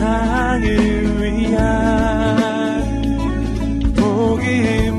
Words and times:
세상을 0.00 0.64
위한 1.20 1.60
복음의 3.94 4.90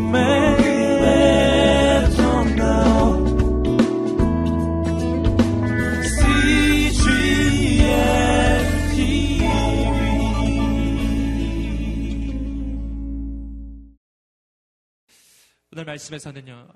오늘 15.74 15.86
말씀에서는요, 15.86 16.68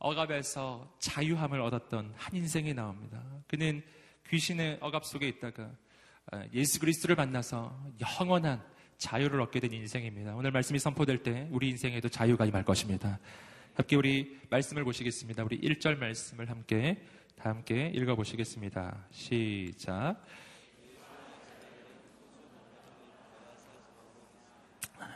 억압에서 0.00 0.96
자유함을 0.98 1.60
얻었던 1.60 2.14
한 2.16 2.34
인생이 2.34 2.74
나옵니다. 2.74 3.22
그는 3.46 3.84
귀신의 4.28 4.78
억압 4.80 5.04
속에 5.04 5.28
있다가 5.28 5.62
아, 5.62 5.87
예수 6.52 6.78
그리스도를 6.80 7.16
만나서 7.16 7.76
영원한 8.00 8.62
자유를 8.98 9.40
얻게 9.40 9.60
된 9.60 9.72
인생입니다. 9.72 10.34
오늘 10.34 10.50
말씀이 10.50 10.78
선포될 10.78 11.22
때 11.22 11.48
우리 11.50 11.70
인생에도 11.70 12.08
자유가 12.08 12.44
임할 12.44 12.64
것입니다. 12.64 13.18
함께 13.74 13.96
우리 13.96 14.38
말씀을 14.50 14.84
보시겠습니다. 14.84 15.44
우리 15.44 15.60
1절 15.60 15.98
말씀을 15.98 16.50
함께 16.50 17.00
다 17.36 17.50
함께 17.50 17.92
읽어 17.94 18.16
보시겠습니다. 18.16 19.06
시작. 19.10 20.16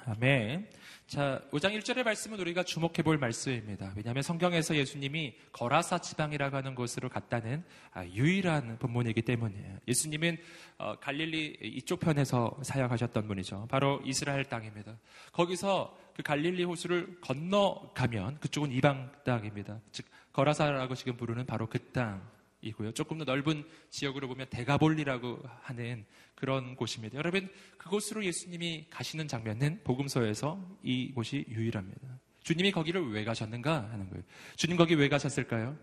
아멘. 0.07 0.82
자, 1.13 1.43
5장 1.51 1.79
1절의 1.79 2.05
말씀은 2.05 2.41
우리가 2.41 2.63
주목해 2.63 3.03
볼 3.05 3.19
말씀입니다. 3.19 3.93
왜냐하면 3.95 4.23
성경에서 4.23 4.75
예수님이 4.75 5.35
거라사 5.53 5.99
지방이라고 5.99 6.57
하는 6.57 6.75
곳으로 6.75 7.11
갔다는 7.11 7.63
아, 7.93 8.03
유일한 8.07 8.79
본문이기 8.79 9.21
때문이에요. 9.21 9.77
예수님은 9.87 10.39
어, 10.79 10.99
갈릴리 10.99 11.59
이쪽 11.61 12.01
편에서 12.01 12.57
사역하셨던 12.63 13.29
분이죠. 13.29 13.67
바로 13.69 14.01
이스라엘 14.07 14.47
땅입니다. 14.47 14.97
거기서 15.33 15.95
그 16.17 16.23
갈릴리 16.23 16.65
호수를 16.65 17.21
건너가면 17.21 18.41
그쪽은 18.41 18.73
이방 18.73 19.13
땅입니다. 19.23 19.81
즉, 19.93 20.07
거라사라고 20.33 20.95
지금 20.95 21.19
부르는 21.19 21.45
바로 21.45 21.69
그 21.69 21.79
땅. 21.93 22.27
이고요. 22.63 22.93
조금 22.93 23.19
더 23.19 23.25
넓은 23.25 23.65
지역으로 23.91 24.29
보면 24.29 24.47
대가볼리라고 24.49 25.41
하는 25.63 26.05
그런 26.35 26.77
곳입니다. 26.77 27.19
여러분 27.19 27.49
그곳으로 27.77 28.25
예수님이 28.25 28.87
가시는 28.89 29.29
장면은 29.29 29.81
복음서에서 29.85 30.65
이곳이 30.83 31.45
유일합니다. 31.49 32.01
주님이 32.43 32.73
거기를 32.73 33.11
왜 33.11 33.25
가셨는가 33.25 33.91
하는 33.93 34.09
거예요. 34.09 34.25
주님 34.57 34.77
거기 34.77 34.95
왜 34.95 35.09
가셨을까요? 35.09 35.77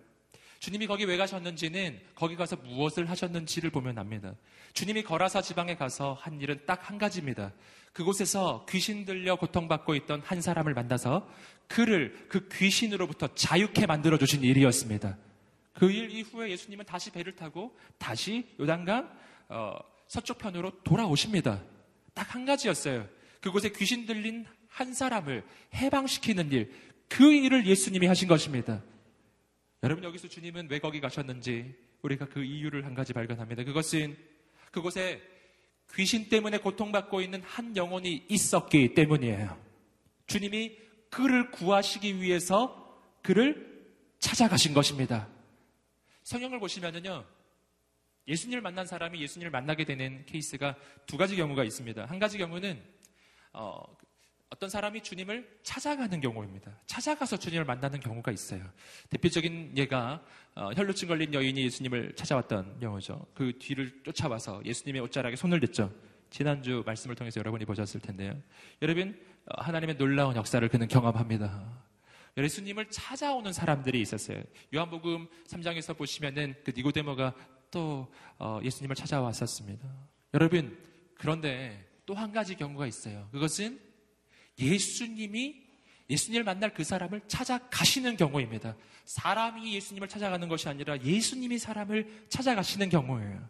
주님이 0.59 0.87
거기 0.87 1.05
왜 1.05 1.15
가셨는지는 1.15 2.01
거기 2.15 2.35
가서 2.35 2.57
무엇을 2.57 3.09
하셨는지를 3.09 3.69
보면 3.69 3.97
압니다. 3.97 4.35
주님이 4.73 5.03
거라사 5.03 5.41
지방에 5.41 5.75
가서 5.75 6.13
한 6.13 6.41
일은 6.41 6.59
딱 6.65 6.89
한 6.89 6.97
가지입니다. 6.97 7.53
그곳에서 7.93 8.65
귀신 8.69 9.05
들려 9.05 9.35
고통받고 9.37 9.95
있던 9.95 10.21
한 10.25 10.41
사람을 10.41 10.73
만나서 10.73 11.29
그를 11.67 12.25
그 12.27 12.49
귀신으로부터 12.49 13.33
자유케 13.35 13.85
만들어 13.85 14.17
주신 14.17 14.43
일이었습니다. 14.43 15.17
그 15.73 15.91
일 15.91 16.09
이후에 16.11 16.49
예수님은 16.51 16.85
다시 16.85 17.11
배를 17.11 17.35
타고 17.35 17.77
다시 17.97 18.45
요단강 18.59 19.17
어, 19.49 19.77
서쪽편으로 20.07 20.83
돌아오십니다. 20.83 21.63
딱 22.13 22.35
한 22.35 22.45
가지였어요. 22.45 23.07
그곳에 23.41 23.69
귀신 23.69 24.05
들린 24.05 24.45
한 24.67 24.93
사람을 24.93 25.43
해방시키는 25.73 26.51
일, 26.51 26.71
그 27.07 27.31
일을 27.31 27.65
예수님이 27.65 28.07
하신 28.07 28.27
것입니다. 28.27 28.83
여러분 29.83 30.03
여기서 30.03 30.27
주님은 30.27 30.67
왜 30.69 30.79
거기 30.79 30.99
가셨는지 30.99 31.73
우리가 32.01 32.27
그 32.27 32.43
이유를 32.43 32.85
한 32.85 32.93
가지 32.93 33.13
발견합니다. 33.13 33.63
그것은 33.63 34.17
그곳에 34.71 35.21
귀신 35.95 36.29
때문에 36.29 36.57
고통받고 36.59 37.21
있는 37.21 37.41
한 37.43 37.75
영혼이 37.75 38.25
있었기 38.29 38.93
때문이에요. 38.93 39.57
주님이 40.27 40.77
그를 41.09 41.49
구하시기 41.51 42.21
위해서 42.21 43.01
그를 43.23 43.87
찾아가신 44.19 44.73
것입니다. 44.73 45.27
성경을 46.29 46.59
보시면은요, 46.59 47.25
예수님을 48.27 48.61
만난 48.61 48.85
사람이 48.85 49.19
예수님을 49.19 49.49
만나게 49.49 49.83
되는 49.83 50.23
케이스가 50.27 50.75
두 51.07 51.17
가지 51.17 51.35
경우가 51.35 51.63
있습니다. 51.63 52.05
한 52.05 52.19
가지 52.19 52.37
경우는 52.37 52.79
어, 53.51 53.81
떤 54.59 54.69
사람이 54.69 55.01
주님을 55.01 55.61
찾아가는 55.63 56.21
경우입니다. 56.21 56.71
찾아가서 56.85 57.37
주님을 57.37 57.65
만나는 57.65 57.99
경우가 57.99 58.31
있어요. 58.31 58.63
대표적인 59.09 59.75
예가 59.75 60.23
어, 60.53 60.69
혈루증 60.75 61.07
걸린 61.07 61.33
여인이 61.33 61.63
예수님을 61.63 62.13
찾아왔던 62.15 62.79
경우죠. 62.79 63.25
그 63.33 63.57
뒤를 63.57 63.91
쫓아와서 64.03 64.61
예수님의 64.63 65.01
옷자락에 65.01 65.35
손을 65.35 65.59
댔죠. 65.61 65.91
지난주 66.29 66.83
말씀을 66.85 67.15
통해서 67.15 67.39
여러분이 67.39 67.65
보셨을 67.65 68.01
텐데요. 68.01 68.39
여러분 68.83 69.19
어, 69.47 69.63
하나님의 69.63 69.97
놀라운 69.97 70.35
역사를 70.35 70.67
그는 70.69 70.87
경험합니다. 70.87 71.88
예수님을 72.45 72.89
찾아오는 72.89 73.51
사람들이 73.53 74.01
있었어요. 74.01 74.41
요한복음 74.73 75.27
3장에서 75.47 75.97
보시면은 75.97 76.55
그 76.63 76.71
니고데모가 76.75 77.33
또 77.71 78.11
어, 78.37 78.59
예수님을 78.63 78.95
찾아왔었습니다. 78.95 79.87
여러분 80.33 80.77
그런데 81.15 81.87
또 82.05 82.15
한 82.15 82.31
가지 82.31 82.55
경우가 82.55 82.87
있어요. 82.87 83.29
그것은 83.31 83.79
예수님이 84.57 85.61
예수님을 86.09 86.43
만날 86.43 86.73
그 86.73 86.83
사람을 86.83 87.21
찾아가시는 87.27 88.17
경우입니다. 88.17 88.75
사람이 89.05 89.75
예수님을 89.75 90.07
찾아가는 90.07 90.47
것이 90.47 90.67
아니라 90.67 90.99
예수님이 91.03 91.59
사람을 91.59 92.25
찾아가시는 92.29 92.89
경우예요. 92.89 93.47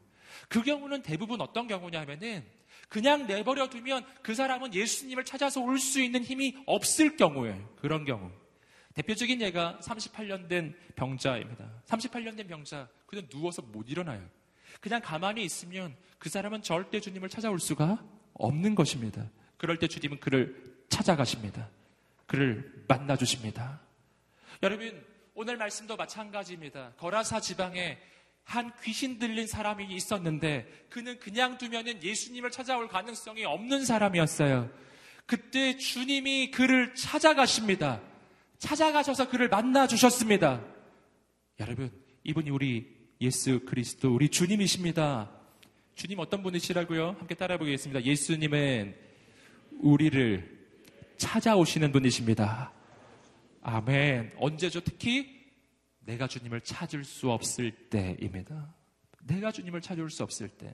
그 0.49 0.61
경우는 0.61 1.01
대부분 1.03 1.39
어떤 1.41 1.67
경우냐면은 1.67 2.43
그냥 2.89 3.27
내버려 3.27 3.69
두면 3.69 4.05
그 4.23 4.35
사람은 4.35 4.73
예수님을 4.73 5.23
찾아서 5.23 5.61
올 5.61 5.79
수 5.79 6.01
있는 6.01 6.23
힘이 6.23 6.57
없을 6.65 7.15
경우예요. 7.15 7.75
그런 7.77 8.03
경우. 8.03 8.29
대표적인 8.99 9.39
예가 9.39 9.79
38년 9.81 10.49
된 10.49 10.75
병자입니다. 10.97 11.65
38년 11.85 12.35
된 12.35 12.47
병자, 12.47 12.89
그냥 13.05 13.29
누워서 13.29 13.61
못 13.61 13.89
일어나요. 13.89 14.21
그냥 14.81 14.99
가만히 15.01 15.45
있으면 15.45 15.95
그 16.17 16.27
사람은 16.27 16.63
절대 16.63 16.99
주님을 16.99 17.29
찾아올 17.29 17.61
수가 17.61 18.03
없는 18.33 18.75
것입니다. 18.75 19.29
그럴 19.55 19.79
때 19.79 19.87
주님은 19.87 20.19
그를 20.19 20.83
찾아가십니다. 20.89 21.69
그를 22.27 22.83
만나주십니다. 22.89 23.79
여러분, 24.63 25.01
오늘 25.33 25.55
말씀도 25.55 25.95
마찬가지입니다. 25.95 26.91
거라사 26.97 27.39
지방에 27.39 27.97
한 28.43 28.73
귀신 28.83 29.17
들린 29.17 29.47
사람이 29.47 29.85
있었는데 29.95 30.87
그는 30.89 31.17
그냥 31.19 31.57
두면은 31.57 32.03
예수님을 32.03 32.51
찾아올 32.51 32.89
가능성이 32.89 33.45
없는 33.45 33.85
사람이었어요. 33.85 34.69
그때 35.25 35.77
주님이 35.77 36.51
그를 36.51 36.93
찾아가십니다. 36.95 38.01
찾아가셔서 38.59 39.29
그를 39.29 39.49
만나 39.49 39.87
주셨습니다. 39.87 40.61
여러분, 41.59 41.91
이분이 42.23 42.49
우리 42.49 42.95
예수 43.21 43.61
그리스도, 43.65 44.13
우리 44.13 44.29
주님이십니다. 44.29 45.31
주님 45.95 46.19
어떤 46.19 46.43
분이시라고요? 46.43 47.15
함께 47.19 47.35
따라 47.35 47.57
보겠습니다. 47.57 48.03
예수님은 48.03 48.95
우리를 49.79 50.67
찾아오시는 51.17 51.91
분이십니다. 51.91 52.71
아멘. 53.61 54.33
언제죠? 54.37 54.81
특히 54.81 55.39
내가 56.01 56.27
주님을 56.27 56.61
찾을 56.61 57.03
수 57.03 57.29
없을 57.31 57.71
때입니다. 57.89 58.73
내가 59.23 59.51
주님을 59.51 59.81
찾을 59.81 60.09
수 60.09 60.23
없을 60.23 60.47
때. 60.49 60.73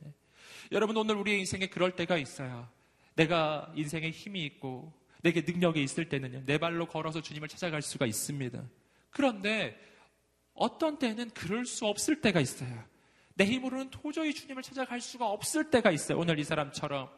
여러분, 0.71 0.97
오늘 0.97 1.15
우리의 1.15 1.39
인생에 1.39 1.67
그럴 1.67 1.95
때가 1.95 2.17
있어요. 2.17 2.67
내가 3.15 3.71
인생에 3.75 4.11
힘이 4.11 4.45
있고, 4.45 4.93
내게 5.25 5.41
능력이 5.41 5.81
있을 5.81 6.07
때는요, 6.07 6.43
내 6.45 6.59
발로 6.59 6.85
걸어서 6.85 7.19
주님을 7.19 7.47
찾아갈 7.47 7.81
수가 7.81 8.05
있습니다. 8.05 8.63
그런데 9.09 9.75
어떤 10.53 10.99
때는 10.99 11.31
그럴 11.31 11.65
수 11.65 11.87
없을 11.87 12.21
때가 12.21 12.39
있어요. 12.39 12.83
내 13.33 13.45
힘으로는 13.45 13.89
도저히 13.89 14.35
주님을 14.35 14.61
찾아갈 14.61 15.01
수가 15.01 15.27
없을 15.27 15.71
때가 15.71 15.89
있어요. 15.89 16.19
오늘 16.19 16.37
이 16.37 16.43
사람처럼 16.43 17.09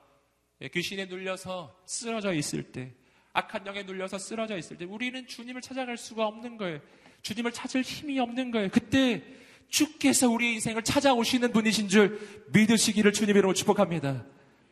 예, 0.62 0.69
귀신에 0.69 1.06
눌려서 1.06 1.83
쓰러져 1.86 2.33
있을 2.33 2.71
때, 2.71 2.94
악한 3.33 3.68
영에 3.68 3.83
눌려서 3.83 4.18
쓰러져 4.18 4.57
있을 4.57 4.77
때, 4.77 4.86
우리는 4.86 5.27
주님을 5.27 5.62
찾아갈 5.62 5.98
수가 5.98 6.25
없는 6.27 6.56
거예요. 6.56 6.80
주님을 7.24 7.51
찾을 7.51 7.81
힘이 7.81 8.19
없는 8.21 8.51
거예요. 8.51 8.69
그때 8.71 9.21
주께서 9.68 10.30
우리 10.30 10.53
인생을 10.53 10.81
찾아오시는 10.83 11.51
분이신 11.51 11.89
줄 11.89 12.45
믿으시기를 12.53 13.12
주님으로 13.12 13.53
축복합니다. 13.53 14.25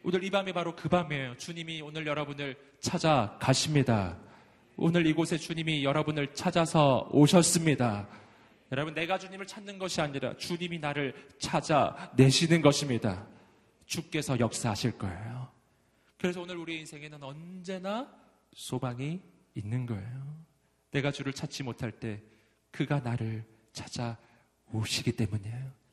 오늘 0.08 0.24
이 0.24 0.30
밤이 0.30 0.54
바로 0.54 0.76
그 0.76 0.88
밤이에요. 0.88 1.36
주님이 1.38 1.82
오늘 1.82 2.06
여러분을 2.06 2.56
찾아가십니다. 2.80 4.16
오늘 4.78 5.08
이곳에 5.08 5.36
주님이 5.36 5.84
여러분을 5.84 6.36
찾아서 6.36 7.10
오셨습니다. 7.12 8.08
여러분, 8.72 8.94
내가 8.94 9.18
주님을 9.18 9.48
찾는 9.48 9.80
것이 9.80 10.02
아니라 10.02 10.38
주님이 10.38 10.78
나를 10.78 11.16
찾아내시는 11.40 12.62
것입니다. 12.62 13.26
주께서 13.88 14.40
역사하실 14.40 15.00
거예요. 15.00 15.52
그래서 16.20 16.40
오늘 16.40 16.58
우리 16.58 16.78
인생에는 16.82 17.24
언제나 17.24 18.08
소망이 18.54 19.24
있는 19.56 19.88
거예요. 19.88 20.46
내가 20.92 21.10
주를 21.10 21.34
찾지 21.34 21.64
못할 21.64 21.92
때 21.92 22.22
그가 22.70 23.00
나를 23.00 23.44
찾아오시기 23.74 25.14
때문이에요. 25.14 25.85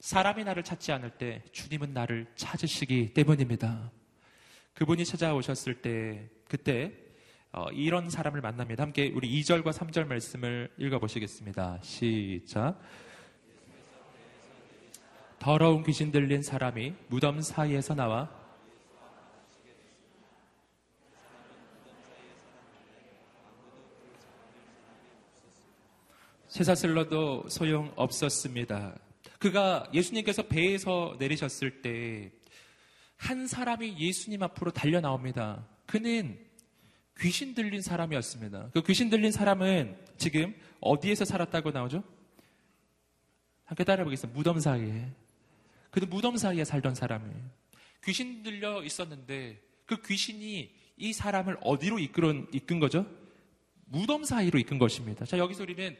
사람이 0.00 0.44
나를 0.44 0.62
찾지 0.62 0.92
않을 0.92 1.10
때 1.12 1.42
주님은 1.52 1.92
나를 1.92 2.26
찾으시기 2.36 3.14
때문입니다. 3.14 3.90
그분이 4.74 5.04
찾아오셨을 5.04 5.80
때 5.80 6.28
그때 6.48 6.92
어, 7.52 7.68
이런 7.72 8.10
사람을 8.10 8.42
만납니다. 8.42 8.82
함께 8.82 9.10
우리 9.14 9.40
2절과 9.40 9.72
3절 9.72 10.06
말씀을 10.06 10.70
읽어보시겠습니다. 10.76 11.78
시작. 11.82 12.78
더러운 15.38 15.82
귀신 15.84 16.12
들린 16.12 16.42
사람이 16.42 16.94
무덤 17.08 17.40
사이에서 17.40 17.94
나와 17.94 18.28
쇠사슬러도 26.48 27.48
소용 27.48 27.92
없었습니다. 27.96 29.05
그가 29.38 29.88
예수님께서 29.92 30.42
배에서 30.44 31.16
내리셨을 31.18 31.82
때 31.82 32.36
한 33.16 33.46
사람이 33.46 33.96
예수님 33.98 34.42
앞으로 34.42 34.70
달려 34.70 35.00
나옵니다. 35.00 35.66
그는 35.86 36.38
귀신 37.18 37.54
들린 37.54 37.80
사람이었습니다. 37.80 38.70
그 38.72 38.82
귀신 38.82 39.08
들린 39.08 39.32
사람은 39.32 39.96
지금 40.18 40.54
어디에서 40.80 41.24
살았다고 41.24 41.70
나오죠? 41.70 42.04
함께 43.64 43.84
따라해 43.84 44.04
보겠습니다. 44.04 44.36
무덤 44.36 44.60
사이에. 44.60 45.10
그는 45.90 46.10
무덤 46.10 46.36
사이에 46.36 46.64
살던 46.64 46.94
사람이에요. 46.94 47.50
귀신 48.04 48.42
들려 48.42 48.82
있었는데 48.84 49.62
그 49.86 50.02
귀신이 50.02 50.74
이 50.98 51.12
사람을 51.12 51.58
어디로 51.62 51.98
이끌은, 51.98 52.48
이끈 52.52 52.80
거죠? 52.80 53.06
무덤 53.86 54.24
사이로 54.24 54.58
이끈 54.58 54.78
것입니다. 54.78 55.24
자, 55.24 55.38
여기서 55.38 55.62
우리는 55.62 55.96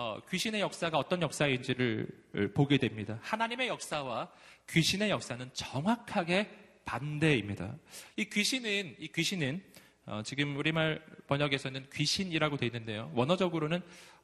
어, 0.00 0.20
귀신의 0.30 0.60
역사가 0.60 0.96
어떤 0.96 1.22
역사인지를 1.22 2.52
보게 2.54 2.78
됩니다. 2.78 3.18
하나님의 3.20 3.66
역사와 3.66 4.30
귀신의 4.70 5.10
역사는 5.10 5.50
정확하게 5.52 6.48
반대입니다. 6.84 7.74
이 8.14 8.26
귀신은 8.26 8.94
이 9.00 9.08
귀신은 9.08 9.60
어, 10.06 10.22
지금 10.22 10.56
우리말 10.56 11.04
번역에서는 11.26 11.88
귀신이라고 11.92 12.58
되어 12.58 12.68
있는데요. 12.68 13.10
원어적으로는 13.16 13.82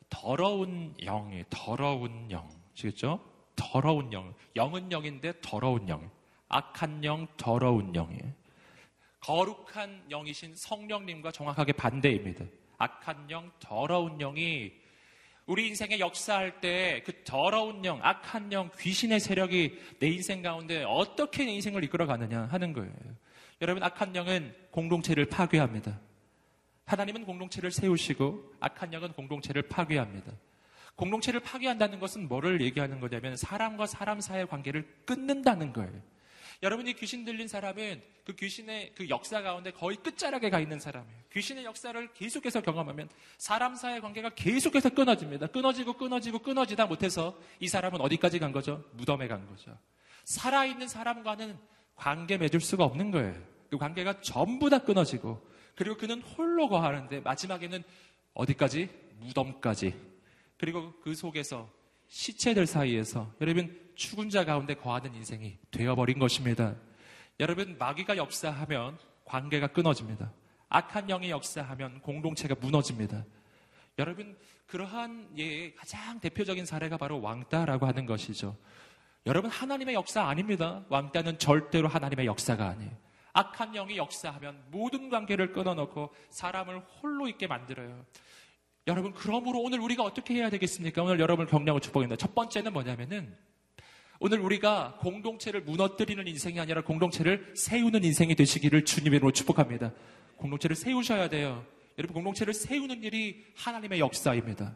더러운 0.08 0.94
영이 1.00 1.42
더러운 1.50 2.30
영, 2.30 2.48
아시겠죠? 2.74 3.18
더러운 3.56 4.12
영, 4.12 4.32
영은 4.54 4.92
영인데 4.92 5.40
더러운 5.42 5.88
영, 5.88 6.08
악한 6.50 7.02
영, 7.02 7.26
더러운 7.36 7.92
영이 7.92 8.20
거룩한 9.18 10.04
영이신 10.08 10.54
성령님과 10.54 11.32
정확하게 11.32 11.72
반대입니다. 11.72 12.44
악한 12.78 13.28
영, 13.32 13.50
더러운 13.58 14.18
영이 14.18 14.83
우리 15.46 15.68
인생에 15.68 15.98
역사할 15.98 16.60
때 16.60 17.02
그 17.04 17.22
더러운 17.24 17.84
영, 17.84 18.00
악한 18.02 18.52
영, 18.52 18.70
귀신의 18.78 19.20
세력이 19.20 19.78
내 19.98 20.08
인생 20.08 20.42
가운데 20.42 20.84
어떻게 20.84 21.44
내 21.44 21.52
인생을 21.52 21.84
이끌어 21.84 22.06
가느냐 22.06 22.48
하는 22.50 22.72
거예요. 22.72 22.92
여러분, 23.60 23.82
악한 23.82 24.16
영은 24.16 24.54
공동체를 24.70 25.26
파괴합니다. 25.26 26.00
하나님은 26.86 27.24
공동체를 27.24 27.70
세우시고 27.70 28.54
악한 28.60 28.92
영은 28.92 29.12
공동체를 29.12 29.62
파괴합니다. 29.62 30.32
공동체를 30.96 31.40
파괴한다는 31.40 31.98
것은 31.98 32.28
뭐를 32.28 32.60
얘기하는 32.60 33.00
거냐면 33.00 33.36
사람과 33.36 33.86
사람 33.86 34.20
사이의 34.20 34.46
관계를 34.46 34.86
끊는다는 35.04 35.72
거예요. 35.72 35.92
여러분이 36.62 36.94
귀신 36.94 37.24
들린 37.24 37.48
사람은 37.48 38.02
그 38.24 38.34
귀신의 38.34 38.92
그 38.96 39.08
역사 39.08 39.42
가운데 39.42 39.70
거의 39.70 39.96
끝자락에 39.98 40.50
가 40.50 40.60
있는 40.60 40.78
사람이에요. 40.78 41.18
귀신의 41.32 41.64
역사를 41.64 42.12
계속해서 42.14 42.62
경험하면 42.62 43.08
사람 43.36 43.74
사이의 43.74 44.00
관계가 44.00 44.30
계속해서 44.30 44.90
끊어집니다. 44.90 45.48
끊어지고 45.48 45.94
끊어지고 45.94 46.38
끊어지다 46.38 46.86
못해서 46.86 47.38
이 47.60 47.68
사람은 47.68 48.00
어디까지 48.00 48.38
간 48.38 48.52
거죠? 48.52 48.84
무덤에 48.92 49.28
간 49.28 49.46
거죠. 49.46 49.76
살아있는 50.24 50.88
사람과는 50.88 51.58
관계 51.96 52.38
맺을 52.38 52.60
수가 52.60 52.84
없는 52.84 53.10
거예요. 53.10 53.34
그 53.70 53.78
관계가 53.78 54.20
전부 54.20 54.70
다 54.70 54.78
끊어지고 54.78 55.46
그리고 55.74 55.96
그는 55.96 56.22
홀로 56.22 56.68
거하는데 56.68 57.20
마지막에는 57.20 57.82
어디까지? 58.32 58.88
무덤까지. 59.20 59.94
그리고 60.56 60.94
그 61.00 61.14
속에서 61.14 61.70
시체들 62.08 62.66
사이에서 62.66 63.32
여러분 63.40 63.83
죽은 63.94 64.30
자 64.30 64.44
가운데 64.44 64.74
거하는 64.74 65.14
인생이 65.14 65.58
되어버린 65.70 66.18
것입니다. 66.18 66.74
여러분 67.40 67.76
마귀가 67.78 68.16
역사하면 68.16 68.98
관계가 69.24 69.68
끊어집니다. 69.68 70.32
악한 70.68 71.06
영이 71.06 71.30
역사하면 71.30 72.00
공동체가 72.00 72.54
무너집니다. 72.60 73.24
여러분 73.98 74.36
그러한 74.66 75.30
예의 75.36 75.74
가장 75.74 76.18
대표적인 76.20 76.66
사례가 76.66 76.96
바로 76.96 77.20
왕따라고 77.20 77.86
하는 77.86 78.06
것이죠. 78.06 78.56
여러분 79.26 79.50
하나님의 79.50 79.94
역사 79.94 80.24
아닙니다. 80.24 80.84
왕따는 80.88 81.38
절대로 81.38 81.88
하나님의 81.88 82.26
역사가 82.26 82.68
아니에요. 82.68 82.90
악한 83.32 83.72
영이 83.72 83.96
역사하면 83.96 84.64
모든 84.70 85.08
관계를 85.08 85.52
끊어놓고 85.52 86.14
사람을 86.30 86.80
홀로 86.80 87.28
있게 87.28 87.46
만들어요. 87.46 88.04
여러분 88.86 89.12
그러므로 89.12 89.60
오늘 89.60 89.80
우리가 89.80 90.02
어떻게 90.02 90.34
해야 90.34 90.50
되겠습니까? 90.50 91.02
오늘 91.02 91.18
여러분을 91.18 91.50
격려하고 91.50 91.80
축복합니다. 91.80 92.16
첫 92.16 92.34
번째는 92.34 92.72
뭐냐면은 92.72 93.36
오늘 94.20 94.40
우리가 94.40 94.98
공동체를 95.00 95.62
무너뜨리는 95.62 96.26
인생이 96.26 96.60
아니라 96.60 96.82
공동체를 96.82 97.52
세우는 97.56 98.04
인생이 98.04 98.34
되시기를 98.34 98.84
주님으로 98.84 99.32
축복합니다. 99.32 99.92
공동체를 100.36 100.76
세우셔야 100.76 101.28
돼요. 101.28 101.64
여러분 101.98 102.14
공동체를 102.14 102.54
세우는 102.54 103.02
일이 103.02 103.44
하나님의 103.56 104.00
역사입니다. 104.00 104.74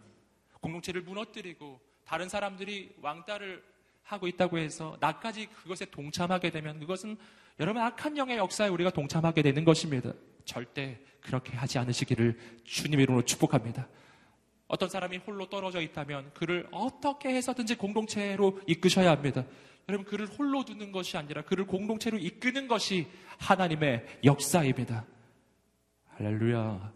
공동체를 0.61 1.02
무너뜨리고 1.02 1.81
다른 2.05 2.29
사람들이 2.29 2.94
왕따를 3.00 3.62
하고 4.02 4.26
있다고 4.26 4.58
해서 4.58 4.96
나까지 5.00 5.46
그것에 5.46 5.84
동참하게 5.87 6.50
되면 6.50 6.81
그것은 6.81 7.17
여러분 7.61 7.82
악한 7.82 8.17
영의 8.17 8.38
역사에 8.38 8.69
우리가 8.69 8.91
동참하게 8.91 9.43
되는 9.43 9.64
것입니다. 9.64 10.12
절대 10.44 10.99
그렇게 11.20 11.56
하지 11.56 11.79
않으시기를 11.79 12.38
주님 12.64 13.00
이름으로 13.00 13.25
축복합니다. 13.25 13.88
어떤 14.69 14.88
사람이 14.88 15.17
홀로 15.19 15.49
떨어져 15.49 15.81
있다면 15.81 16.32
그를 16.35 16.69
어떻게 16.70 17.31
해서든지 17.31 17.76
공동체로 17.76 18.61
이끄셔야 18.67 19.11
합니다. 19.11 19.44
여러분 19.88 20.06
그를 20.06 20.26
홀로 20.26 20.65
두는 20.65 20.93
것이 20.93 21.17
아니라 21.17 21.43
그를 21.43 21.67
공동체로 21.67 22.19
이끄는 22.19 22.69
것이 22.69 23.06
하나님의 23.38 24.05
역사입니다. 24.25 25.06
할렐루야. 26.09 26.93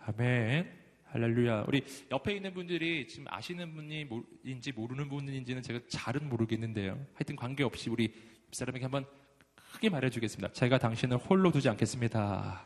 아멘. 0.00 0.78
할렐루야. 1.10 1.64
우리 1.68 1.84
옆에 2.10 2.34
있는 2.34 2.52
분들이 2.52 3.06
지금 3.06 3.26
아시는 3.28 3.72
분인지 3.74 4.72
모르는 4.72 5.08
분인지는 5.08 5.62
제가 5.62 5.80
잘은 5.88 6.28
모르겠는데요. 6.28 6.98
하여튼 7.14 7.36
관계없이 7.36 7.88
우리 7.88 8.12
사람에게 8.50 8.84
한번 8.86 9.06
크게 9.72 9.88
말해주겠습니다. 9.88 10.52
제가 10.52 10.78
당신을 10.78 11.18
홀로 11.18 11.52
두지 11.52 11.68
않겠습니다. 11.68 12.64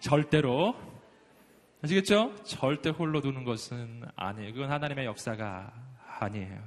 절대로 0.00 0.74
아시겠죠? 1.82 2.34
절대 2.44 2.90
홀로 2.90 3.20
두는 3.20 3.44
것은 3.44 4.02
아니에요. 4.16 4.52
그건 4.52 4.70
하나님의 4.70 5.06
역사가 5.06 5.72
아니에요. 6.18 6.62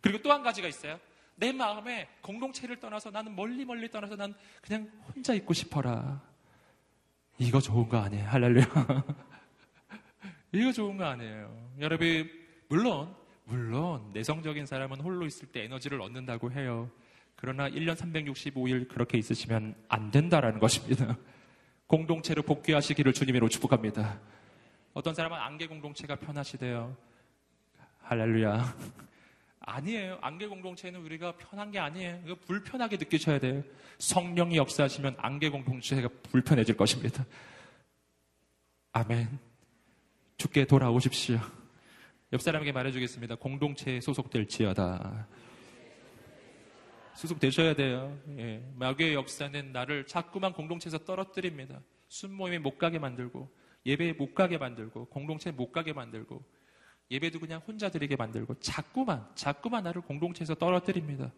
그리고 0.00 0.22
또 0.22 0.30
한 0.32 0.42
가지가 0.42 0.68
있어요. 0.68 0.98
내 1.34 1.52
마음에 1.52 2.08
공동체를 2.22 2.80
떠나서 2.80 3.10
나는 3.10 3.36
멀리 3.36 3.64
멀리 3.64 3.90
떠나서 3.90 4.16
난 4.16 4.34
그냥 4.62 4.90
혼자 5.14 5.34
있고 5.34 5.52
싶어라. 5.52 6.22
이거 7.38 7.60
좋은 7.60 7.88
거 7.88 7.98
아니에요. 7.98 8.24
할렐루야. 8.26 8.64
이거 10.52 10.72
좋은 10.72 10.96
거 10.96 11.04
아니에요. 11.04 11.70
여러분, 11.80 12.30
물론, 12.68 13.14
물론, 13.44 14.10
내성적인 14.14 14.64
사람은 14.64 15.00
홀로 15.00 15.26
있을 15.26 15.48
때 15.48 15.64
에너지를 15.64 16.00
얻는다고 16.00 16.50
해요. 16.52 16.90
그러나 17.34 17.68
1년 17.68 17.94
365일 17.94 18.88
그렇게 18.88 19.18
있으시면 19.18 19.74
안 19.88 20.10
된다라는 20.10 20.58
것입니다. 20.58 21.18
공동체로 21.86 22.42
복귀하시기를 22.42 23.12
주님으로 23.12 23.50
축복합니다. 23.50 24.18
어떤 24.96 25.12
사람은 25.12 25.36
안개 25.36 25.66
공동체가 25.66 26.16
편하시대요. 26.16 26.96
할렐루야. 28.00 28.74
아니에요. 29.60 30.16
안개 30.22 30.46
공동체는 30.46 31.02
우리가 31.02 31.36
편한 31.36 31.70
게 31.70 31.78
아니에요. 31.78 32.22
이거 32.24 32.34
불편하게 32.46 32.96
느끼셔야 32.96 33.38
돼요. 33.38 33.62
성령이 33.98 34.56
역사하시면 34.56 35.16
안개 35.18 35.50
공동체가 35.50 36.08
불편해질 36.30 36.78
것입니다. 36.78 37.26
아멘. 38.92 39.38
죽게 40.38 40.64
돌아오십시오. 40.64 41.40
옆 42.32 42.40
사람에게 42.40 42.72
말해주겠습니다. 42.72 43.34
공동체에 43.34 44.00
소속될지어다. 44.00 45.28
소속되셔야 47.16 47.74
돼요. 47.74 48.18
예. 48.38 48.66
마귀의 48.76 49.12
역사는 49.12 49.72
나를 49.72 50.06
자꾸만 50.06 50.54
공동체에서 50.54 50.96
떨어뜨립니다. 51.04 51.82
순모임에 52.08 52.60
못 52.60 52.78
가게 52.78 52.98
만들고 52.98 53.65
예배에 53.86 54.12
못 54.14 54.34
가게 54.34 54.58
만들고 54.58 55.06
공동체에 55.06 55.52
못 55.52 55.72
가게 55.72 55.92
만들고 55.92 56.44
예배도 57.10 57.38
그냥 57.38 57.62
혼자 57.66 57.88
드리게 57.88 58.16
만들고 58.16 58.58
자꾸만 58.58 59.24
자꾸만 59.34 59.84
나를 59.84 60.02
공동체에서 60.02 60.56
떨어뜨립니다. 60.56 61.32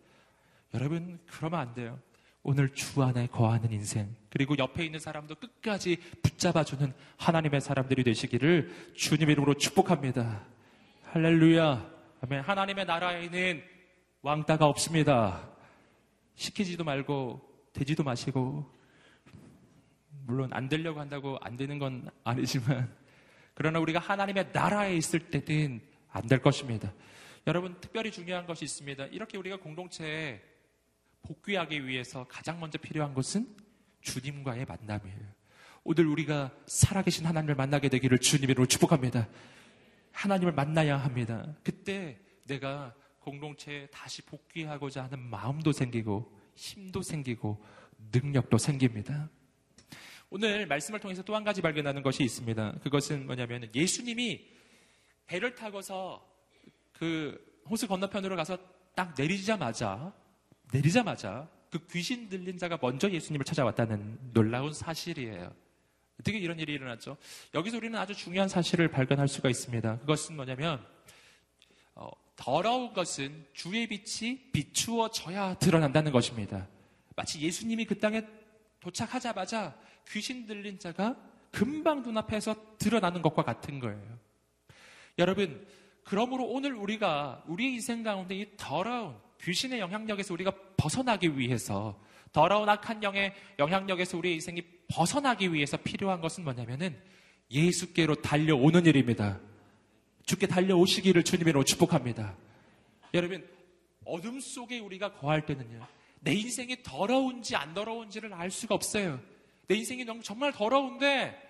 여러분 0.75 1.21
그러면 1.27 1.61
안 1.61 1.75
돼요. 1.75 1.99
오늘 2.43 2.73
주 2.73 3.03
안에 3.03 3.27
거하는 3.27 3.71
인생 3.73 4.17
그리고 4.31 4.57
옆에 4.57 4.85
있는 4.85 4.99
사람도 4.99 5.35
끝까지 5.35 5.99
붙잡아주는 6.23 6.93
하나님의 7.19 7.61
사람들이 7.61 8.03
되시기를 8.05 8.95
주님 8.95 9.29
이름으로 9.29 9.55
축복합니다. 9.55 10.47
할렐루야. 11.05 11.91
아멘. 12.23 12.41
하나님의 12.41 12.87
나라에는 12.87 13.63
왕따가 14.23 14.67
없습니다. 14.67 15.51
시키지도 16.35 16.85
말고 16.85 17.41
되지도 17.73 18.03
마시고 18.05 18.78
물론 20.29 20.53
안 20.53 20.69
되려고 20.69 21.01
한다고 21.01 21.39
안 21.41 21.57
되는 21.57 21.79
건 21.79 22.07
아니지만 22.23 22.95
그러나 23.55 23.81
우리가 23.81 23.99
하나님의 23.99 24.51
나라에 24.53 24.95
있을 24.95 25.31
때는 25.31 25.81
안 26.11 26.29
될 26.29 26.41
것입니다. 26.43 26.93
여러분 27.47 27.81
특별히 27.81 28.13
중요한 28.13 28.47
것이 28.47 28.65
있습니다. 28.67 29.07
이렇게 29.07 29.39
우리가 29.39 29.57
공동체에 29.57 30.43
복귀하기 31.23 31.87
위해서 31.87 32.27
가장 32.29 32.61
먼저 32.61 32.77
필요한 32.77 33.15
것은 33.15 33.57
주님과의 34.03 34.67
만남이에요. 34.67 35.19
오늘 35.85 36.07
우리가 36.07 36.55
살아계신 36.67 37.25
하나님을 37.25 37.55
만나게 37.55 37.89
되기를 37.89 38.19
주님으로 38.19 38.67
축복합니다. 38.67 39.29
하나님을 40.13 40.53
만나야 40.53 40.99
합니다. 40.99 41.55
그때 41.65 42.19
내가 42.45 42.95
공동체에 43.21 43.87
다시 43.87 44.21
복귀하고자 44.23 45.05
하는 45.05 45.19
마음도 45.21 45.73
생기고 45.73 46.39
힘도 46.55 47.01
생기고 47.01 47.65
능력도 48.13 48.59
생깁니다. 48.59 49.31
오늘 50.31 50.67
말씀을 50.67 51.01
통해서 51.01 51.23
또 51.23 51.35
한 51.35 51.45
가지 51.45 51.63
발견하는 51.63 52.03
것이 52.03 52.23
있습니다. 52.23 52.81
그것은 52.83 53.27
뭐냐면 53.27 53.71
예수님이 53.75 54.47
배를 55.27 55.55
타고서 55.55 56.27
그 56.93 57.63
호수 57.69 57.87
건너편으로 57.87 58.37
가서 58.37 58.59
딱 58.95 59.15
내리자마자 59.17 60.13
내리자마자 60.73 61.49
그 61.71 61.87
귀신 61.89 62.29
들린 62.29 62.59
자가 62.59 62.79
먼저 62.81 63.11
예수님을 63.11 63.45
찾아왔다는 63.45 64.33
놀라운 64.33 64.73
사실이에요. 64.73 65.55
어떻게 66.21 66.39
이런 66.39 66.59
일이 66.59 66.73
일어났죠? 66.73 67.17
여기서 67.55 67.77
우리는 67.77 67.97
아주 67.99 68.15
중요한 68.15 68.49
사실을 68.49 68.89
발견할 68.91 69.29
수가 69.29 69.49
있습니다. 69.49 70.01
그것은 70.01 70.37
뭐냐면 70.37 70.85
어, 71.95 72.11
더러운 72.37 72.93
것은 72.93 73.47
주의 73.53 73.87
빛이 73.87 74.51
비추어져야 74.53 75.55
드러난다는 75.55 76.11
것입니다. 76.11 76.67
마치 77.15 77.41
예수님이 77.41 77.85
그 77.85 77.99
땅에 77.99 78.27
도착하자마자 78.81 79.79
귀신 80.11 80.47
들린 80.47 80.79
자가 80.79 81.17
금방 81.51 82.03
눈앞에서 82.03 82.55
드러나는 82.79 83.23
것과 83.23 83.43
같은 83.43 83.79
거예요. 83.79 84.19
여러분, 85.19 85.67
그러므로 86.05 86.45
오늘 86.47 86.75
우리가 86.75 87.45
우리의 87.47 87.75
인생 87.75 88.03
가운데 88.03 88.35
이 88.35 88.47
더러운 88.57 89.17
귀신의 89.43 89.81
영향력에서 89.81 90.35
우리가 90.35 90.53
벗어나기 90.77 91.37
위해서 91.39 92.01
더러운 92.33 92.69
악한 92.69 93.03
영의 93.03 93.35
영향력에서 93.59 94.19
우리의 94.19 94.37
인생이 94.37 94.63
벗어나기 94.89 95.53
위해서 95.53 95.77
필요한 95.77 96.21
것은 96.21 96.45
뭐냐면은 96.45 96.99
예수께로 97.51 98.17
달려오는 98.17 98.85
일입니다. 98.87 99.41
주께 100.25 100.47
달려오시기를 100.47 101.25
주님으로 101.25 101.65
축복합니다. 101.65 102.37
여러분, 103.15 103.47
어둠 104.05 104.41
속에 104.41 104.79
우리가 104.79 105.15
거할 105.15 105.47
때는요, 105.47 105.87
내 106.21 106.35
인생이 106.35 106.83
더러운지 106.83 107.57
안 107.57 107.73
더러운지를 107.75 108.35
알 108.35 108.51
수가 108.51 108.75
없어요. 108.75 109.21
내 109.69 109.77
인생이 109.77 110.05
정말 110.23 110.53
더러운데, 110.53 111.41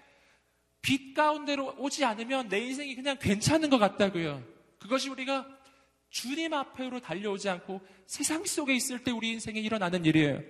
빛 0.83 1.15
가운데로 1.15 1.77
오지 1.79 2.05
않으면 2.05 2.49
내 2.49 2.61
인생이 2.61 2.95
그냥 2.95 3.17
괜찮은 3.19 3.71
것 3.71 3.79
같다고요. 3.79 4.45
그것이 4.79 5.09
우리가 5.09 5.47
주님 6.11 6.55
앞으로 6.55 7.01
달려오지 7.01 7.49
않고 7.49 7.81
세상 8.07 8.45
속에 8.45 8.75
있을 8.75 9.05
때 9.05 9.11
우리 9.11 9.31
인생에 9.31 9.61
일어나는 9.61 10.05
일이에요. 10.05 10.41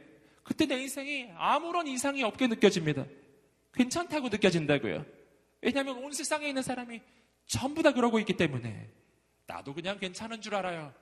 그때 0.45 0.67
내 0.67 0.81
인생이 0.81 1.29
아무런 1.37 1.87
이상이 1.87 2.23
없게 2.23 2.47
느껴집니다. 2.47 3.07
괜찮다고 3.75 4.29
느껴진다고요. 4.29 5.05
왜냐하면 5.61 5.99
온 5.99 6.13
세상에 6.13 6.49
있는 6.49 6.63
사람이 6.63 7.01
전부 7.47 7.83
다 7.83 7.93
그러고 7.93 8.19
있기 8.21 8.35
때문에 8.37 8.89
나도 9.47 9.75
그냥 9.75 9.99
괜찮은 9.99 10.41
줄 10.41 10.55
알아요. 10.55 10.95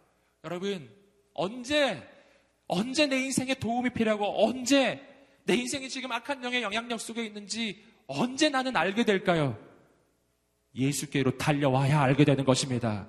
여러분, 0.44 0.90
언제, 1.34 2.02
언제 2.66 3.06
내 3.06 3.18
인생에 3.18 3.54
도움이 3.54 3.90
필요하고 3.90 4.46
언제 4.46 5.00
내 5.46 5.54
인생이 5.54 5.88
지금 5.88 6.12
악한 6.12 6.42
영의 6.44 6.62
영향력 6.62 7.00
속에 7.00 7.24
있는지 7.24 7.82
언제 8.08 8.48
나는 8.50 8.76
알게 8.76 9.04
될까요? 9.04 9.56
예수께로 10.74 11.38
달려와야 11.38 12.00
알게 12.00 12.24
되는 12.24 12.44
것입니다. 12.44 13.06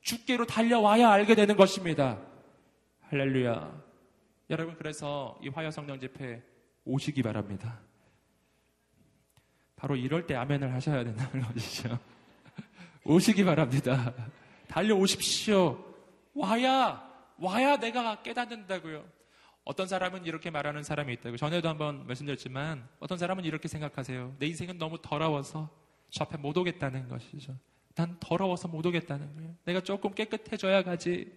주께로 0.00 0.46
달려와야 0.46 1.10
알게 1.10 1.34
되는 1.34 1.56
것입니다. 1.56 2.18
할렐루야. 3.10 3.82
여러분, 4.48 4.74
그래서 4.74 5.38
이 5.42 5.48
화요 5.48 5.70
성령 5.70 6.00
집회 6.00 6.42
오시기 6.84 7.22
바랍니다. 7.22 7.78
바로 9.76 9.96
이럴 9.96 10.26
때 10.26 10.34
아멘을 10.34 10.72
하셔야 10.72 11.04
된다는 11.04 11.42
것이죠. 11.52 11.98
오시기 13.04 13.44
바랍니다. 13.44 14.12
달려오십시오. 14.68 15.84
와야, 16.34 17.06
와야 17.38 17.76
내가 17.76 18.22
깨닫는다고요. 18.22 19.04
어떤 19.64 19.86
사람은 19.86 20.24
이렇게 20.24 20.50
말하는 20.50 20.82
사람이 20.82 21.12
있다고. 21.14 21.36
전에도 21.36 21.68
한번 21.68 22.06
말씀드렸지만, 22.06 22.88
어떤 22.98 23.18
사람은 23.18 23.44
이렇게 23.44 23.68
생각하세요. 23.68 24.36
내 24.38 24.46
인생은 24.46 24.78
너무 24.78 24.98
더러워서 25.00 25.70
저 26.10 26.24
앞에 26.24 26.38
못 26.38 26.56
오겠다는 26.56 27.08
것이죠. 27.08 27.56
난 27.94 28.16
더러워서 28.20 28.68
못 28.68 28.84
오겠다는 28.84 29.36
거예요. 29.36 29.54
내가 29.64 29.80
조금 29.80 30.12
깨끗해져야 30.14 30.82
가지. 30.82 31.32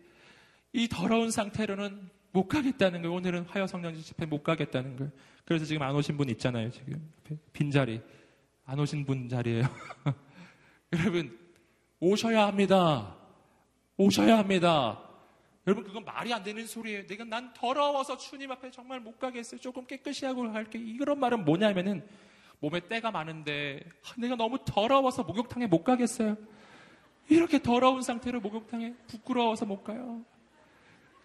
이 0.71 0.87
더러운 0.87 1.29
상태로는 1.29 2.09
못 2.31 2.47
가겠다는 2.47 3.01
거예요. 3.01 3.15
오늘은 3.15 3.45
화요 3.45 3.67
성령 3.67 3.93
집회 3.95 4.25
못 4.25 4.43
가겠다는 4.43 4.95
거예요. 4.95 5.11
그래서 5.45 5.65
지금 5.65 5.83
안 5.83 5.95
오신 5.95 6.17
분 6.17 6.29
있잖아요. 6.29 6.71
지금 6.71 7.11
빈자리. 7.51 8.01
안 8.65 8.79
오신 8.79 9.05
분 9.05 9.27
자리예요. 9.27 9.65
여러분, 10.93 11.37
오셔야 11.99 12.47
합니다. 12.47 13.15
오셔야 13.97 14.37
합니다. 14.37 14.99
여러분, 15.65 15.83
그건 15.85 16.03
말이 16.03 16.33
안 16.33 16.43
되는 16.43 16.65
소리예요. 16.67 17.07
내가 17.07 17.23
난 17.23 17.53
더러워서 17.53 18.17
주님 18.17 18.51
앞에 18.51 18.69
정말 18.71 18.99
못 18.99 19.17
가겠어요. 19.17 19.61
조금 19.61 19.85
깨끗이 19.85 20.25
하고 20.25 20.51
갈게. 20.51 20.77
이런 20.77 21.19
말은 21.19 21.45
뭐냐면은 21.45 22.05
몸에 22.59 22.81
때가 22.81 23.11
많은데 23.11 23.81
내가 24.17 24.35
너무 24.35 24.57
더러워서 24.65 25.23
목욕탕에 25.23 25.67
못 25.67 25.83
가겠어요. 25.83 26.37
이렇게 27.29 27.61
더러운 27.61 28.01
상태로 28.01 28.41
목욕탕에 28.41 28.93
부끄러워서 29.07 29.65
못 29.65 29.83
가요. 29.83 30.23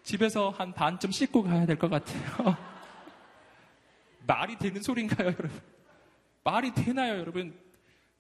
집에서 0.05 0.51
한 0.51 0.73
반쯤 0.73 1.11
씻고 1.11 1.43
가야 1.43 1.67
될 1.67 1.77
것 1.77 1.89
같아요. 1.91 2.57
말이 4.27 4.57
되는 4.57 4.81
소리인가요, 4.83 5.29
여러분? 5.29 5.51
말이 6.45 6.73
되나요, 6.73 7.19
여러분? 7.19 7.59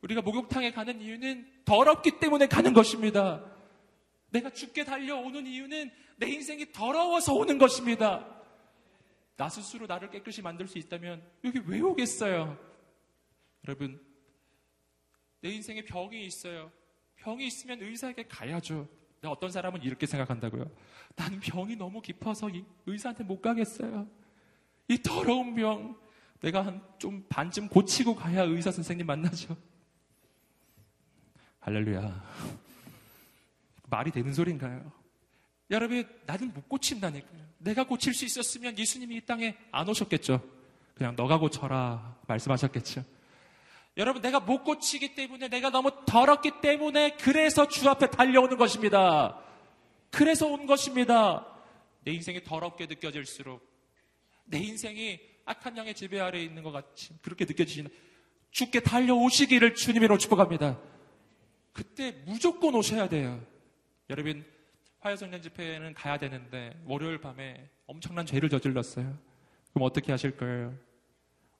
우리가 0.02 0.20
목욕탕에 0.22 0.72
가는 0.72 1.00
이유는 1.00 1.46
더럽기 1.64 2.18
때문에 2.18 2.46
가는 2.46 2.72
것입니다. 2.72 3.44
내가 4.30 4.50
죽게 4.50 4.84
달려오는 4.84 5.46
이유는 5.46 5.90
내 6.16 6.28
인생이 6.28 6.72
더러워서 6.72 7.34
오는 7.34 7.58
것입니다. 7.58 8.26
나 9.36 9.48
스스로 9.48 9.86
나를 9.86 10.10
깨끗이 10.10 10.42
만들 10.42 10.66
수 10.66 10.78
있다면 10.78 11.22
여기 11.44 11.60
왜 11.66 11.80
오겠어요? 11.80 12.58
여러분, 13.66 14.00
내 15.40 15.50
인생에 15.50 15.84
병이 15.84 16.24
있어요. 16.26 16.72
병이 17.16 17.46
있으면 17.46 17.80
의사에게 17.82 18.24
가야죠. 18.26 18.88
어떤 19.24 19.50
사람은 19.50 19.82
이렇게 19.82 20.06
생각한다고요. 20.06 20.70
나는 21.16 21.40
병이 21.40 21.76
너무 21.76 22.00
깊어서 22.00 22.48
의사한테 22.86 23.24
못 23.24 23.40
가겠어요. 23.40 24.08
이 24.88 24.98
더러운 24.98 25.54
병, 25.54 25.96
내가 26.40 26.64
한 26.66 26.88
좀 26.98 27.24
반쯤 27.28 27.68
고치고 27.68 28.14
가야 28.16 28.42
의사 28.42 28.70
선생님 28.72 29.06
만나죠. 29.06 29.56
할렐루야. 31.60 32.24
말이 33.90 34.10
되는 34.10 34.32
소리인가요? 34.32 34.92
여러분, 35.70 36.04
나는 36.26 36.52
못 36.52 36.68
고친다니까요. 36.68 37.48
내가 37.58 37.84
고칠 37.84 38.14
수 38.14 38.24
있었으면 38.24 38.78
예수님이 38.78 39.16
이 39.16 39.20
땅에 39.20 39.56
안 39.70 39.88
오셨겠죠. 39.88 40.40
그냥 40.94 41.14
너가 41.16 41.38
고쳐라 41.38 42.18
말씀하셨겠죠. 42.26 43.04
여러분, 43.96 44.22
내가 44.22 44.40
못 44.40 44.62
고치기 44.64 45.14
때문에 45.14 45.48
내가 45.48 45.70
너무 45.70 45.90
더럽기 46.06 46.60
때문에 46.60 47.16
그래서 47.16 47.66
주 47.68 47.88
앞에 47.88 48.10
달려오는 48.10 48.56
것입니다. 48.56 49.40
그래서 50.10 50.46
온 50.46 50.66
것입니다. 50.66 51.46
내 52.04 52.12
인생이 52.12 52.42
더럽게 52.44 52.86
느껴질수록 52.86 53.66
내 54.44 54.58
인생이 54.58 55.20
악한 55.44 55.76
영의 55.76 55.94
지배 55.94 56.20
아래에 56.20 56.42
있는 56.42 56.62
것 56.62 56.70
같이 56.70 57.10
그렇게 57.22 57.44
느껴지시는 57.44 57.90
주께 58.50 58.80
달려오시기를 58.80 59.74
주님으로 59.74 60.16
축복합니다. 60.16 60.78
그때 61.72 62.12
무조건 62.26 62.74
오셔야 62.74 63.08
돼요. 63.08 63.44
여러분, 64.10 64.44
화요성년 65.00 65.42
집회는 65.42 65.94
가야 65.94 66.18
되는데 66.18 66.72
월요일 66.86 67.20
밤에 67.20 67.68
엄청난 67.86 68.26
죄를 68.26 68.48
저질렀어요. 68.48 69.16
그럼 69.72 69.86
어떻게 69.86 70.12
하실 70.12 70.36
거예요? 70.36 70.74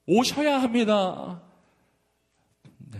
오셔야 0.05 0.61
합니다. 0.61 1.41
네. 2.77 2.99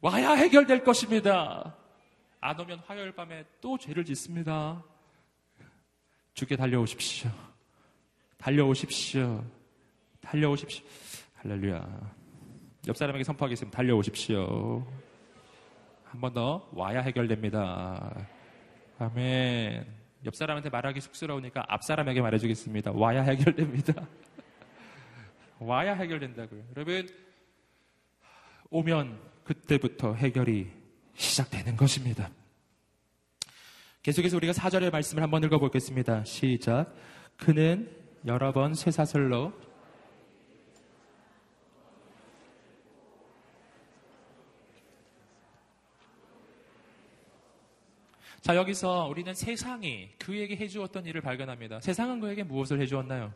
와야 0.00 0.32
해결될 0.32 0.82
것입니다. 0.82 1.76
안 2.40 2.58
오면 2.58 2.80
화요일 2.86 3.12
밤에 3.12 3.44
또 3.60 3.76
죄를 3.76 4.04
짓습니다. 4.04 4.82
주께 6.34 6.56
달려오십시오. 6.56 7.30
달려오십시오. 8.38 9.44
달려오십시오. 10.20 10.84
할렐루야. 11.34 12.14
옆 12.88 12.96
사람에게 12.96 13.24
선포하겠습니다. 13.24 13.76
달려오십시오. 13.76 14.86
한 16.16 16.20
번 16.20 16.32
더 16.32 16.66
와야 16.72 17.00
해결됩니다. 17.02 18.26
아멘. 18.98 19.86
옆 20.24 20.34
사람한테 20.34 20.70
말하기 20.70 20.98
쑥스러우니까 21.02 21.62
앞 21.68 21.84
사람에게 21.84 22.22
말해주겠습니다. 22.22 22.92
와야 22.92 23.22
해결됩니다. 23.22 23.92
와야 25.60 25.92
해결된다고요. 25.94 26.62
여러분, 26.74 27.06
오면 28.70 29.18
그때부터 29.44 30.14
해결이 30.14 30.70
시작되는 31.14 31.76
것입니다. 31.76 32.30
계속해서 34.02 34.38
우리가 34.38 34.54
사절의 34.54 34.90
말씀을 34.90 35.22
한번 35.22 35.44
읽어보겠습니다. 35.44 36.24
시작. 36.24 36.94
그는 37.36 37.90
여러 38.26 38.52
번 38.52 38.72
쇠사슬로 38.72 39.52
자, 48.46 48.54
여기서 48.54 49.08
우리는 49.08 49.34
세상이 49.34 50.10
그에게 50.20 50.54
해주었던 50.54 51.04
일을 51.06 51.20
발견합니다. 51.20 51.80
세상은 51.80 52.20
그에게 52.20 52.44
무엇을 52.44 52.80
해주었나요? 52.80 53.34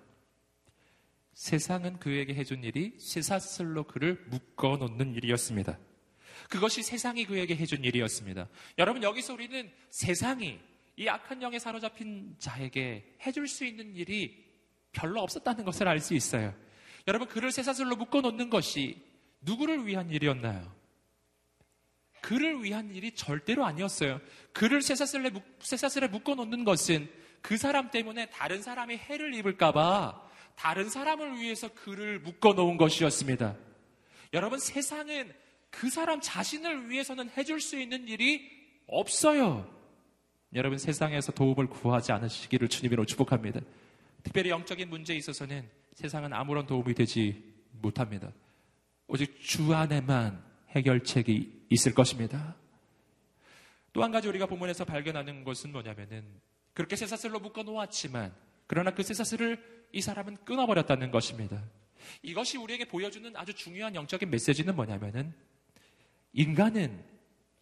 세상은 1.32 1.98
그에게 1.98 2.32
해준 2.32 2.62
일이 2.62 2.94
쇠사슬로 2.96 3.88
그를 3.88 4.24
묶어 4.28 4.76
놓는 4.76 5.16
일이었습니다. 5.16 5.76
그것이 6.48 6.84
세상이 6.84 7.24
그에게 7.24 7.56
해준 7.56 7.82
일이었습니다. 7.82 8.48
여러분, 8.78 9.02
여기서 9.02 9.34
우리는 9.34 9.68
세상이 9.90 10.60
이 10.96 11.08
악한 11.08 11.42
영에 11.42 11.58
사로잡힌 11.58 12.36
자에게 12.38 13.16
해줄 13.26 13.48
수 13.48 13.64
있는 13.64 13.96
일이 13.96 14.46
별로 14.92 15.22
없었다는 15.22 15.64
것을 15.64 15.88
알 15.88 15.98
수 15.98 16.14
있어요. 16.14 16.54
여러분, 17.08 17.26
그를 17.26 17.50
쇠사슬로 17.50 17.96
묶어 17.96 18.20
놓는 18.20 18.48
것이 18.48 19.02
누구를 19.40 19.88
위한 19.88 20.08
일이었나요? 20.08 20.72
그를 22.22 22.62
위한 22.62 22.94
일이 22.94 23.12
절대로 23.14 23.64
아니었어요. 23.64 24.20
그를 24.52 24.82
쇠사슬에, 24.82 25.30
쇠사슬에 25.60 26.08
묶어 26.08 26.34
놓는 26.34 26.64
것은 26.64 27.08
그 27.42 27.56
사람 27.56 27.90
때문에 27.90 28.26
다른 28.30 28.62
사람이 28.62 28.96
해를 28.96 29.34
입을까봐 29.34 30.28
다른 30.56 30.90
사람을 30.90 31.40
위해서 31.40 31.68
그를 31.72 32.20
묶어 32.20 32.52
놓은 32.52 32.76
것이었습니다. 32.76 33.56
여러분, 34.34 34.58
세상은 34.58 35.32
그 35.70 35.88
사람 35.88 36.20
자신을 36.20 36.90
위해서는 36.90 37.30
해줄 37.36 37.60
수 37.60 37.80
있는 37.80 38.06
일이 38.08 38.50
없어요. 38.86 39.72
여러분, 40.54 40.78
세상에서 40.78 41.32
도움을 41.32 41.68
구하지 41.68 42.12
않으시기를 42.12 42.68
주님으로 42.68 43.06
축복합니다. 43.06 43.60
특별히 44.22 44.50
영적인 44.50 44.90
문제에 44.90 45.16
있어서는 45.16 45.68
세상은 45.94 46.32
아무런 46.32 46.66
도움이 46.66 46.94
되지 46.94 47.42
못합니다. 47.72 48.30
오직 49.06 49.40
주 49.40 49.74
안에만 49.74 50.49
해결책이 50.70 51.66
있을 51.70 51.94
것입니다. 51.94 52.56
또 53.92 54.02
한 54.02 54.12
가지 54.12 54.28
우리가 54.28 54.46
본문에서 54.46 54.84
발견하는 54.84 55.42
것은 55.44 55.72
뭐냐면은 55.72 56.24
그렇게 56.74 56.96
쇠사슬로 56.96 57.40
묶어 57.40 57.62
놓았지만 57.64 58.32
그러나 58.66 58.92
그 58.92 59.02
쇠사슬을 59.02 59.86
이 59.92 60.00
사람은 60.00 60.44
끊어버렸다는 60.44 61.10
것입니다. 61.10 61.60
이것이 62.22 62.56
우리에게 62.56 62.86
보여주는 62.86 63.36
아주 63.36 63.52
중요한 63.52 63.94
영적인 63.94 64.30
메시지는 64.30 64.76
뭐냐면은 64.76 65.34
인간은 66.32 67.04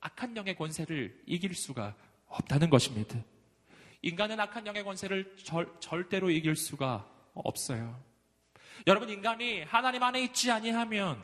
악한 0.00 0.37
영의 0.37 0.55
권세를 0.55 1.23
이길 1.27 1.55
수가 1.55 1.97
없다는 2.27 2.69
것입니다. 2.69 3.19
인간은 4.03 4.38
악한 4.38 4.67
영의 4.67 4.85
권세를 4.85 5.37
절, 5.43 5.75
절대로 5.81 6.31
이길 6.31 6.55
수가 6.55 7.11
없어요. 7.35 7.99
여러분 8.87 9.09
인간이 9.09 9.62
하나님 9.62 10.03
안에 10.03 10.23
있지 10.25 10.50
아니하면 10.50 11.21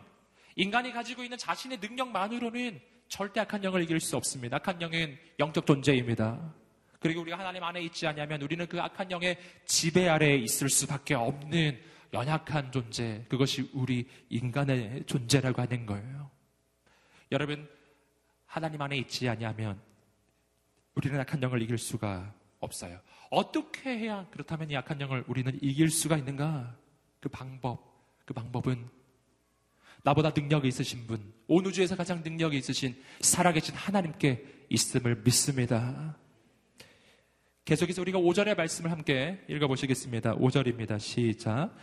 인간이 0.56 0.92
가지고 0.92 1.24
있는 1.24 1.36
자신의 1.38 1.78
능력만으로는 1.78 2.80
절대 3.08 3.40
악한 3.40 3.64
영을 3.64 3.82
이길 3.82 4.00
수 4.00 4.16
없습니다. 4.16 4.56
악한 4.56 4.80
영은 4.80 5.18
영적 5.38 5.66
존재입니다. 5.66 6.54
그리고 7.00 7.20
우리가 7.20 7.38
하나님 7.38 7.62
안에 7.62 7.82
있지 7.82 8.06
않냐면 8.06 8.40
우리는 8.40 8.66
그 8.66 8.80
악한 8.80 9.10
영의 9.10 9.36
지배 9.66 10.08
아래에 10.08 10.36
있을 10.36 10.70
수밖에 10.70 11.14
없는 11.14 11.78
연약한 12.12 12.72
존재. 12.72 13.24
그것이 13.28 13.68
우리 13.74 14.08
인간의 14.30 15.04
존재라고 15.06 15.60
하는 15.60 15.84
거예요. 15.84 16.30
여러분 17.32 17.68
하나님 18.46 18.80
안에 18.80 18.96
있지 18.98 19.28
않냐면 19.28 19.80
우리는 20.94 21.18
악한 21.20 21.42
영을 21.42 21.60
이길 21.60 21.76
수가 21.76 22.32
없어요. 22.60 23.00
어떻게 23.30 23.98
해야 23.98 24.26
그렇다면 24.30 24.70
이 24.70 24.76
악한 24.76 25.00
영을 25.00 25.24
우리는 25.26 25.58
이길 25.60 25.90
수가 25.90 26.16
있는가? 26.16 26.76
그 27.20 27.28
방법, 27.28 28.06
그 28.24 28.32
방법은 28.32 28.88
나보다 30.04 30.32
능력이 30.36 30.68
있으신 30.68 31.06
분, 31.06 31.32
온 31.48 31.64
우주에서 31.64 31.96
가장 31.96 32.22
능력이 32.22 32.58
있으신 32.58 32.94
살아계신 33.20 33.74
하나님께 33.74 34.44
있음을 34.68 35.22
믿습니다. 35.24 36.16
계속해서 37.64 38.02
우리가 38.02 38.18
5절의 38.18 38.54
말씀을 38.54 38.90
함께 38.90 39.42
읽어보시겠습니다. 39.48 40.36
5절입니다. 40.36 41.00
시작. 41.00 41.74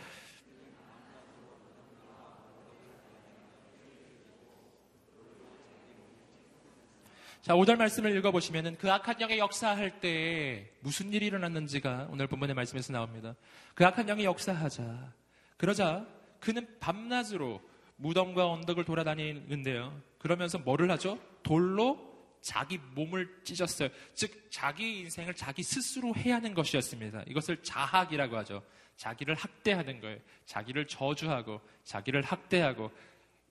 자, 7.40 7.54
5절 7.54 7.74
말씀을 7.74 8.16
읽어보시면은 8.18 8.76
그 8.76 8.88
악한 8.88 9.20
영의 9.20 9.38
역사할 9.38 9.98
때 9.98 10.70
무슨 10.78 11.12
일이 11.12 11.26
일어났는지가 11.26 12.06
오늘 12.12 12.28
본문의 12.28 12.54
말씀에서 12.54 12.92
나옵니다. 12.92 13.34
그 13.74 13.84
악한 13.84 14.06
영이 14.06 14.22
역사하자. 14.24 15.12
그러자 15.56 16.06
그는 16.38 16.68
밤낮으로 16.78 17.60
무덤과 18.02 18.50
언덕을 18.50 18.84
돌아다니는데요. 18.84 20.00
그러면서 20.18 20.58
뭐를 20.58 20.90
하죠? 20.90 21.18
돌로 21.42 22.12
자기 22.40 22.78
몸을 22.94 23.42
찢었어요. 23.44 23.88
즉, 24.14 24.48
자기 24.50 25.00
인생을 25.00 25.34
자기 25.34 25.62
스스로 25.62 26.14
해야 26.16 26.36
하는 26.36 26.52
것이었습니다. 26.54 27.22
이것을 27.28 27.62
자학이라고 27.62 28.36
하죠. 28.38 28.62
자기를 28.96 29.36
학대하는 29.36 30.00
거예요. 30.00 30.18
자기를 30.46 30.88
저주하고, 30.88 31.60
자기를 31.84 32.22
학대하고, 32.22 32.90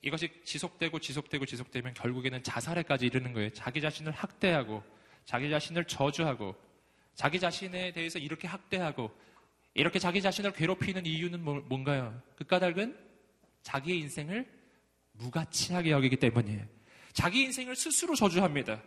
이것이 0.01 0.29
지속되고 0.43 0.99
지속되고 0.99 1.45
지속되면 1.45 1.93
결국에는 1.93 2.43
자살에까지 2.43 3.05
이르는 3.05 3.31
거예요. 3.31 3.49
자기 3.51 3.79
자신을 3.79 4.11
학대하고, 4.11 4.83
자기 5.23 5.49
자신을 5.49 5.85
저주하고, 5.85 6.55
자기 7.15 7.39
자신에 7.39 7.93
대해서 7.93 8.19
이렇게 8.19 8.49
학대하고, 8.49 9.11
이렇게 9.73 9.99
자기 9.99 10.21
자신을 10.21 10.51
괴롭히는 10.51 11.05
이유는 11.05 11.41
뭐, 11.41 11.61
뭔가요? 11.67 12.21
그 12.35 12.43
까닭은 12.43 13.10
자기의 13.63 13.99
인생을 13.99 14.49
무가치하게 15.13 15.91
여기기 15.91 16.17
때문이에요. 16.17 16.65
자기 17.13 17.43
인생을 17.43 17.75
스스로 17.75 18.15
저주합니다. 18.15 18.81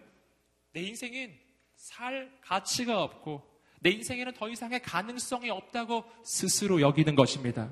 내 0.72 0.82
인생은 0.82 1.38
살 1.76 2.38
가치가 2.40 3.02
없고, 3.02 3.42
내 3.80 3.90
인생에는 3.90 4.32
더 4.34 4.48
이상의 4.48 4.80
가능성이 4.82 5.50
없다고 5.50 6.04
스스로 6.24 6.80
여기는 6.80 7.14
것입니다. 7.14 7.70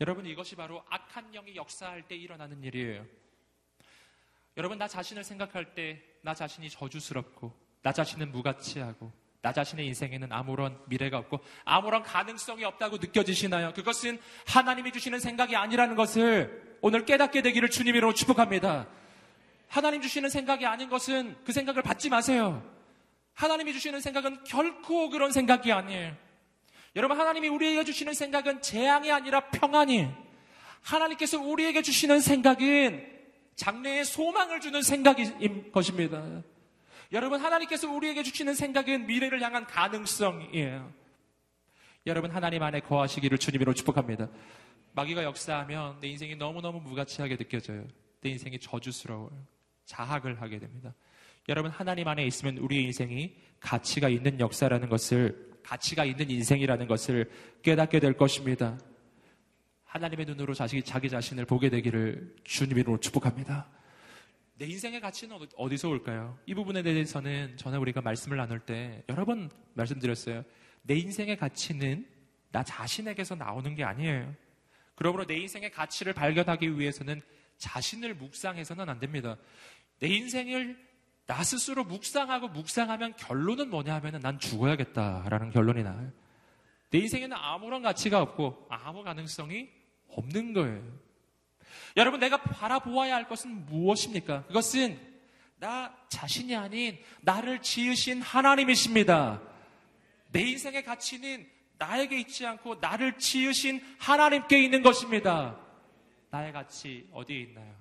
여러분 0.00 0.26
이것이 0.26 0.54
바로 0.54 0.84
악한 0.90 1.32
영이 1.32 1.56
역사할 1.56 2.06
때 2.06 2.14
일어나는 2.14 2.62
일이에요. 2.62 3.06
여러분 4.56 4.78
나 4.78 4.86
자신을 4.86 5.24
생각할 5.24 5.74
때 5.74 6.08
나 6.22 6.34
자신이 6.34 6.68
저주스럽고 6.70 7.52
나 7.82 7.92
자신은 7.92 8.32
무가치하고 8.32 9.12
나 9.40 9.52
자신의 9.52 9.86
인생에는 9.86 10.32
아무런 10.32 10.78
미래가 10.86 11.18
없고 11.18 11.40
아무런 11.64 12.02
가능성이 12.02 12.64
없다고 12.64 12.96
느껴지시나요? 12.96 13.72
그것은 13.72 14.18
하나님이 14.46 14.92
주시는 14.92 15.20
생각이 15.20 15.54
아니라는 15.54 15.94
것을 15.94 16.76
오늘 16.80 17.04
깨닫게 17.04 17.42
되기를 17.42 17.70
주님으로 17.70 18.14
축복합니다. 18.14 18.88
하나님 19.68 20.00
주시는 20.00 20.30
생각이 20.30 20.66
아닌 20.66 20.88
것은 20.88 21.36
그 21.44 21.52
생각을 21.52 21.82
받지 21.82 22.08
마세요. 22.08 22.62
하나님이 23.34 23.72
주시는 23.72 24.00
생각은 24.00 24.42
결코 24.44 25.10
그런 25.10 25.30
생각이 25.30 25.70
아니에요. 25.70 26.16
여러분, 26.96 27.20
하나님이 27.20 27.48
우리에게 27.48 27.84
주시는 27.84 28.14
생각은 28.14 28.62
재앙이 28.62 29.12
아니라 29.12 29.50
평안이. 29.50 30.08
하나님께서 30.82 31.38
우리에게 31.38 31.82
주시는 31.82 32.20
생각은 32.20 33.06
장래에 33.54 34.04
소망을 34.04 34.60
주는 34.60 34.82
생각인 34.82 35.70
것입니다. 35.70 36.42
여러분, 37.12 37.40
하나님께서 37.40 37.90
우리에게 37.90 38.22
주시는 38.22 38.54
생각은 38.54 39.06
미래를 39.06 39.40
향한 39.40 39.66
가능성이에요. 39.66 40.92
여러분, 42.06 42.30
하나님 42.30 42.62
안에 42.62 42.80
거하시기를 42.80 43.38
주님으로 43.38 43.72
축복합니다. 43.72 44.28
마귀가 44.92 45.22
역사하면 45.24 46.00
내 46.00 46.08
인생이 46.08 46.36
너무너무 46.36 46.80
무가치하게 46.80 47.36
느껴져요. 47.36 47.86
내 48.20 48.30
인생이 48.30 48.58
저주스러워요. 48.58 49.46
자학을 49.86 50.40
하게 50.42 50.58
됩니다. 50.58 50.94
여러분, 51.48 51.70
하나님 51.70 52.08
안에 52.08 52.26
있으면 52.26 52.58
우리의 52.58 52.84
인생이 52.84 53.34
가치가 53.58 54.08
있는 54.08 54.38
역사라는 54.38 54.88
것을 54.88 55.48
가치가 55.62 56.04
있는 56.04 56.30
인생이라는 56.30 56.86
것을 56.86 57.30
깨닫게 57.62 58.00
될 58.00 58.14
것입니다. 58.14 58.78
하나님의 59.84 60.26
눈으로 60.26 60.52
자기, 60.52 60.82
자기 60.82 61.08
자신을 61.08 61.46
보게 61.46 61.70
되기를 61.70 62.36
주님으로 62.44 63.00
축복합니다. 63.00 63.66
내 64.58 64.66
인생의 64.66 65.00
가치는 65.00 65.38
어디서 65.56 65.88
올까요? 65.88 66.36
이 66.44 66.52
부분에 66.52 66.82
대해서는 66.82 67.56
전에 67.56 67.76
우리가 67.76 68.00
말씀을 68.00 68.38
나눌 68.38 68.58
때 68.58 69.04
여러 69.08 69.24
번 69.24 69.50
말씀드렸어요. 69.74 70.44
내 70.82 70.96
인생의 70.96 71.36
가치는 71.36 72.04
나 72.50 72.64
자신에게서 72.64 73.36
나오는 73.36 73.72
게 73.76 73.84
아니에요. 73.84 74.34
그러므로 74.96 75.26
내 75.26 75.36
인생의 75.36 75.70
가치를 75.70 76.12
발견하기 76.12 76.76
위해서는 76.76 77.22
자신을 77.58 78.14
묵상해서는 78.14 78.88
안 78.88 78.98
됩니다. 78.98 79.36
내 80.00 80.08
인생을 80.08 80.76
나 81.26 81.44
스스로 81.44 81.84
묵상하고 81.84 82.48
묵상하면 82.48 83.14
결론은 83.14 83.70
뭐냐 83.70 83.94
하면은 83.94 84.18
난 84.18 84.40
죽어야겠다라는 84.40 85.50
결론이 85.50 85.84
나요. 85.84 86.10
내 86.90 86.98
인생에는 86.98 87.36
아무런 87.36 87.82
가치가 87.82 88.20
없고 88.22 88.66
아무 88.70 89.04
가능성이 89.04 89.68
없는 90.08 90.52
거예요. 90.52 91.07
여러분, 91.96 92.20
내가 92.20 92.38
바라보아야 92.38 93.14
할 93.14 93.28
것은 93.28 93.66
무엇입니까? 93.66 94.44
그것은 94.46 94.98
나 95.58 95.94
자신이 96.08 96.54
아닌 96.54 96.98
나를 97.20 97.60
지으신 97.62 98.22
하나님이십니다. 98.22 99.42
내 100.30 100.42
인생의 100.42 100.84
가치는 100.84 101.48
나에게 101.78 102.20
있지 102.20 102.46
않고 102.46 102.76
나를 102.76 103.18
지으신 103.18 103.80
하나님께 103.98 104.62
있는 104.62 104.82
것입니다. 104.82 105.58
나의 106.30 106.52
가치 106.52 107.08
어디에 107.12 107.40
있나요? 107.40 107.74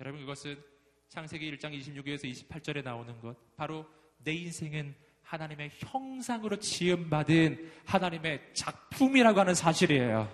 여러분, 0.00 0.20
그것은 0.20 0.62
창세기 1.08 1.56
1장 1.56 1.78
26에서 1.78 2.24
28절에 2.24 2.82
나오는 2.82 3.20
것. 3.20 3.36
바로 3.56 3.86
내 4.18 4.32
인생은 4.32 4.94
하나님의 5.22 5.70
형상으로 5.78 6.56
지음받은 6.56 7.72
하나님의 7.84 8.50
작품이라고 8.54 9.40
하는 9.40 9.54
사실이에요. 9.54 10.30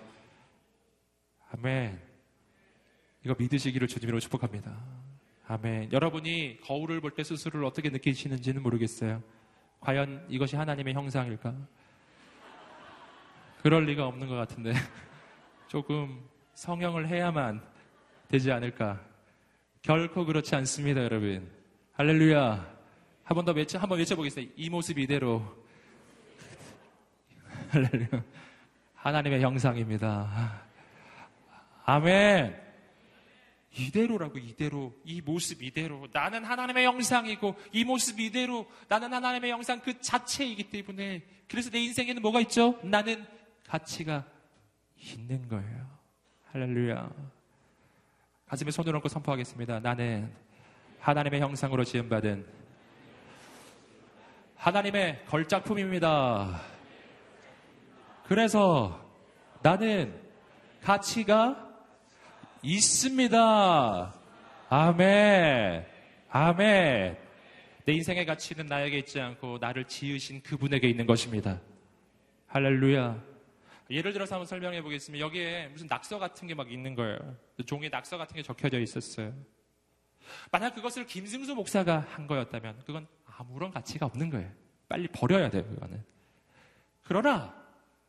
아멘. 1.51 2.08
이거 3.25 3.35
믿으시기를 3.37 3.87
주님으로 3.87 4.19
축복합니다. 4.19 4.75
아멘. 5.47 5.91
여러분이 5.91 6.59
거울을 6.61 7.01
볼 7.01 7.11
때 7.11 7.23
스스로를 7.23 7.65
어떻게 7.65 7.89
느끼시는지는 7.89 8.61
모르겠어요. 8.61 9.21
과연 9.81 10.25
이것이 10.29 10.55
하나님의 10.55 10.93
형상일까? 10.93 11.53
그럴 13.61 13.85
리가 13.85 14.05
없는 14.07 14.27
것 14.27 14.35
같은데. 14.35 14.73
조금 15.67 16.23
성형을 16.53 17.07
해야만 17.07 17.61
되지 18.27 18.51
않을까? 18.51 19.01
결코 19.81 20.25
그렇지 20.25 20.55
않습니다, 20.55 21.03
여러분. 21.03 21.49
할렐루야. 21.93 22.77
한 23.23 23.35
번 23.35 23.45
더 23.45 23.51
외쳐, 23.51 23.77
한번 23.77 23.99
외쳐보겠습니다. 23.99 24.53
이 24.55 24.69
모습 24.69 24.97
이대로. 24.97 25.43
할렐루야. 27.69 28.23
하나님의 28.95 29.41
형상입니다. 29.41 30.61
아멘. 31.85 32.68
이대로라고 33.77 34.39
이대로 34.39 34.95
이 35.03 35.21
모습 35.21 35.61
이대로 35.61 36.07
나는 36.11 36.43
하나님의 36.43 36.85
형상이고 36.85 37.55
이 37.71 37.83
모습 37.83 38.19
이대로 38.19 38.65
나는 38.87 39.13
하나님의 39.13 39.51
형상 39.51 39.79
그 39.79 39.99
자체이기 40.01 40.69
때문에 40.69 41.23
그래서 41.47 41.69
내 41.69 41.79
인생에는 41.79 42.21
뭐가 42.21 42.41
있죠? 42.41 42.79
나는 42.83 43.25
가치가 43.67 44.25
있는 44.97 45.47
거예요. 45.47 45.87
할렐루야. 46.51 47.09
가슴에 48.47 48.71
손을 48.71 48.95
얹고 48.95 49.07
선포하겠습니다. 49.07 49.79
나는 49.79 50.33
하나님의 50.99 51.39
형상으로 51.39 51.83
지음받은 51.83 52.45
하나님의 54.55 55.25
걸작품입니다. 55.27 56.61
그래서 58.25 59.07
나는 59.61 60.19
가치가 60.81 61.68
있습니다. 62.61 64.13
아멘. 64.69 65.85
아멘. 66.29 67.17
내 67.85 67.93
인생의 67.93 68.25
가치는 68.25 68.67
나에게 68.67 68.99
있지 68.99 69.19
않고 69.19 69.57
나를 69.59 69.85
지으신 69.85 70.41
그분에게 70.43 70.87
있는 70.89 71.05
것입니다. 71.05 71.59
할렐루야. 72.47 73.23
예를 73.89 74.13
들어서 74.13 74.35
한번 74.35 74.45
설명해 74.45 74.81
보겠습니다. 74.83 75.25
여기에 75.25 75.69
무슨 75.69 75.87
낙서 75.87 76.19
같은 76.19 76.47
게 76.47 76.53
막 76.53 76.71
있는 76.71 76.93
거예요. 76.93 77.17
종이 77.65 77.89
낙서 77.89 78.17
같은 78.17 78.35
게 78.35 78.43
적혀져 78.43 78.79
있었어요. 78.79 79.33
만약 80.51 80.75
그것을 80.75 81.07
김승수 81.07 81.55
목사가 81.55 82.05
한 82.11 82.27
거였다면 82.27 82.83
그건 82.85 83.07
아무런 83.25 83.71
가치가 83.71 84.05
없는 84.05 84.29
거예요. 84.29 84.51
빨리 84.87 85.07
버려야 85.07 85.49
돼요, 85.49 85.63
그거는. 85.65 86.03
그러나 87.03 87.55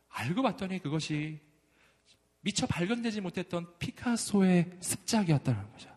알고 0.09 0.43
봤더니 0.43 0.79
그것이 0.79 1.39
미처 2.41 2.65
발견되지 2.65 3.21
못했던 3.21 3.67
피카소의 3.79 4.77
습작이었다는 4.79 5.71
거죠. 5.71 5.89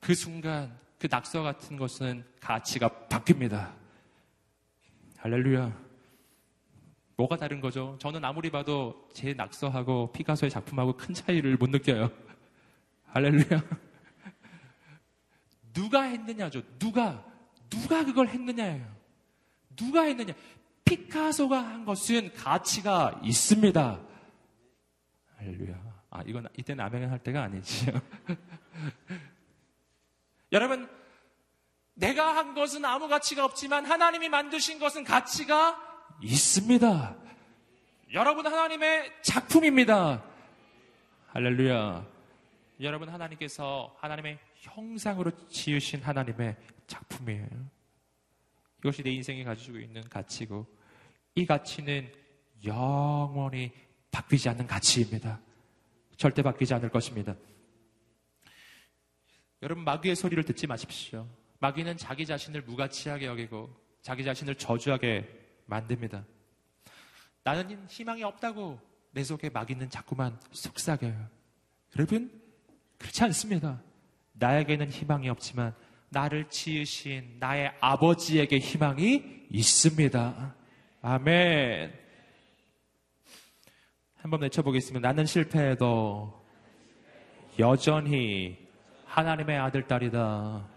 그 0.00 0.14
순간 0.14 0.78
그 0.98 1.08
낙서 1.10 1.42
같은 1.42 1.76
것은 1.76 2.24
가치가 2.40 2.88
바뀝니다. 3.08 3.72
할렐루야. 5.18 5.88
뭐가 7.16 7.36
다른 7.36 7.60
거죠? 7.60 7.96
저는 8.00 8.24
아무리 8.24 8.50
봐도 8.50 9.08
제 9.12 9.34
낙서하고 9.34 10.12
피카소의 10.12 10.50
작품하고 10.50 10.96
큰 10.96 11.12
차이를 11.12 11.56
못 11.56 11.68
느껴요. 11.70 12.10
할렐루야. 13.06 13.64
누가 15.72 16.02
했느냐죠. 16.02 16.62
누가, 16.78 17.24
누가 17.68 18.04
그걸 18.04 18.28
했느냐예요. 18.28 18.86
누가 19.74 20.02
했느냐. 20.02 20.34
피카소가 20.84 21.58
한 21.58 21.84
것은 21.84 22.32
가치가 22.34 23.20
있습니다. 23.24 24.07
할렐루야. 25.38 26.02
아, 26.10 26.22
이건 26.26 26.48
이때는 26.56 26.84
아멘 26.84 27.10
할 27.10 27.18
때가 27.20 27.42
아니지요. 27.44 27.92
여러분, 30.52 30.88
내가 31.94 32.36
한 32.36 32.54
것은 32.54 32.84
아무 32.84 33.08
가치가 33.08 33.44
없지만 33.44 33.84
하나님이 33.84 34.28
만드신 34.28 34.78
것은 34.78 35.04
가치가 35.04 35.78
있습니다. 36.22 37.16
여러분 38.12 38.46
하나님의 38.46 39.12
작품입니다. 39.22 40.24
할렐루야. 41.28 42.06
여러분 42.80 43.08
하나님께서 43.08 43.94
하나님의 43.98 44.38
형상으로 44.54 45.32
지으신 45.48 46.02
하나님의 46.02 46.56
작품이에요. 46.86 47.48
이것이 48.78 49.02
내 49.02 49.10
인생이 49.10 49.44
가지고 49.44 49.78
있는 49.78 50.08
가치고 50.08 50.66
이 51.34 51.44
가치는 51.44 52.10
영원히 52.64 53.72
바뀌지 54.10 54.48
않는 54.48 54.66
가치입니다. 54.66 55.40
절대 56.16 56.42
바뀌지 56.42 56.74
않을 56.74 56.88
것입니다. 56.90 57.34
여러분, 59.62 59.84
마귀의 59.84 60.16
소리를 60.16 60.42
듣지 60.44 60.66
마십시오. 60.66 61.26
마귀는 61.60 61.96
자기 61.96 62.24
자신을 62.26 62.62
무가치하게 62.62 63.26
여기고 63.26 63.74
자기 64.02 64.24
자신을 64.24 64.54
저주하게 64.54 65.28
만듭니다. 65.66 66.24
나는 67.42 67.86
희망이 67.88 68.22
없다고 68.22 68.80
내 69.10 69.24
속에 69.24 69.50
마귀는 69.50 69.90
자꾸만 69.90 70.38
속삭여요. 70.52 71.28
여러분, 71.96 72.30
그렇지 72.98 73.24
않습니다. 73.24 73.82
나에게는 74.34 74.90
희망이 74.90 75.28
없지만 75.28 75.74
나를 76.10 76.48
지으신 76.48 77.36
나의 77.38 77.72
아버지에게 77.80 78.58
희망이 78.58 79.46
있습니다. 79.50 80.54
아멘. 81.02 82.07
한번 84.28 84.42
외쳐보겠습니다. 84.42 85.08
나는 85.08 85.24
실패해도 85.24 86.44
여전히 87.58 88.58
하나님의 89.06 89.56
아들, 89.58 89.86
딸이다. 89.86 90.68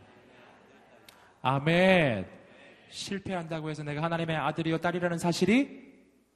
아멘. 1.41 2.25
실패한다고 2.89 3.69
해서 3.69 3.83
내가 3.83 4.03
하나님의 4.03 4.37
아들이요, 4.37 4.77
딸이라는 4.77 5.17
사실이 5.17 5.81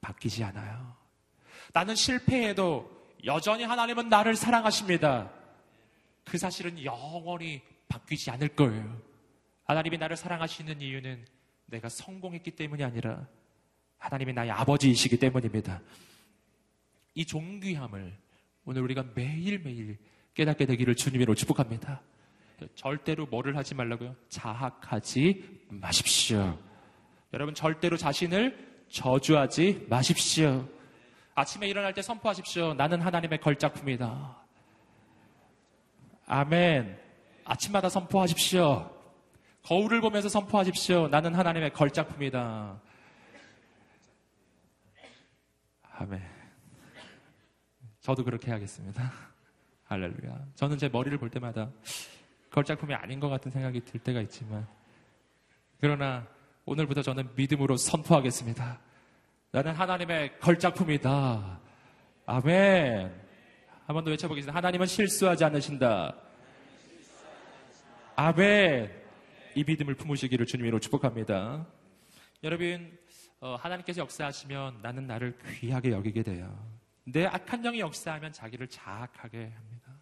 바뀌지 0.01 0.43
않아요. 0.43 0.93
나는 1.73 1.95
실패해도 1.95 2.91
여전히 3.23 3.63
하나님은 3.63 4.09
나를 4.09 4.35
사랑하십니다. 4.35 5.31
그 6.25 6.37
사실은 6.37 6.83
영원히 6.83 7.61
바뀌지 7.87 8.29
않을 8.31 8.49
거예요. 8.49 9.01
하나님이 9.63 9.97
나를 9.97 10.17
사랑하시는 10.17 10.81
이유는 10.81 11.25
내가 11.67 11.87
성공했기 11.87 12.51
때문이 12.51 12.83
아니라 12.83 13.25
하나님이 13.99 14.33
나의 14.33 14.51
아버지이시기 14.51 15.17
때문입니다. 15.17 15.79
이 17.15 17.25
존귀함을 17.25 18.15
오늘 18.65 18.81
우리가 18.83 19.05
매일매일 19.15 19.97
깨닫게 20.33 20.65
되기를 20.65 20.95
주님으로 20.95 21.33
축복합니다. 21.33 22.01
절대로 22.75 23.25
뭐를 23.25 23.55
하지 23.57 23.73
말라고요? 23.73 24.15
자학하지 24.29 25.65
마십시오. 25.69 26.59
여러분 27.33 27.53
절대로 27.53 27.97
자신을 27.97 28.85
저주하지 28.89 29.87
마십시오. 29.89 30.67
아침에 31.35 31.67
일어날 31.67 31.93
때 31.93 32.01
선포하십시오. 32.01 32.73
나는 32.73 33.01
하나님의 33.01 33.39
걸작품이다. 33.39 34.43
아멘. 36.27 36.99
아침마다 37.45 37.89
선포하십시오. 37.89 38.91
거울을 39.63 40.01
보면서 40.01 40.29
선포하십시오. 40.29 41.07
나는 41.07 41.33
하나님의 41.33 41.73
걸작품이다. 41.73 42.81
아멘. 45.97 46.34
저도 48.05 48.23
그렇게 48.23 48.51
해야겠습니다. 48.51 49.11
할렐루야. 49.85 50.45
저는 50.53 50.77
제 50.77 50.87
머리를 50.87 51.17
볼 51.17 51.31
때마다 51.31 51.71
걸작품이 52.51 52.93
아닌 52.93 53.19
것 53.19 53.29
같은 53.29 53.49
생각이 53.49 53.81
들 53.83 53.99
때가 53.99 54.21
있지만, 54.21 54.67
그러나 55.81 56.27
오늘부터 56.65 57.01
저는 57.01 57.29
믿음으로 57.35 57.77
선포하겠습니다. 57.77 58.79
나는 59.51 59.73
하나님의 59.73 60.39
걸작품이다. 60.39 61.59
아멘. 62.27 63.25
한 63.87 63.95
번 63.95 64.03
더 64.03 64.11
외쳐보겠습니다. 64.11 64.55
하나님은 64.55 64.85
실수하지 64.85 65.43
않으신다. 65.43 66.15
아멘. 68.15 68.91
이 69.55 69.63
믿음을 69.63 69.95
품으시기를 69.95 70.45
주님으로 70.45 70.79
축복합니다. 70.79 71.65
여러분, 72.43 72.95
어, 73.39 73.55
하나님께서 73.55 74.01
역사하시면 74.01 74.81
나는 74.83 75.07
나를 75.07 75.35
귀하게 75.59 75.89
여기게 75.91 76.21
돼요. 76.21 76.74
내 77.05 77.25
악한 77.25 77.61
영이 77.61 77.79
역사하면 77.79 78.33
자기를 78.33 78.67
자학하게 78.67 79.51
합니다. 79.55 80.01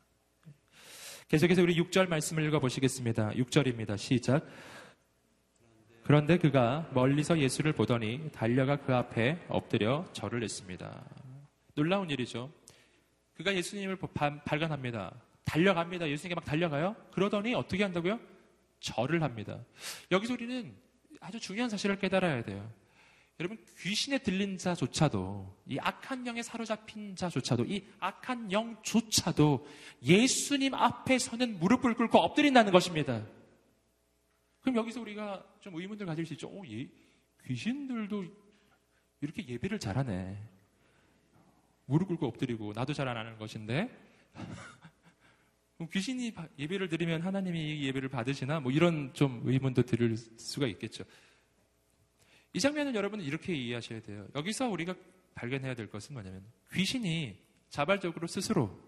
계속해서 1.27 1.61
우리 1.61 1.75
6절 1.75 2.07
말씀을 2.07 2.45
읽어보시겠습니다. 2.45 3.31
6절입니다. 3.31 3.97
시작. 3.97 4.47
그런데 6.03 6.37
그가 6.37 6.89
멀리서 6.93 7.39
예수를 7.39 7.73
보더니 7.73 8.29
달려가 8.31 8.77
그 8.77 8.93
앞에 8.93 9.45
엎드려 9.49 10.05
절을 10.13 10.43
했습니다. 10.43 11.03
놀라운 11.75 12.09
일이죠. 12.09 12.51
그가 13.35 13.53
예수님을 13.53 13.97
발견합니다. 14.45 15.13
달려갑니다. 15.43 16.09
예수님께 16.09 16.35
막 16.35 16.45
달려가요. 16.45 16.95
그러더니 17.11 17.53
어떻게 17.53 17.83
한다고요? 17.83 18.19
절을 18.79 19.23
합니다. 19.23 19.59
여기서 20.11 20.33
우리는 20.33 20.73
아주 21.19 21.39
중요한 21.39 21.69
사실을 21.69 21.97
깨달아야 21.97 22.43
돼요. 22.43 22.69
여러분 23.39 23.57
귀신에 23.79 24.19
들린 24.19 24.57
자조차도 24.57 25.63
이 25.67 25.79
악한 25.79 26.27
영에 26.27 26.43
사로잡힌 26.43 27.15
자조차도 27.15 27.65
이 27.65 27.83
악한 27.99 28.51
영조차도 28.51 29.67
예수님 30.03 30.73
앞에서는 30.75 31.59
무릎을 31.59 31.95
꿇고 31.95 32.19
엎드린다는 32.19 32.71
것입니다. 32.71 33.25
그럼 34.61 34.77
여기서 34.77 35.01
우리가 35.01 35.45
좀 35.59 35.75
의문들 35.75 36.05
가질 36.05 36.25
수 36.25 36.33
있죠. 36.33 36.47
어, 36.47 36.61
예, 36.69 36.87
귀신들도 37.45 38.23
이렇게 39.21 39.45
예배를 39.47 39.79
잘하네. 39.79 40.37
무릎 41.85 42.07
꿇고 42.09 42.27
엎드리고 42.27 42.71
나도 42.73 42.93
잘 42.93 43.07
안 43.07 43.17
하는 43.17 43.37
것인데 43.37 43.89
귀신이 45.91 46.33
예배를 46.57 46.87
드리면 46.87 47.21
하나님이 47.23 47.83
예배를 47.83 48.07
받으시나 48.09 48.61
뭐 48.61 48.71
이런 48.71 49.13
좀 49.13 49.41
의문도 49.43 49.83
들을 49.83 50.15
수가 50.15 50.67
있겠죠. 50.67 51.03
이 52.53 52.59
장면은 52.59 52.95
여러분은 52.95 53.25
이렇게 53.25 53.55
이해하셔야 53.55 54.01
돼요. 54.01 54.27
여기서 54.35 54.67
우리가 54.69 54.93
발견해야 55.35 55.73
될 55.73 55.89
것은 55.89 56.13
뭐냐면 56.13 56.43
귀신이 56.71 57.37
자발적으로 57.69 58.27
스스로 58.27 58.79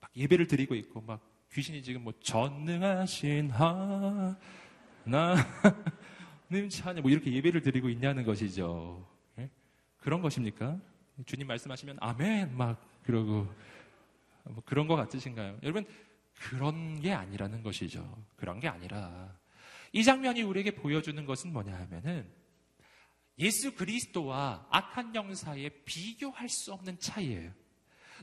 막 0.00 0.10
예배를 0.14 0.46
드리고 0.46 0.74
있고 0.74 1.00
막 1.00 1.26
귀신이 1.52 1.82
지금 1.82 2.04
뭐 2.04 2.12
전능하신 2.20 3.50
하나님 3.50 4.36
찬양 6.68 7.02
뭐 7.02 7.10
이렇게 7.10 7.32
예배를 7.32 7.62
드리고 7.62 7.88
있냐는 7.88 8.24
것이죠. 8.24 9.08
예? 9.38 9.48
그런 9.98 10.20
것입니까? 10.20 10.78
주님 11.24 11.46
말씀하시면 11.46 11.96
아멘 12.00 12.56
막 12.56 12.84
그러고 13.04 13.50
뭐 14.44 14.62
그런 14.66 14.86
것 14.86 14.96
같으신가요? 14.96 15.58
여러분 15.62 15.86
그런 16.34 17.00
게 17.00 17.12
아니라는 17.12 17.62
것이죠. 17.62 18.24
그런 18.36 18.60
게 18.60 18.68
아니라 18.68 19.34
이 19.92 20.04
장면이 20.04 20.42
우리에게 20.42 20.74
보여주는 20.74 21.24
것은 21.24 21.52
뭐냐 21.52 21.74
하면은 21.74 22.26
예수 23.38 23.74
그리스도와 23.74 24.66
악한 24.70 25.14
영 25.14 25.34
사이에 25.34 25.70
비교할 25.84 26.48
수 26.48 26.72
없는 26.72 26.98
차이예요. 26.98 27.50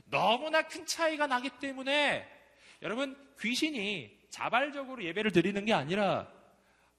너무나 0.06 0.62
큰 0.62 0.86
차이가 0.86 1.26
나기 1.26 1.50
때문에 1.60 2.26
여러분 2.82 3.16
귀신이 3.40 4.18
자발적으로 4.30 5.02
예배를 5.04 5.32
드리는 5.32 5.64
게 5.64 5.72
아니라 5.72 6.28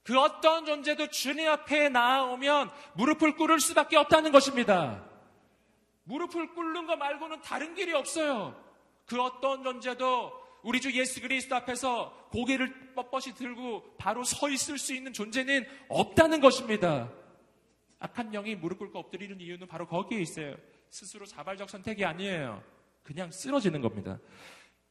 그 0.02 0.18
어떤 0.18 0.64
존재도 0.64 1.08
주님 1.10 1.48
앞에 1.48 1.88
나오면 1.88 2.70
무릎을 2.94 3.36
꿇을 3.36 3.60
수밖에 3.60 3.96
없다는 3.96 4.32
것입니다. 4.32 5.04
무릎을 6.04 6.54
꿇는 6.54 6.86
것 6.86 6.96
말고는 6.96 7.40
다른 7.42 7.74
길이 7.74 7.92
없어요. 7.92 8.60
그 9.06 9.20
어떤 9.20 9.62
존재도 9.62 10.32
우리 10.62 10.80
주 10.80 10.92
예수 10.92 11.20
그리스도 11.20 11.56
앞에서 11.56 12.28
고개를 12.30 12.94
뻣뻣이 12.96 13.36
들고 13.36 13.96
바로 13.98 14.24
서 14.24 14.48
있을 14.48 14.78
수 14.78 14.94
있는 14.94 15.12
존재는 15.12 15.66
없다는 15.88 16.40
것입니다. 16.40 17.10
악한 18.02 18.32
영이 18.32 18.56
무릎 18.56 18.78
꿇고 18.78 18.98
엎드리는 18.98 19.40
이유는 19.40 19.68
바로 19.68 19.86
거기에 19.86 20.20
있어요. 20.20 20.56
스스로 20.90 21.24
자발적 21.24 21.70
선택이 21.70 22.04
아니에요. 22.04 22.62
그냥 23.04 23.30
쓰러지는 23.30 23.80
겁니다. 23.80 24.18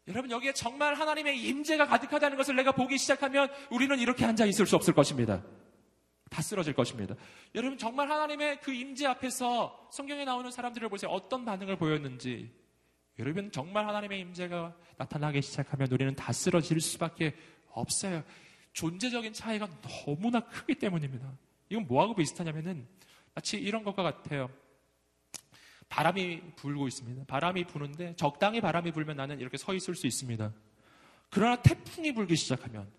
여러분 0.08 0.32
여기에 0.32 0.54
정말 0.54 0.96
하나님의 0.96 1.40
임재가 1.42 1.88
가득하다는 1.88 2.38
것을 2.38 2.56
내가 2.56 2.72
보기 2.72 2.98
시작하면 2.98 3.50
우리는 3.70 4.00
이렇게 4.00 4.26
앉아 4.26 4.46
있을 4.46 4.66
수 4.66 4.78
없을 4.78 4.94
것입니다. 4.94 5.44
다 6.30 6.42
쓰러질 6.42 6.74
것입니다. 6.74 7.16
여러분 7.54 7.78
정말 7.78 8.10
하나님의 8.10 8.62
그 8.62 8.72
임재 8.72 9.06
앞에서 9.06 9.90
성경에 9.92 10.24
나오는 10.24 10.50
사람들을 10.50 10.88
보세요. 10.88 11.12
어떤 11.12 11.44
반응을 11.44 11.76
보였는지. 11.76 12.50
여러분 13.20 13.52
정말 13.52 13.86
하나님의 13.88 14.22
임재가 14.22 14.74
나타나기 14.98 15.42
시작하면 15.42 15.92
우리는 15.92 16.16
다 16.16 16.32
쓰러질 16.32 16.80
수밖에 16.80 17.36
없어요. 17.72 18.24
존재적인 18.72 19.34
차이가 19.34 19.68
너무나 19.82 20.40
크기 20.40 20.76
때문입니다. 20.76 21.30
이건 21.72 21.88
뭐하고 21.88 22.16
비슷하냐면은 22.16 22.86
마치 23.34 23.58
이런 23.58 23.84
것과 23.86 24.04
같아요. 24.04 24.50
바람이 25.88 26.42
불고 26.58 26.88
있습니다. 26.88 27.24
바람이 27.28 27.66
부는데 27.66 28.14
적당히 28.18 28.60
바람이 28.60 28.92
불면 28.92 29.16
나는 29.16 29.40
이렇게 29.40 29.58
서 29.58 29.74
있을 29.74 29.96
수 29.96 30.06
있습니다. 30.06 30.52
그러나 31.30 31.62
태풍이 31.62 32.14
불기 32.14 32.36
시작하면 32.36 32.92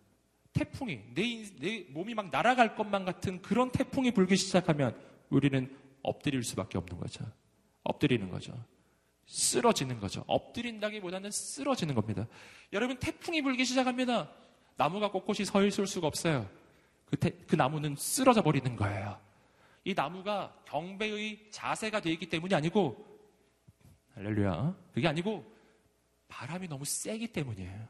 태풍이 0.54 1.02
내, 1.14 1.44
내 1.61 1.87
몸이 1.90 2.14
막 2.14 2.30
날아갈 2.30 2.74
것만 2.74 3.04
같은 3.04 3.42
그런 3.42 3.70
태풍이 3.70 4.11
불기 4.11 4.37
시작하면 4.37 4.98
우리는 5.28 5.74
엎드릴 6.02 6.42
수밖에 6.42 6.78
없는 6.78 6.98
거죠. 6.98 7.24
엎드리는 7.82 8.26
거죠. 8.30 8.54
쓰러지는 9.26 10.00
거죠. 10.00 10.24
엎드린다기보다는 10.26 11.30
쓰러지는 11.30 11.94
겁니다. 11.94 12.26
여러분 12.72 12.98
태풍이 12.98 13.42
불기 13.42 13.66
시작합니다. 13.66 14.30
나무가 14.76 15.11
꼿꼿이 15.11 15.44
서 15.44 15.62
있을 15.62 15.87
수가 15.87 16.06
없어요. 16.06 16.48
그, 17.12 17.18
태, 17.18 17.31
그 17.46 17.57
나무는 17.57 17.94
쓰러져 17.94 18.40
버리는 18.42 18.75
거예요. 18.75 19.20
이 19.85 19.92
나무가 19.92 20.55
경배의 20.64 21.51
자세가 21.51 22.01
되어 22.01 22.12
있기 22.14 22.31
때문이 22.31 22.55
아니고 22.55 23.07
할렐루야. 24.14 24.75
그게 24.94 25.09
아니고 25.09 25.44
바람이 26.29 26.68
너무 26.68 26.87
세기 26.87 27.29
때문이에요. 27.29 27.87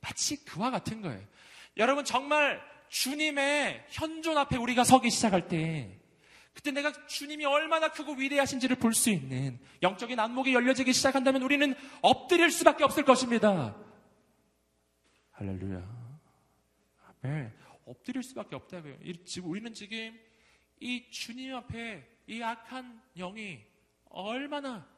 마치 0.00 0.42
그와 0.46 0.70
같은 0.70 1.02
거예요. 1.02 1.20
여러분 1.76 2.06
정말 2.06 2.62
주님의 2.88 3.84
현존 3.90 4.38
앞에 4.38 4.56
우리가 4.56 4.82
서기 4.84 5.10
시작할 5.10 5.48
때 5.48 6.00
그때 6.54 6.70
내가 6.70 6.90
주님이 7.06 7.44
얼마나 7.44 7.88
크고 7.92 8.14
위대하신지를 8.14 8.76
볼 8.76 8.94
수 8.94 9.10
있는 9.10 9.58
영적인 9.82 10.18
안목이 10.18 10.54
열려지기 10.54 10.94
시작한다면 10.94 11.42
우리는 11.42 11.74
엎드릴 12.00 12.50
수밖에 12.50 12.82
없을 12.82 13.04
것입니다. 13.04 13.76
할렐루야. 15.32 15.82
아멘. 17.22 17.58
엎드릴 17.88 18.22
수밖에 18.22 18.56
없다고요. 18.56 18.98
지금 19.24 19.50
우리는 19.50 19.72
지금 19.72 20.18
이 20.80 21.10
주님 21.10 21.54
앞에 21.54 22.06
이 22.26 22.42
악한 22.42 23.02
영이 23.16 23.60
얼마나 24.10 24.88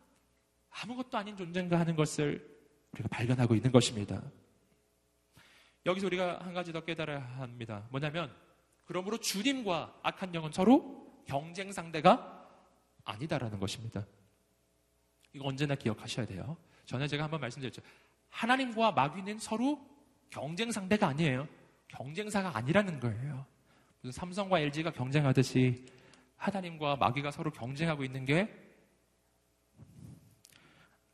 아무것도 0.71 1.17
아닌 1.17 1.37
존재인가 1.37 1.79
하는 1.79 1.97
것을 1.97 2.59
우리가 2.93 3.09
발견하고 3.09 3.55
있는 3.55 3.73
것입니다. 3.73 4.23
여기서 5.87 6.07
우리가 6.07 6.41
한 6.41 6.53
가지 6.53 6.73
더 6.73 6.85
깨달아야 6.85 7.21
합니다. 7.21 7.87
뭐냐면, 7.91 8.35
그러므로 8.85 9.19
주님과 9.19 10.01
악한 10.03 10.35
영은 10.35 10.53
서로 10.53 11.23
경쟁 11.27 11.73
상대가 11.73 12.49
아니다라는 13.05 13.59
것입니다. 13.59 14.07
이거 15.33 15.47
언제나 15.47 15.75
기억하셔야 15.75 16.27
돼요. 16.27 16.57
전에 16.85 17.07
제가 17.07 17.25
한번 17.25 17.41
말씀드렸죠. 17.41 17.83
하나님과 18.29 18.93
마귀는 18.93 19.39
서로 19.39 19.81
경쟁 20.29 20.71
상대가 20.71 21.09
아니에요. 21.09 21.49
경쟁사가 21.91 22.57
아니라는 22.57 23.01
거예요. 23.01 23.47
무슨 24.01 24.19
삼성과 24.19 24.61
LG가 24.61 24.93
경쟁하듯이 24.93 25.85
하나님과 26.37 26.97
마귀가 26.97 27.31
서로 27.31 27.51
경쟁하고 27.51 28.05
있는 28.05 28.25
게 28.25 28.49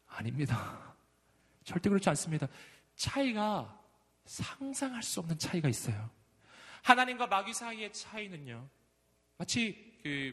아닙니다. 0.06 0.94
절대 1.64 1.88
그렇지 1.88 2.08
않습니다. 2.10 2.46
차이가 2.94 3.80
상상할 4.24 5.02
수 5.02 5.20
없는 5.20 5.38
차이가 5.38 5.68
있어요. 5.68 6.10
하나님과 6.82 7.26
마귀 7.26 7.52
사이의 7.52 7.92
차이는요. 7.92 8.68
마치 9.36 9.98
그 10.02 10.32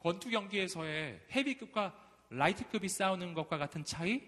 권투 0.00 0.30
경기에서의 0.30 1.20
헤비급과 1.30 1.94
라이트급이 2.30 2.88
싸우는 2.88 3.34
것과 3.34 3.56
같은 3.56 3.84
차이? 3.84 4.20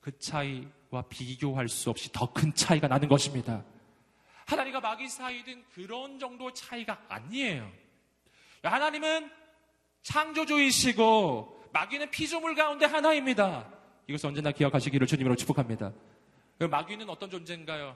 그 0.00 0.16
차이와 0.18 1.02
비교할 1.08 1.68
수 1.68 1.90
없이 1.90 2.10
더 2.12 2.32
큰 2.32 2.54
차이가 2.54 2.86
나는 2.86 3.08
것입니다. 3.08 3.64
하나님과 4.48 4.80
마귀 4.80 5.08
사이든 5.08 5.62
그런 5.74 6.18
정도 6.18 6.52
차이가 6.54 7.04
아니에요. 7.08 7.70
하나님은 8.62 9.30
창조주이시고 10.02 11.68
마귀는 11.72 12.10
피조물 12.10 12.54
가운데 12.54 12.86
하나입니다. 12.86 13.70
이것을 14.06 14.30
언제나 14.30 14.50
기억하시기를 14.50 15.06
주님으로 15.06 15.36
축복합니다. 15.36 15.92
그 16.58 16.64
마귀는 16.64 17.10
어떤 17.10 17.28
존재인가요? 17.28 17.94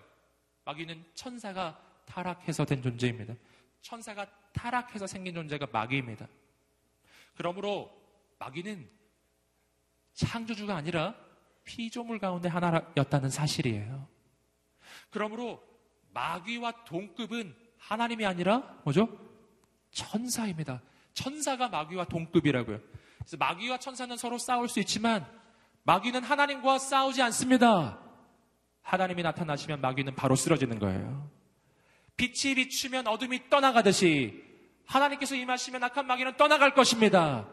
마귀는 0.67 1.03
천사가 1.15 1.81
타락해서 2.05 2.67
된 2.67 2.83
존재입니다. 2.83 3.35
천사가 3.81 4.27
타락해서 4.53 5.07
생긴 5.07 5.35
존재가 5.35 5.69
마귀입니다. 5.73 6.29
그러므로 7.35 7.91
마귀는 8.39 8.89
창조주가 10.13 10.77
아니라 10.77 11.15
피조물 11.65 12.19
가운데 12.19 12.51
하나였다는 12.51 13.31
사실이에요. 13.31 14.07
그러므로 15.09 15.72
마귀와 16.13 16.85
동급은 16.85 17.55
하나님이 17.79 18.27
아니라 18.27 18.59
뭐죠? 18.85 19.09
천사입니다. 19.91 20.81
천사가 21.15 21.69
마귀와 21.69 22.07
동급이라고요. 22.07 22.81
그래서 23.19 23.37
마귀와 23.39 23.79
천사는 23.79 24.17
서로 24.17 24.39
싸울 24.39 24.69
수 24.69 24.81
있지만 24.81 25.27
마귀는 25.85 26.23
하나님과 26.23 26.79
싸우지 26.79 27.23
않습니다. 27.23 27.99
하나님이 28.83 29.23
나타나시면 29.23 29.81
마귀는 29.81 30.15
바로 30.15 30.35
쓰러지는 30.35 30.79
거예요. 30.79 31.31
빛이 32.17 32.55
비추면 32.55 33.07
어둠이 33.07 33.49
떠나가듯이 33.49 34.43
하나님께서 34.87 35.35
임하시면 35.35 35.83
악한 35.85 36.07
마귀는 36.07 36.37
떠나갈 36.37 36.75
것입니다. 36.75 37.49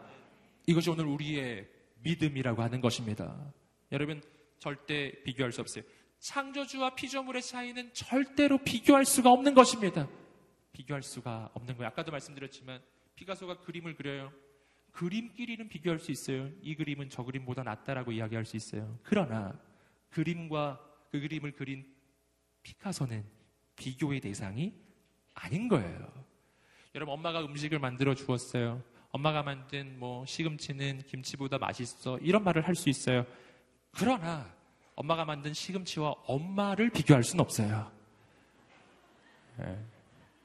이것이 0.66 0.90
오늘 0.90 1.06
우리의 1.06 1.68
믿음이라고 2.02 2.62
하는 2.62 2.80
것입니다. 2.80 3.34
여러분 3.92 4.22
절대 4.58 5.12
비교할 5.24 5.52
수 5.52 5.60
없어요. 5.60 5.84
창조주와 6.20 6.94
피조물의 6.94 7.42
차이는 7.42 7.92
절대로 7.94 8.58
비교할 8.58 9.04
수가 9.04 9.30
없는 9.30 9.54
것입니다. 9.54 10.06
비교할 10.72 11.02
수가 11.02 11.50
없는 11.54 11.76
거예요. 11.76 11.88
아까도 11.88 12.12
말씀드렸지만 12.12 12.80
피가소가 13.16 13.58
그림을 13.60 13.94
그려요. 13.96 14.32
그림끼리는 14.92 15.68
비교할 15.68 15.98
수 15.98 16.10
있어요. 16.10 16.50
이 16.62 16.74
그림은 16.74 17.10
저 17.10 17.22
그림보다 17.22 17.62
낫다라고 17.62 18.12
이야기할 18.12 18.44
수 18.44 18.56
있어요. 18.56 18.98
그러나 19.02 19.58
그림과 20.10 20.80
그 21.10 21.20
그림을 21.20 21.52
그린 21.52 21.86
피카소는 22.62 23.24
비교의 23.76 24.20
대상이 24.20 24.74
아닌 25.34 25.68
거예요. 25.68 26.12
여러분 26.94 27.14
엄마가 27.14 27.40
음식을 27.44 27.78
만들어 27.78 28.14
주었어요. 28.14 28.82
엄마가 29.10 29.42
만든 29.42 29.98
뭐 29.98 30.26
시금치는 30.26 31.02
김치보다 31.06 31.58
맛있어 31.58 32.18
이런 32.18 32.44
말을 32.44 32.66
할 32.66 32.74
수 32.74 32.88
있어요. 32.90 33.24
그러나 33.92 34.59
엄마가 35.00 35.24
만든 35.24 35.54
시금치와 35.54 36.10
엄마를 36.26 36.90
비교할 36.90 37.24
수는 37.24 37.42
없어요. 37.42 37.90
네. 39.56 39.82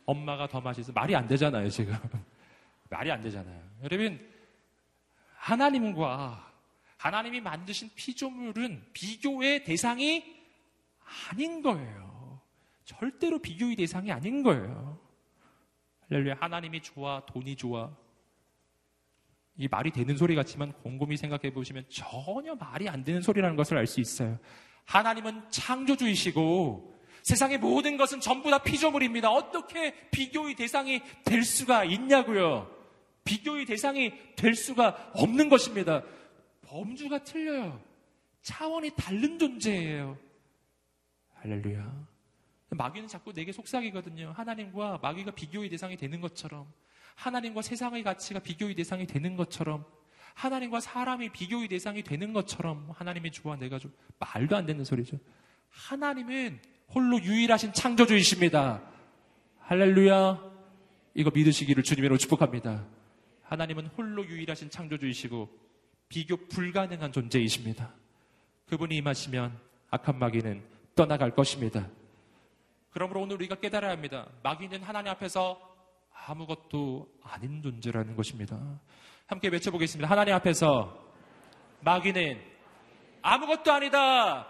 엄마가 0.06 0.48
더 0.48 0.62
맛있어 0.62 0.94
말이 0.94 1.13
안 1.15 1.28
되잖아요 1.28 1.70
지금 1.70 1.94
말이 2.89 3.12
안 3.12 3.20
되잖아요. 3.20 3.62
여러분 3.84 4.34
하나님과 5.36 6.54
하나님이 6.96 7.41
만드신 7.41 7.89
피조물은 7.96 8.91
비교의 8.94 9.65
대상이 9.65 10.24
아닌 11.30 11.62
거예요. 11.62 12.39
절대로 12.86 13.39
비교의 13.39 13.76
대상이 13.76 14.10
아닌 14.10 14.41
거예요. 14.41 14.98
할렐루야. 16.10 16.38
하나님이 16.39 16.82
좋아, 16.82 17.26
돈이 17.26 17.58
좋아. 17.58 17.91
이 19.58 19.68
말이 19.68 19.91
되는 19.91 20.18
소리 20.18 20.36
같지만 20.36 20.74
곰곰이 20.74 21.18
생각해 21.18 21.54
보시면 21.54 21.86
전혀 21.89 22.56
말이 22.56 22.89
안 22.89 23.04
되는 23.04 23.22
소리라는 23.22 23.56
것을 23.56 23.78
알 23.78 23.88
수 23.88 24.02
있어요. 24.02 24.38
하나님은 24.86 25.50
창조주이시고 25.50 26.94
세상의 27.24 27.58
모든 27.58 27.98
것은 27.98 28.20
전부 28.20 28.52
다 28.52 28.60
피조물입니다. 28.60 29.32
어떻게 29.32 29.94
비교의 30.12 30.56
대상이 30.56 31.02
될 31.24 31.44
수가 31.44 31.84
있냐고요. 31.86 32.70
비교의 33.24 33.65
대상이 33.65 34.13
될 34.36 34.54
수가 34.54 35.12
없는 35.15 35.50
것입니다. 35.50 36.04
범주가 36.68 37.24
틀려요. 37.24 37.82
차원이 38.44 38.91
다른 38.96 39.39
존재예요. 39.39 40.20
할렐루야. 41.34 42.08
마귀는 42.70 43.08
자꾸 43.08 43.34
내게 43.34 43.52
속삭이거든요. 43.52 44.34
하나님과 44.36 45.00
마귀가 45.02 45.32
비교의 45.32 45.70
대상이 45.70 45.98
되는 45.98 46.22
것처럼, 46.22 46.72
하나님과 47.15 47.62
세상의 47.62 48.04
가치가 48.04 48.39
비교의 48.39 48.75
대상이 48.75 49.08
되는 49.08 49.36
것처럼, 49.36 49.86
하나님과 50.34 50.82
사람이 50.82 51.30
비교의 51.30 51.67
대상이 51.69 52.04
되는 52.04 52.34
것처럼, 52.34 52.89
하나님이 52.93 53.32
좋아, 53.32 53.56
내가 53.56 53.80
좀, 53.80 53.93
말도 54.19 54.56
안 54.56 54.65
되는 54.65 54.84
소리죠. 54.84 55.17
하나님은 55.69 56.60
홀로 56.93 57.21
유일하신 57.21 57.73
창조주이십니다. 57.73 58.82
할렐루야. 59.60 60.56
이거 61.15 61.32
믿으시기를 61.34 61.84
주님으로 61.84 62.17
축복합니다. 62.17 62.86
하나님은 63.43 63.88
홀로 63.88 64.25
유일하신 64.25 64.69
창조주이시고, 64.69 65.65
비교 66.10 66.36
불가능한 66.47 67.12
존재이십니다. 67.12 67.93
그분이 68.67 68.95
임하시면 68.97 69.58
악한 69.89 70.19
마귀는 70.19 70.63
떠나갈 70.95 71.34
것입니다. 71.34 71.89
그러므로 72.91 73.21
오늘 73.21 73.36
우리가 73.36 73.56
깨달아야 73.56 73.91
합니다. 73.91 74.28
마귀는 74.43 74.84
하나님 74.84 75.12
앞에서 75.12 75.75
아무것도 76.28 77.08
아닌 77.24 77.62
존재라는 77.62 78.16
것입니다. 78.16 78.58
함께 79.28 79.48
외쳐보겠습니다. 79.50 80.10
하나님 80.10 80.34
앞에서 80.34 81.04
마귀는 81.82 82.42
아무것도 83.22 83.72
아니다. 83.72 84.48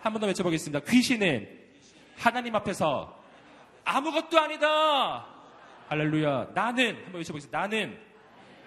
한 0.00 0.12
번 0.12 0.20
더 0.20 0.26
외쳐보겠습니다. 0.26 0.80
귀신은 0.90 1.46
하나님 2.16 2.54
앞에서 2.56 3.18
아무것도 3.84 4.38
아니다. 4.38 5.26
할렐루야. 5.88 6.52
나는 6.54 6.96
한번 7.04 7.14
외쳐보겠습니다. 7.16 7.58
나는 7.58 7.98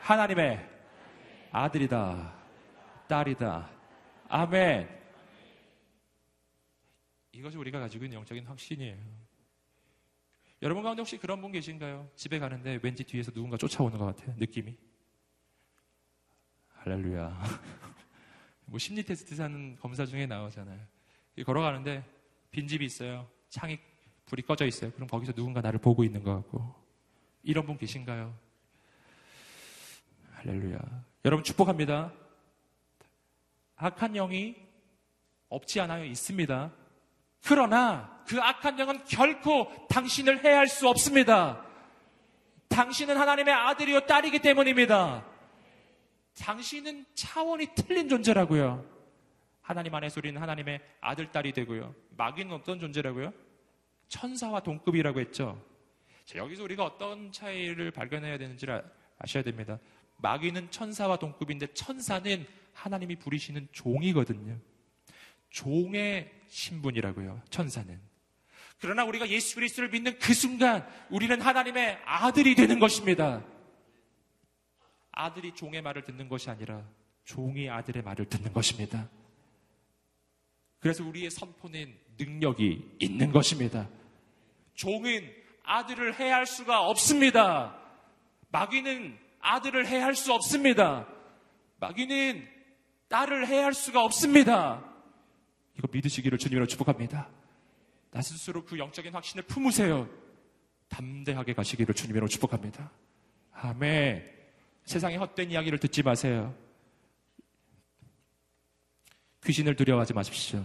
하나님의 0.02 0.70
아들이다. 1.52 2.34
딸이다. 3.08 3.70
아멘. 4.30 4.90
이것이 7.32 7.58
우리가 7.58 7.80
가지고 7.80 8.06
있는 8.06 8.18
영적인 8.20 8.46
확신이에요. 8.46 9.23
여러분 10.64 10.82
가운데 10.82 11.02
혹시 11.02 11.18
그런 11.18 11.42
분 11.42 11.52
계신가요? 11.52 12.10
집에 12.16 12.40
가는데 12.40 12.80
왠지 12.82 13.04
뒤에서 13.04 13.32
누군가 13.32 13.58
쫓아오는 13.58 13.98
것 13.98 14.06
같아요. 14.06 14.34
느낌이. 14.38 14.78
할렐루야. 16.70 17.44
뭐 18.66 18.80
심리 18.80 19.04
테스트 19.04 19.36
사는 19.36 19.76
검사 19.82 20.06
중에 20.06 20.26
나오잖아요. 20.26 20.80
걸어가는데 21.46 22.06
빈집이 22.52 22.86
있어요. 22.86 23.30
창이 23.50 23.78
불이 24.26 24.44
꺼져 24.44 24.66
있어요. 24.66 24.90
그럼 24.94 25.10
거기서 25.10 25.34
누군가 25.34 25.60
나를 25.60 25.80
보고 25.80 26.02
있는 26.02 26.24
것 26.24 26.34
같고. 26.36 26.74
이런 27.44 27.66
분 27.66 27.78
계신가요? 27.78 28.34
할렐루야. 30.32 30.80
여러분 31.26 31.44
축복합니다. 31.44 32.14
악한 33.76 34.14
영이 34.14 34.56
없지 35.50 35.82
않아요. 35.82 36.06
있습니다. 36.06 36.72
그러나 37.46 38.24
그 38.28 38.40
악한 38.40 38.80
영은 38.80 39.04
결코 39.06 39.72
당신을 39.90 40.44
해할 40.46 40.68
수 40.68 40.88
없습니다. 40.88 41.66
당신은 42.70 43.18
하나님의 43.18 43.54
아들이요 43.54 44.02
딸이기 44.06 44.40
때문입니다. 44.40 45.26
당신은 46.40 47.06
차원이 47.14 47.68
틀린 47.76 48.10
존재라고요. 48.10 48.86
하나님 49.62 49.94
안에서 49.94 50.20
우리는 50.20 50.42
하나님의 50.42 50.82
아들, 51.00 51.32
딸이 51.32 51.54
되고요. 51.54 51.94
마귀는 52.18 52.54
어떤 52.54 52.80
존재라고요? 52.80 53.34
천사와 54.08 54.62
동급이라고 54.62 55.20
했죠. 55.20 55.64
자, 56.26 56.40
여기서 56.40 56.64
우리가 56.64 56.84
어떤 56.84 57.32
차이를 57.32 57.92
발견해야 57.92 58.38
되는지를 58.38 58.84
아셔야 59.20 59.44
됩니다. 59.44 59.80
마귀는 60.18 60.72
천사와 60.72 61.18
동급인데 61.18 61.68
천사는 61.74 62.46
하나님이 62.74 63.18
부리시는 63.18 63.68
종이거든요. 63.72 64.58
종의 65.50 66.32
신분이라고요. 66.54 67.42
천사는. 67.50 68.00
그러나 68.80 69.04
우리가 69.06 69.28
예수 69.30 69.56
그리스도를 69.56 69.90
믿는 69.90 70.20
그 70.20 70.34
순간 70.34 70.88
우리는 71.10 71.42
하나님의 71.42 72.00
아들이 72.06 72.54
되는 72.54 72.80
것입니다. 72.80 73.44
아들이 75.12 75.54
종의 75.56 75.82
말을 75.82 76.04
듣는 76.04 76.30
것이 76.30 76.50
아니라 76.50 76.84
종이 77.24 77.70
아들의 77.70 78.04
말을 78.04 78.30
듣는 78.30 78.54
것입니다. 78.54 79.10
그래서 80.80 81.04
우리의 81.04 81.32
선포는 81.32 81.98
능력이 82.20 82.98
있는 83.00 83.32
것입니다. 83.32 83.90
종은 84.76 85.34
아들을 85.64 86.20
해할 86.20 86.46
수가 86.46 86.86
없습니다. 86.88 87.80
마귀는 88.52 89.18
아들을 89.40 89.88
해할 89.88 90.14
수 90.14 90.32
없습니다. 90.34 91.08
마귀는 91.80 92.48
딸을 93.08 93.48
해할 93.48 93.74
수가 93.74 94.04
없습니다. 94.04 94.93
이거 95.78 95.88
믿으시기를 95.92 96.38
주님으로 96.38 96.68
축복합니다. 96.68 97.30
나 98.12 98.22
스스로 98.22 98.64
그 98.64 98.78
영적인 98.78 99.14
확신을 99.14 99.44
품으세요. 99.44 100.08
담대하게 100.90 101.54
가시기를 101.54 101.96
주님으로 101.96 102.28
축복합니다. 102.28 102.92
아멘. 103.54 104.32
세상의 104.86 105.18
헛된 105.18 105.52
이야기를 105.52 105.80
듣지 105.80 106.04
마세요. 106.04 106.56
귀신을 109.46 109.76
두려워하지 109.76 110.14
마십시오. 110.14 110.64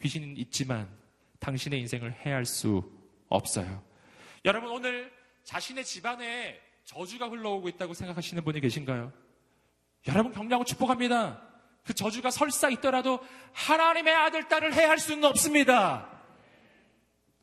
귀신은 0.00 0.36
있지만 0.38 0.88
당신의 1.40 1.80
인생을 1.80 2.12
해할 2.24 2.44
수 2.44 2.90
없어요. 3.28 3.82
여러분 4.44 4.70
오늘 4.70 5.12
자신의 5.44 5.84
집안에 5.84 6.60
저주가 6.84 7.28
흘러오고 7.28 7.68
있다고 7.70 7.94
생각하시는 7.94 8.42
분이 8.44 8.60
계신가요? 8.60 9.12
여러분 10.06 10.32
격려하고 10.32 10.64
축복합니다. 10.64 11.45
그 11.86 11.94
저주가 11.94 12.30
설사 12.30 12.68
있더라도 12.70 13.20
하나님의 13.52 14.12
아들, 14.12 14.48
딸을 14.48 14.74
해할 14.74 14.98
수는 14.98 15.24
없습니다. 15.24 16.10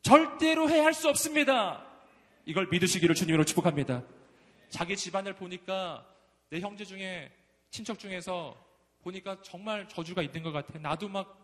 절대로 0.02 0.68
해할 0.68 0.92
수 0.92 1.08
없습니다. 1.08 1.82
이걸 2.44 2.68
믿으시기를 2.70 3.14
주님으로 3.14 3.44
축복합니다. 3.44 4.02
자기 4.68 4.96
집안을 4.96 5.34
보니까 5.34 6.06
내 6.50 6.60
형제 6.60 6.84
중에 6.84 7.32
친척 7.70 7.98
중에서 7.98 8.54
보니까 9.02 9.38
정말 9.42 9.88
저주가 9.88 10.20
있는 10.20 10.42
것 10.42 10.52
같아. 10.52 10.78
나도 10.78 11.08
막 11.08 11.40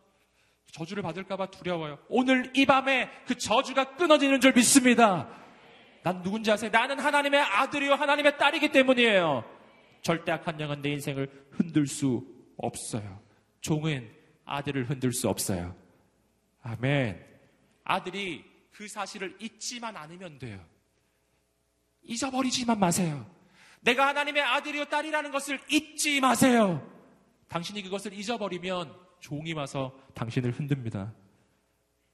저주를 0.70 1.02
받을까봐 1.02 1.46
두려워요. 1.46 1.98
오늘 2.08 2.52
이 2.54 2.66
밤에 2.66 3.10
그 3.26 3.34
저주가 3.38 3.96
끊어지는 3.96 4.42
줄 4.42 4.52
믿습니다. 4.52 5.26
난 6.02 6.22
누군지 6.22 6.52
아세요? 6.52 6.70
나는 6.70 6.98
하나님의 6.98 7.40
아들이요 7.40 7.94
하나님의 7.94 8.36
딸이기 8.36 8.72
때문이에요. 8.72 9.42
절대 10.02 10.32
악한 10.32 10.60
영은 10.60 10.82
내 10.82 10.90
인생을 10.90 11.48
흔들 11.50 11.86
수 11.86 12.39
없어요. 12.62 13.20
종은 13.60 14.10
아들을 14.44 14.88
흔들 14.88 15.12
수 15.12 15.28
없어요. 15.28 15.76
아멘. 16.62 17.24
아들이 17.84 18.44
그 18.72 18.88
사실을 18.88 19.36
잊지만 19.40 19.96
않으면 19.96 20.38
돼요. 20.38 20.64
잊어버리지만 22.02 22.78
마세요. 22.78 23.28
내가 23.80 24.08
하나님의 24.08 24.42
아들이요 24.42 24.86
딸이라는 24.86 25.30
것을 25.30 25.60
잊지 25.70 26.20
마세요. 26.20 26.86
당신이 27.48 27.82
그것을 27.82 28.12
잊어버리면 28.12 28.94
종이 29.20 29.52
와서 29.52 29.98
당신을 30.14 30.52
흔듭니다. 30.52 31.12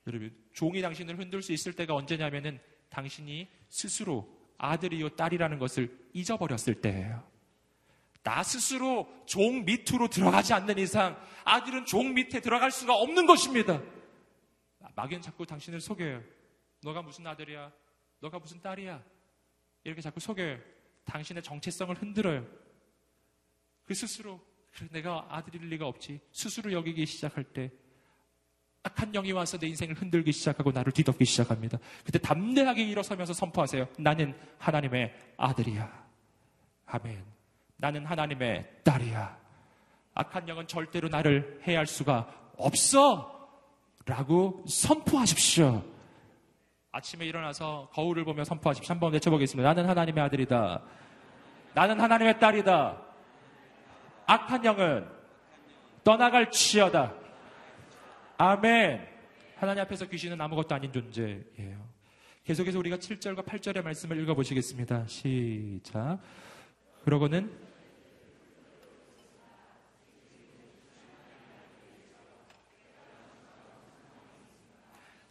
여러분, 0.07 0.35
종이 0.53 0.81
당신을 0.81 1.19
흔들 1.19 1.43
수 1.43 1.53
있을 1.53 1.73
때가 1.73 1.95
언제냐면은 1.95 2.61
당신이 2.89 3.49
스스로 3.69 4.29
아들이요 4.59 5.11
딸이라는 5.11 5.59
것을 5.59 5.97
잊어버렸을 6.13 6.81
때예요. 6.81 7.23
나 8.27 8.43
스스로 8.43 9.09
종 9.25 9.65
밑으로 9.65 10.09
들어가지 10.09 10.53
않는 10.53 10.79
이상 10.79 11.17
아들은 11.45 11.85
종 11.85 12.13
밑에 12.13 12.41
들어갈 12.41 12.73
수가 12.73 12.93
없는 12.93 13.25
것입니다. 13.25 13.81
마귀는 14.97 15.23
자꾸 15.23 15.47
당신을 15.47 15.81
속여요. 15.81 16.25
너가 16.83 17.03
무슨 17.03 17.25
아들이야? 17.25 17.71
너가 18.19 18.41
무슨 18.41 18.61
딸이야? 18.61 19.01
이렇게 19.85 20.01
자꾸 20.01 20.19
속여요. 20.19 20.59
당신의 21.05 21.45
정체성을 21.45 21.95
흔들어요. 22.03 22.45
그 23.85 23.95
스스로 23.95 24.41
그래, 24.75 24.89
내가 24.91 25.25
아들일 25.31 25.69
리가 25.69 25.87
없지. 25.87 26.19
스스로 26.33 26.73
여기기 26.73 27.07
시작할 27.07 27.45
때 27.45 27.71
악한 28.83 29.13
영이 29.13 29.31
와서 29.31 29.57
내 29.57 29.69
인생을 29.69 29.95
흔들기 29.95 30.33
시작하고 30.33 30.73
나를 30.73 30.91
뒤덮기 30.91 31.25
시작합니다. 31.25 31.79
그때 32.05 32.19
담대하게 32.19 32.83
일어서면서 32.83 33.35
선포하세요. 33.35 33.87
나는 34.01 34.37
하나님의 34.59 35.15
아들이야. 35.37 36.07
아멘. 36.87 37.36
나는 37.77 38.05
하나님의 38.07 38.81
딸이야. 38.85 39.37
악한 40.15 40.49
영은 40.49 40.67
절대로 40.67 41.09
나를 41.09 41.61
해할 41.67 41.87
수가 41.87 42.29
없어. 42.57 43.33
라고 44.07 44.65
선포하십시오. 44.67 45.85
아침에 46.93 47.27
일어나서 47.27 47.91
거울을 47.93 48.25
보며 48.25 48.45
선포하십시오. 48.45 48.93
한번 48.93 49.13
외쳐보겠습니다. 49.13 49.69
나는 49.69 49.89
하나님의 49.89 50.25
아들이다. 50.25 50.83
나는 51.75 52.01
하나님의 52.01 52.39
딸이다. 52.39 53.03
악한 54.27 54.65
영은 54.65 55.07
떠나갈 56.03 56.51
치여다. 56.51 57.13
아멘. 58.39 59.07
하나님 59.57 59.83
앞에서 59.83 60.07
귀신은 60.07 60.41
아무것도 60.41 60.75
아닌 60.75 60.93
존재예요. 60.93 61.97
계속해서 62.45 62.79
우리가 62.79 62.97
7절과 62.97 63.45
8절의 63.45 63.83
말씀을 63.83 64.21
읽어보시겠습니다. 64.23 65.07
시작. 65.09 66.19
그러고는 67.05 67.66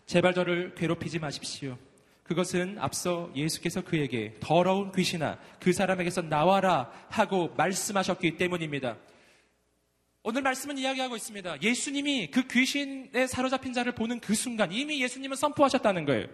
제발 0.06 0.34
저를 0.34 0.76
괴롭히지 0.76 1.20
마십시오. 1.20 1.78
그것은 2.24 2.78
앞서 2.80 3.32
예수께서 3.36 3.82
그에게 3.82 4.36
더러운 4.40 4.92
귀신아 4.92 5.40
그 5.60 5.74
사람에게서 5.74 6.24
나와라 6.24 6.92
하고 7.10 7.54
말씀하셨기 7.56 8.38
때문입니다. 8.38 8.98
오늘 10.24 10.42
말씀은 10.42 10.80
이야기하고 10.80 11.16
있습니다. 11.16 11.62
예수님이 11.62 12.32
그 12.32 12.48
귀신에 12.48 13.28
사로잡힌 13.28 13.74
자를 13.74 13.94
보는 13.94 14.20
그 14.20 14.34
순간 14.34 14.72
이미 14.72 15.02
예수님은 15.04 15.36
선포하셨다는 15.38 16.06
거예요. 16.06 16.28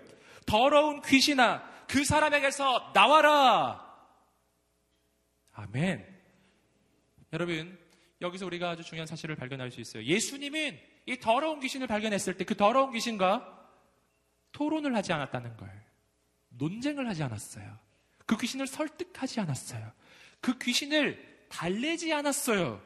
더러운 0.46 1.02
귀신아 1.02 1.62
그 1.88 2.06
사람에게서 2.06 2.92
나와라. 2.94 3.86
아멘. 5.54 6.06
여러분 7.34 7.78
여기서 8.22 8.46
우리가 8.46 8.72
아주 8.72 8.84
중요한 8.84 9.08
사실을 9.08 9.36
발견할 9.36 9.72
수 9.72 9.82
있어요. 9.82 10.04
예수님은 10.04 10.80
이 11.06 11.18
더러운 11.18 11.60
귀신을 11.60 11.88
발견했을 11.88 12.38
때 12.38 12.46
그 12.46 12.56
더러운 12.56 12.92
귀신과 12.94 13.61
토론을 14.52 14.96
하지 14.96 15.14
않았다는 15.14 15.58
걸. 15.58 15.70
논쟁을 16.50 17.08
하지 17.08 17.24
않았어요. 17.24 17.78
그 18.26 18.38
귀신을 18.38 18.68
설득하지 18.68 19.40
않았어요. 19.40 19.92
그 20.40 20.58
귀신을 20.58 21.46
달래지 21.50 22.14
않았어요. 22.14 22.82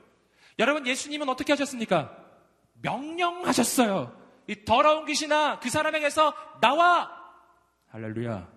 여러분, 0.59 0.88
예수님은 0.88 1.30
어떻게 1.30 1.53
하셨습니까? 1.53 2.24
명령하셨어요. 2.82 4.26
이 4.47 4.66
더러운 4.66 5.05
귀신아, 5.05 5.59
그 5.59 5.70
사람에게서 5.70 6.59
나와! 6.61 7.11
할렐루야. 7.88 8.51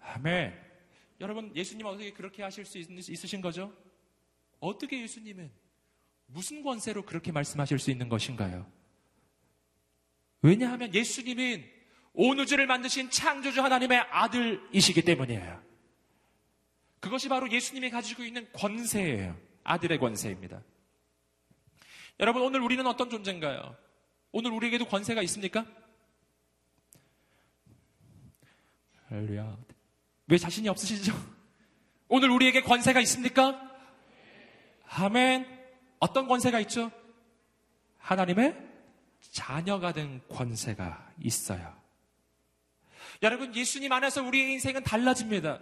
아멘. 0.00 0.68
여러분, 1.20 1.54
예수님은 1.54 1.92
어떻게 1.92 2.12
그렇게 2.12 2.42
하실 2.42 2.64
수 2.64 2.78
있, 2.78 2.88
있으신 2.90 3.40
거죠? 3.40 3.72
어떻게 4.60 5.00
예수님은 5.02 5.50
무슨 6.26 6.62
권세로 6.62 7.02
그렇게 7.04 7.32
말씀하실 7.32 7.78
수 7.78 7.90
있는 7.90 8.08
것인가요? 8.08 8.70
왜냐하면 10.42 10.94
예수님은 10.94 11.64
온 12.14 12.38
우주를 12.38 12.66
만드신 12.66 13.10
창조주 13.10 13.62
하나님의 13.62 13.98
아들이시기 14.10 15.02
때문이에요. 15.02 15.62
그것이 17.00 17.28
바로 17.28 17.50
예수님이 17.50 17.90
가지고 17.90 18.24
있는 18.24 18.48
권세예요. 18.52 19.38
아들의 19.64 19.98
권세입니다. 19.98 20.62
여러분, 22.20 22.42
오늘 22.42 22.60
우리는 22.60 22.84
어떤 22.86 23.08
존재인가요? 23.10 23.76
오늘 24.32 24.50
우리에게도 24.50 24.86
권세가 24.86 25.22
있습니까? 25.22 25.64
할렐루야. 29.08 29.56
왜 30.26 30.38
자신이 30.38 30.68
없으시죠? 30.68 31.14
오늘 32.08 32.30
우리에게 32.30 32.62
권세가 32.62 33.00
있습니까? 33.00 33.60
아멘. 34.88 35.46
어떤 36.00 36.26
권세가 36.26 36.60
있죠? 36.60 36.90
하나님의 37.98 38.67
자녀가 39.30 39.92
된 39.92 40.20
권세가 40.28 41.12
있어요. 41.20 41.74
여러분, 43.22 43.54
예수님 43.54 43.92
안에서 43.92 44.22
우리의 44.22 44.52
인생은 44.52 44.84
달라집니다. 44.84 45.60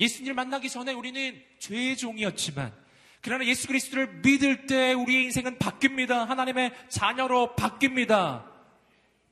예수님을 0.00 0.34
만나기 0.34 0.68
전에 0.68 0.92
우리는 0.92 1.42
죄의 1.58 1.96
종이었지만, 1.96 2.72
그러나 3.20 3.44
예수 3.46 3.66
그리스도를 3.68 4.20
믿을 4.22 4.66
때 4.66 4.92
우리의 4.92 5.24
인생은 5.24 5.58
바뀝니다. 5.58 6.26
하나님의 6.26 6.72
자녀로 6.88 7.54
바뀝니다. 7.56 8.44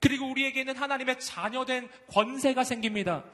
그리고 0.01 0.31
우리에게는 0.31 0.77
하나님의 0.77 1.21
자녀된 1.21 1.89
권세가 2.09 2.65
생깁니다. 2.65 3.25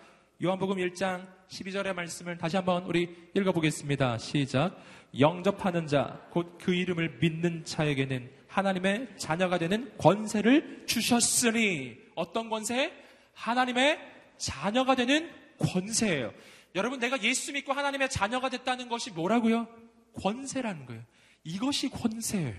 요한복음 0.42 0.76
1장 0.76 1.26
12절의 1.48 1.94
말씀을 1.94 2.38
다시 2.38 2.56
한번 2.56 2.84
우리 2.84 3.30
읽어보겠습니다. 3.34 4.18
시작. 4.18 4.76
영접하는 5.18 5.86
자, 5.86 6.20
곧 6.30 6.58
그 6.58 6.74
이름을 6.74 7.18
믿는 7.20 7.64
자에게는 7.64 8.37
하나님의 8.48 9.08
자녀가 9.18 9.58
되는 9.58 9.96
권세를 9.98 10.84
주셨으니 10.86 11.96
어떤 12.14 12.48
권세? 12.48 12.92
하나님의 13.34 13.98
자녀가 14.38 14.94
되는 14.94 15.30
권세예요. 15.58 16.32
여러분 16.74 16.98
내가 16.98 17.22
예수 17.22 17.52
믿고 17.52 17.72
하나님의 17.72 18.10
자녀가 18.10 18.48
됐다는 18.48 18.88
것이 18.88 19.10
뭐라고요? 19.10 19.68
권세라는 20.14 20.86
거예요. 20.86 21.02
이것이 21.44 21.88
권세예요. 21.90 22.56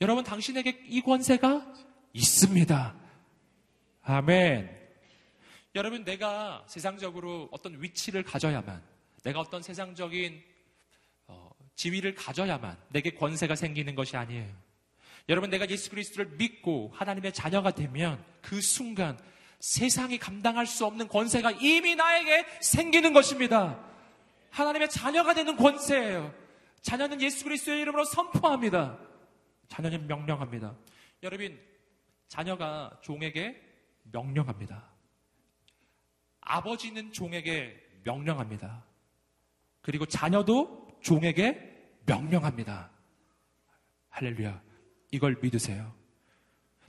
여러분 0.00 0.24
당신에게 0.24 0.84
이 0.88 1.00
권세가 1.00 1.74
있습니다. 2.12 2.94
아멘. 4.02 4.84
여러분 5.74 6.04
내가 6.04 6.64
세상적으로 6.68 7.48
어떤 7.50 7.82
위치를 7.82 8.22
가져야만 8.22 8.82
내가 9.24 9.40
어떤 9.40 9.62
세상적인 9.62 10.42
어, 11.26 11.50
지위를 11.74 12.14
가져야만 12.14 12.76
내게 12.90 13.10
권세가 13.10 13.56
생기는 13.56 13.94
것이 13.94 14.16
아니에요. 14.16 14.63
여러분 15.28 15.50
내가 15.50 15.68
예수 15.70 15.90
그리스도를 15.90 16.32
믿고 16.36 16.90
하나님의 16.94 17.32
자녀가 17.32 17.70
되면 17.70 18.22
그 18.42 18.60
순간 18.60 19.18
세상이 19.58 20.18
감당할 20.18 20.66
수 20.66 20.84
없는 20.84 21.08
권세가 21.08 21.52
이미 21.52 21.94
나에게 21.94 22.46
생기는 22.60 23.12
것입니다. 23.12 23.82
하나님의 24.50 24.90
자녀가 24.90 25.32
되는 25.32 25.56
권세예요. 25.56 26.34
자녀는 26.82 27.22
예수 27.22 27.44
그리스도의 27.44 27.80
이름으로 27.80 28.04
선포합니다. 28.04 28.98
자녀는 29.68 30.06
명령합니다. 30.06 30.76
여러분 31.22 31.58
자녀가 32.28 32.98
종에게 33.02 33.60
명령합니다. 34.12 34.90
아버지는 36.42 37.10
종에게 37.12 37.74
명령합니다. 38.04 38.84
그리고 39.80 40.04
자녀도 40.04 40.98
종에게 41.02 42.00
명령합니다. 42.04 42.90
할렐루야. 44.10 44.63
이걸 45.14 45.36
믿으세요. 45.40 45.94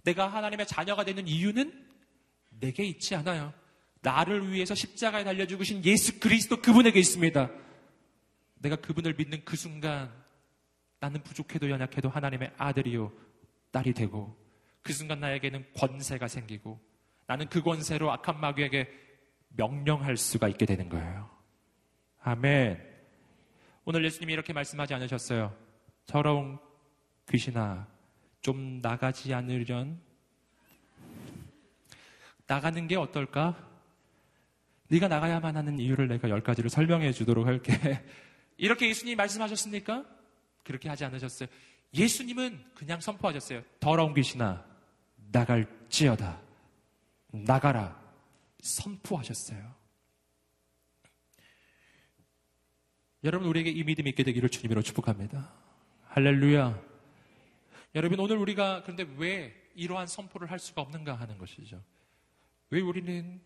내가 0.04 0.28
하나님의 0.28 0.66
자녀가 0.66 1.06
되는 1.06 1.28
이유는 1.28 1.86
내게 2.60 2.84
있지 2.84 3.14
않아요. 3.14 3.54
나를 4.02 4.52
위해서 4.52 4.74
십자가에 4.74 5.24
달려 5.24 5.46
죽으신 5.46 5.86
예수 5.86 6.20
그리스도 6.20 6.60
그분에게 6.60 7.00
있습니다. 7.00 7.52
내가 8.56 8.78
그분을 8.78 9.14
믿는 9.14 9.46
그 9.46 9.56
순간 9.56 10.12
나는 11.00 11.22
부족해도 11.22 11.70
연약해도 11.70 12.10
하나님의 12.10 12.52
아들이요 12.58 13.12
딸이 13.72 13.94
되고 13.94 14.36
그 14.82 14.92
순간 14.92 15.20
나에게는 15.20 15.74
권세가 15.76 16.28
생기고 16.28 16.80
나는 17.28 17.48
그 17.48 17.62
권세로 17.62 18.12
악한 18.12 18.40
마귀에게 18.40 18.90
명령할 19.50 20.18
수가 20.18 20.48
있게 20.48 20.66
되는 20.66 20.90
거예요. 20.90 21.30
아멘. 22.22 22.84
오늘 23.84 24.04
예수님이 24.04 24.34
이렇게 24.34 24.52
말씀하지 24.52 24.96
않으셨어요. 24.96 25.56
더러운 26.08 26.58
귀신아, 27.30 27.95
좀 28.46 28.80
나가지 28.80 29.34
않으련? 29.34 30.00
나가는 32.46 32.88
게 32.88 32.96
어떨까? 32.96 33.58
네가 34.88 35.08
나가야만 35.08 35.58
하는 35.58 35.80
이유를 35.80 36.08
내가 36.08 36.30
열 36.30 36.43
가지를 36.43 36.70
설명해 36.70 37.12
주도록 37.12 37.48
할게. 37.48 37.74
이렇게 38.58 38.88
예수님이 38.88 39.16
말씀하셨습니까? 39.16 40.06
그렇게 40.64 40.89
하지 40.89 41.06
않으셨어요. 41.06 41.50
예수님은 41.96 42.64
그냥 42.76 43.00
선포하셨어요. 43.00 43.64
더러운 43.80 44.14
귀신아, 44.14 44.64
나갈지어다. 45.32 46.39
나가라. 47.32 48.00
선포하셨어요. 48.62 49.74
여러분, 53.24 53.48
우리에게 53.48 53.72
이 53.72 53.84
믿음이 53.84 54.12
있게 54.12 54.22
되기를 54.22 54.50
주님으로 54.50 54.84
축복합니다. 54.84 55.52
할렐루야. 56.10 56.95
여러분, 57.96 58.20
오늘 58.20 58.38
우리가 58.38 58.84
그런데 58.84 59.08
왜 59.18 59.56
이러한 59.74 60.06
선포를 60.06 60.52
할 60.52 60.60
수가 60.60 60.82
없는가 60.82 61.16
하는 61.16 61.38
것이죠. 61.38 61.82
왜 62.70 62.82
우리는 62.82 63.41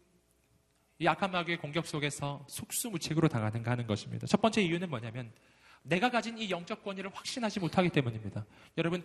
이 0.97 1.07
악한 1.07 1.31
마귀의 1.31 1.59
공격 1.59 1.85
속에서 1.85 2.45
속수무책으로 2.49 3.27
당하는가 3.27 3.71
하는 3.71 3.85
것입니다. 3.85 4.25
첫 4.27 4.41
번째 4.41 4.61
이유는 4.61 4.89
뭐냐면 4.89 5.31
내가 5.83 6.09
가진 6.09 6.37
이 6.37 6.49
영적 6.49 6.83
권위를 6.83 7.11
확신하지 7.13 7.59
못하기 7.59 7.89
때문입니다. 7.89 8.45
여러분 8.77 9.03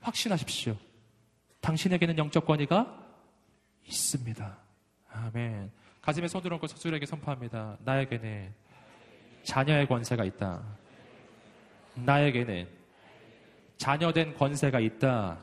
확신하십시오. 0.00 0.76
당신에게는 1.60 2.18
영적 2.18 2.44
권위가 2.44 3.00
있습니다. 3.86 4.58
아멘. 5.08 5.70
가슴에 6.02 6.26
손을 6.26 6.52
얹고 6.52 6.66
서술에게 6.66 7.06
선포합니다. 7.06 7.78
나에게는 7.84 8.52
자녀의 9.44 9.86
권세가 9.86 10.24
있다. 10.24 10.62
나에게는 11.94 12.81
자녀된 13.82 14.34
권세가 14.36 14.78
있다. 14.78 15.40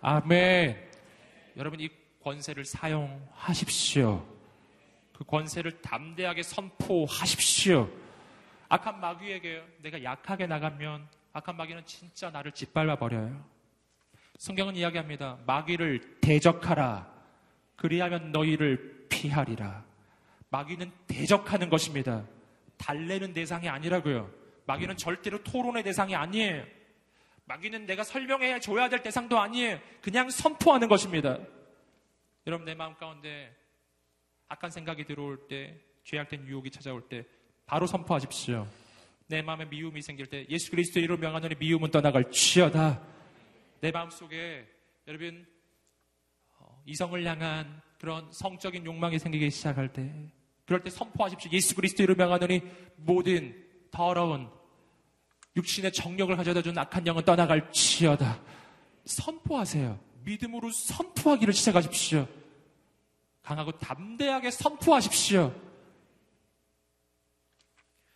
아멘. 0.00 0.88
여러분 1.58 1.80
이 1.80 1.90
권세를 2.22 2.64
사용하십시오. 2.64 4.26
그 5.12 5.22
권세를 5.24 5.82
담대하게 5.82 6.42
선포하십시오. 6.42 7.90
악한 8.70 9.00
마귀에게 9.00 9.62
내가 9.82 10.02
약하게 10.02 10.46
나가면 10.46 11.06
악한 11.34 11.58
마귀는 11.58 11.84
진짜 11.84 12.30
나를 12.30 12.52
짓밟아 12.52 12.96
버려요. 12.96 13.44
성경은 14.38 14.74
이야기합니다. 14.76 15.36
마귀를 15.46 16.20
대적하라. 16.22 17.06
그리하면 17.76 18.32
너희를 18.32 19.08
피하리라. 19.10 19.84
마귀는 20.48 20.90
대적하는 21.06 21.68
것입니다. 21.68 22.24
달래는 22.78 23.34
대상이 23.34 23.68
아니라고요. 23.68 24.30
마귀는 24.64 24.96
절대로 24.96 25.42
토론의 25.42 25.82
대상이 25.82 26.14
아니에요. 26.14 26.77
마귀는 27.48 27.86
내가 27.86 28.04
설명해 28.04 28.60
줘야 28.60 28.90
될 28.90 29.02
대상도 29.02 29.38
아니에요. 29.38 29.80
그냥 30.02 30.28
선포하는 30.28 30.86
것입니다. 30.86 31.38
여러분 32.46 32.66
내 32.66 32.74
마음 32.74 32.94
가운데 32.94 33.56
악한 34.48 34.70
생각이 34.70 35.04
들어올 35.04 35.48
때, 35.48 35.80
죄악된 36.04 36.46
유혹이 36.46 36.70
찾아올 36.70 37.08
때 37.08 37.24
바로 37.66 37.86
선포하십시오. 37.86 38.66
내 39.26 39.42
마음에 39.42 39.64
미움이 39.64 40.02
생길 40.02 40.26
때 40.26 40.46
예수 40.48 40.70
그리스도의 40.70 41.04
이름 41.04 41.20
명하노니 41.20 41.56
미움은 41.58 41.90
떠나갈 41.90 42.30
지어다. 42.30 43.02
내 43.80 43.90
마음 43.90 44.10
속에 44.10 44.66
여러분 45.06 45.46
어, 46.58 46.82
이성을 46.86 47.24
향한 47.26 47.80
그런 47.98 48.30
성적인 48.30 48.84
욕망이 48.84 49.18
생기기 49.18 49.50
시작할 49.50 49.92
때 49.92 50.30
그럴 50.66 50.82
때 50.82 50.90
선포하십시오. 50.90 51.50
예수 51.52 51.74
그리스도의 51.74 52.04
이름 52.04 52.16
명하노니 52.16 52.62
모든 52.96 53.66
더러운 53.90 54.50
육신의 55.56 55.92
정력을 55.92 56.34
가져다 56.36 56.62
준 56.62 56.76
악한 56.76 57.06
영은 57.06 57.24
떠나갈 57.24 57.70
지어다. 57.72 58.40
선포하세요. 59.04 59.98
믿음으로 60.24 60.70
선포하기를 60.70 61.54
시작하십시오. 61.54 62.28
강하고 63.42 63.72
담대하게 63.78 64.50
선포하십시오. 64.50 65.54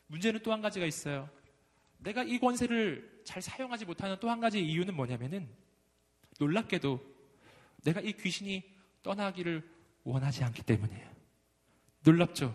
문제는 0.08 0.40
또 0.42 0.52
한 0.52 0.60
가지가 0.60 0.84
있어요. 0.86 1.28
내가 1.98 2.22
이 2.22 2.38
권세를 2.38 3.22
잘 3.24 3.40
사용하지 3.40 3.84
못하는 3.86 4.18
또 4.20 4.28
한 4.28 4.40
가지 4.40 4.60
이유는 4.60 4.94
뭐냐면은 4.94 5.48
놀랍게도 6.38 7.00
내가 7.84 8.00
이 8.00 8.12
귀신이 8.12 8.62
떠나기를 9.02 9.68
원하지 10.04 10.44
않기 10.44 10.62
때문이에요. 10.62 11.10
놀랍죠? 12.04 12.54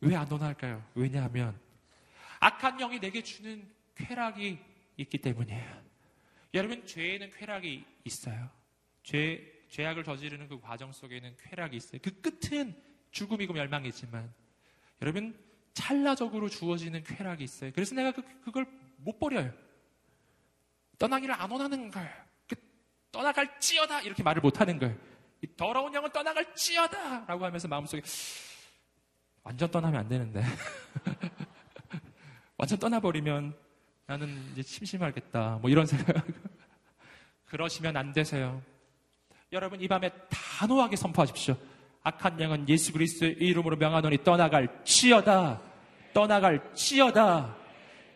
왜 0.00 0.14
안 0.14 0.30
원할까요? 0.30 0.84
왜냐하면 0.94 1.58
악한 2.44 2.76
영이 2.76 3.00
내게 3.00 3.22
주는 3.22 3.66
쾌락이 3.94 4.58
있기 4.98 5.16
때문이에요. 5.16 5.82
여러분, 6.52 6.84
죄에는 6.84 7.30
쾌락이 7.30 7.84
있어요. 8.04 8.50
죄, 9.02 9.64
죄악을 9.70 10.04
저지르는 10.04 10.48
그 10.48 10.60
과정 10.60 10.92
속에는 10.92 11.36
쾌락이 11.38 11.74
있어요. 11.74 12.00
그 12.02 12.20
끝은 12.20 12.76
죽음이고 13.12 13.54
멸망이지만, 13.54 14.30
여러분, 15.00 15.34
찰나적으로 15.72 16.50
주어지는 16.50 17.02
쾌락이 17.02 17.42
있어요. 17.42 17.72
그래서 17.74 17.94
내가 17.94 18.12
그, 18.12 18.22
그걸 18.42 18.66
못 18.98 19.18
버려요. 19.18 19.50
떠나기를 20.98 21.34
안 21.34 21.50
원하는 21.50 21.90
거예요. 21.90 22.10
그 22.46 22.56
떠나갈지어다! 23.10 24.02
이렇게 24.02 24.22
말을 24.22 24.42
못 24.42 24.60
하는 24.60 24.78
거예요. 24.78 24.94
더러운 25.56 25.94
영은 25.94 26.12
떠나갈지어다! 26.12 27.24
라고 27.24 27.46
하면서 27.46 27.68
마음속에, 27.68 28.02
완전 29.42 29.70
떠나면 29.70 30.00
안 30.00 30.08
되는데. 30.08 30.42
완전 32.64 32.78
떠나버리면 32.78 33.54
나는 34.06 34.42
이제 34.52 34.62
심심하겠다. 34.62 35.58
뭐 35.60 35.68
이런 35.68 35.84
생각. 35.84 36.24
그러시면 37.44 37.94
안 37.94 38.14
되세요. 38.14 38.62
여러분 39.52 39.82
이 39.82 39.86
밤에 39.86 40.10
단호하게 40.30 40.96
선포하십시오. 40.96 41.58
악한 42.04 42.40
영은 42.40 42.66
예수 42.70 42.94
그리스도의 42.94 43.34
이름으로 43.34 43.76
명하노니 43.76 44.24
떠나갈 44.24 44.82
지어다. 44.82 45.60
떠나갈 46.14 46.72
지어다. 46.72 47.54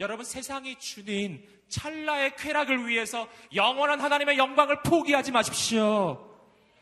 여러분 0.00 0.24
세상이 0.24 0.76
주는 0.76 1.42
찰나의 1.68 2.34
쾌락을 2.36 2.88
위해서 2.88 3.28
영원한 3.54 4.00
하나님의 4.00 4.38
영광을 4.38 4.80
포기하지 4.82 5.30
마십시오. 5.30 6.26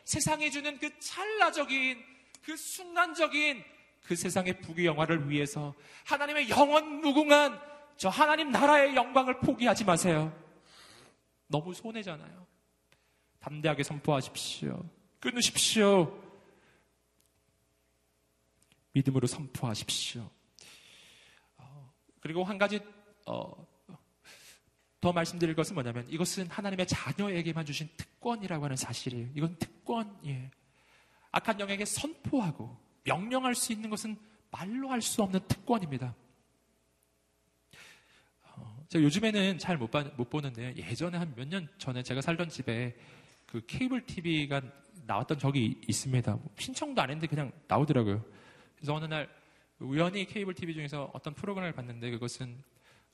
세상이 0.05 0.51
주는 0.51 0.79
그 0.79 0.97
찰나적인 0.99 2.01
그 2.45 2.55
순간적인 2.55 3.61
그 4.07 4.15
세상의 4.15 4.61
부귀 4.61 4.85
영화를 4.85 5.29
위해서 5.29 5.75
하나님의 6.05 6.49
영원 6.49 7.01
무궁한 7.01 7.59
저 7.97 8.07
하나님 8.07 8.51
나라의 8.51 8.95
영광을 8.95 9.41
포기하지 9.41 9.83
마세요. 9.83 10.33
너무 11.47 11.73
손해잖아요. 11.73 12.47
담대하게 13.39 13.83
선포하십시오. 13.83 14.81
끊으십시오. 15.19 16.23
믿음으로 18.93 19.27
선포하십시오. 19.27 20.29
어, 21.57 21.93
그리고 22.21 22.45
한 22.45 22.57
가지 22.57 22.79
어, 23.25 23.67
더 25.01 25.11
말씀드릴 25.11 25.53
것은 25.53 25.73
뭐냐면 25.73 26.07
이것은 26.09 26.47
하나님의 26.47 26.87
자녀에게만 26.87 27.65
주신 27.65 27.89
특권이라고 27.97 28.63
하는 28.63 28.77
사실이에요. 28.77 29.27
이건 29.35 29.57
특권이에요. 29.57 30.49
악한 31.31 31.59
영에게 31.59 31.83
선포하고 31.83 32.86
명령할 33.07 33.55
수 33.55 33.71
있는 33.71 33.89
것은 33.89 34.17
말로 34.51 34.89
할 34.89 35.01
수 35.01 35.21
없는 35.23 35.39
특권입니다. 35.47 36.13
제가 38.89 39.03
요즘에는 39.03 39.57
잘 39.59 39.77
못 39.77 39.91
못 40.17 40.29
보는데 40.29 40.73
예전에 40.77 41.17
한 41.17 41.33
몇 41.35 41.47
년 41.47 41.67
전에 41.77 42.03
제가 42.03 42.21
살던 42.21 42.49
집에 42.49 42.95
그 43.45 43.61
케이블 43.65 44.05
TV가 44.05 44.61
나왔던 45.05 45.39
적이 45.39 45.79
있습니다. 45.87 46.39
신청도 46.57 47.01
안 47.01 47.09
했는데 47.09 47.27
그냥 47.27 47.51
나오더라고요. 47.67 48.23
그래서 48.75 48.93
어느 48.93 49.05
날 49.05 49.29
우연히 49.79 50.25
케이블 50.25 50.53
TV 50.53 50.73
중에서 50.73 51.11
어떤 51.13 51.33
프로그램을 51.33 51.73
봤는데 51.73 52.11
그것은 52.11 52.61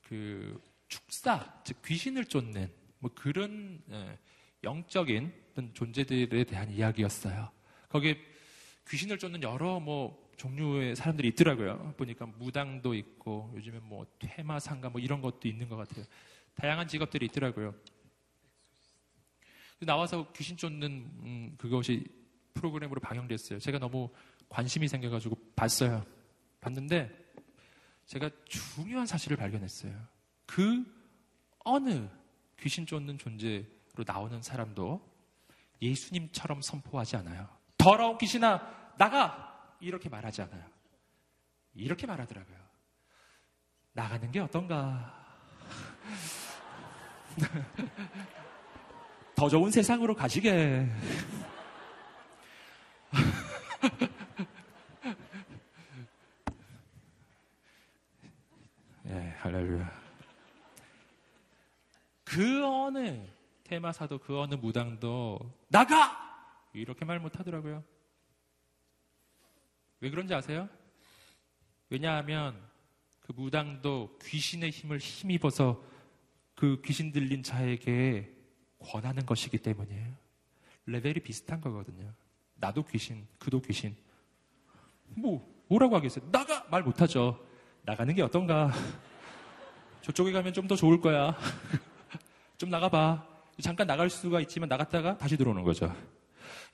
그 0.02 0.62
축사, 0.88 1.62
즉 1.64 1.82
귀신을 1.86 2.26
쫓는 2.26 2.72
뭐 3.00 3.12
그런 3.14 3.82
예, 3.92 4.18
영적인 4.64 5.34
존재들에 5.74 6.44
대한 6.46 6.70
이야기였어요. 6.72 7.50
거기에 7.90 8.18
귀신을 8.90 9.18
쫓는 9.18 9.44
여러 9.44 9.80
뭐 9.80 10.24
종류의 10.38 10.96
사람들이 10.96 11.30
있더라고요. 11.30 11.94
보니까 11.98 12.26
무당도 12.26 12.94
있고 12.94 13.52
요즘에 13.56 13.80
뭐 13.80 14.06
퇴마상가 14.20 14.90
뭐 14.90 15.00
이런 15.00 15.22
것도 15.22 15.48
있는 15.48 15.70
것 15.70 15.76
같아요. 15.76 16.06
다양한 16.56 16.88
직업들이 16.88 17.26
있더라고요. 17.28 17.74
나와서 19.80 20.32
귀신 20.34 20.56
쫓는 20.56 20.90
음, 21.24 21.56
그것이 21.58 22.06
프로그램으로 22.54 23.02
방영됐어요. 23.02 23.60
제가 23.60 23.80
너무 23.80 24.10
관심이 24.50 24.88
생겨가지고 24.88 25.36
봤어요. 25.56 26.06
봤는데 26.62 27.12
제가 28.06 28.30
중요한 28.46 29.06
사실을 29.06 29.38
발견했어요. 29.38 29.94
그 30.46 30.84
어느 31.60 32.08
귀신 32.60 32.86
쫓는 32.86 33.18
존재로 33.18 33.66
나오는 34.06 34.42
사람도 34.42 35.14
예수님처럼 35.82 36.62
선포하지 36.62 37.18
않아요. 37.18 37.50
더러운 37.84 38.18
귀신아, 38.18 38.96
나가! 38.98 39.76
이렇게 39.82 40.08
말하지 40.08 40.44
않아요. 40.44 40.64
이렇게 41.74 42.08
말하더라고요. 42.08 42.56
나가는 43.92 44.32
게 44.32 44.40
어떤가? 44.40 45.22
더 49.36 49.50
좋은 49.50 49.70
세상으로 49.70 50.16
가시게. 50.16 50.88
예, 59.08 59.36
할렐루야. 59.40 59.92
그 62.24 62.66
어느 62.66 63.28
테마사도 63.66 64.20
그 64.20 64.40
어느 64.40 64.56
무당도 64.56 65.38
나가! 65.68 66.33
이렇게 66.74 67.06
말 67.06 67.20
못하더라고요. 67.20 67.84
왜 70.00 70.10
그런지 70.10 70.34
아세요? 70.34 70.68
왜냐하면 71.90 72.60
그 73.22 73.32
무당도 73.32 74.18
귀신의 74.24 74.72
힘을 74.72 74.98
힘입어서 74.98 75.82
그 76.56 76.82
귀신 76.84 77.12
들린 77.12 77.42
자에게 77.44 78.30
권하는 78.80 79.26
것이기 79.26 79.60
때문이에요. 79.60 80.14
레벨이 80.88 81.16
비슷한 81.22 81.62
거거든요. 81.62 82.14
나도 82.56 82.84
귀신, 82.86 83.26
그도 83.40 83.62
귀신. 83.62 83.96
뭐, 85.16 85.48
뭐라고 85.68 85.96
하겠어요? 85.96 86.30
나가! 86.32 86.66
말 86.70 86.84
못하죠. 86.84 87.46
나가는 87.84 88.14
게 88.14 88.22
어떤가? 88.22 88.72
저쪽에 90.02 90.32
가면 90.32 90.52
좀 90.54 90.68
더 90.68 90.76
좋을 90.76 91.00
거야. 91.00 91.38
좀 92.58 92.70
나가봐. 92.70 93.26
잠깐 93.62 93.88
나갈 93.88 94.10
수가 94.10 94.42
있지만 94.42 94.68
나갔다가 94.68 95.18
다시 95.18 95.38
들어오는 95.38 95.64
거죠. 95.64 95.94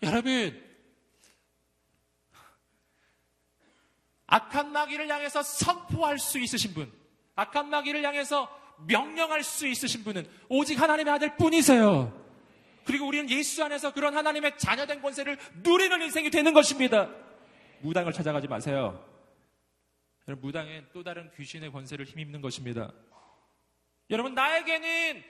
여러분, 0.04 0.70
악한 4.28 4.72
마귀를 4.72 5.10
향해서 5.10 5.42
선포할 5.42 6.20
수 6.20 6.40
있으신 6.40 6.74
분, 6.74 6.92
악한 7.36 7.70
마귀를 7.70 8.04
향해서 8.04 8.60
명령할 8.88 9.44
수 9.44 9.68
있으신 9.68 10.04
분은 10.04 10.30
오직 10.48 10.80
하나님의 10.80 11.14
아들 11.14 11.36
뿐이세요. 11.36 12.16
그리고 12.86 13.08
우리는 13.08 13.30
예수 13.30 13.64
안에서 13.64 13.94
그런 13.94 14.16
하나님의 14.16 14.58
자녀된 14.58 15.02
권세를 15.02 15.38
누리는 15.64 16.02
인생이 16.02 16.30
되는 16.30 16.54
것입니다. 16.54 17.10
무당을 17.82 18.14
찾아가지 18.14 18.48
마세요. 18.48 19.06
여러분, 20.28 20.48
무당엔 20.48 20.88
또 20.94 21.04
다른 21.04 21.32
귀신의 21.36 21.72
권세를 21.72 22.06
힘입는 22.06 22.42
것입니다. 22.42 22.92
여러분, 24.10 24.34
나에게는 24.34 25.24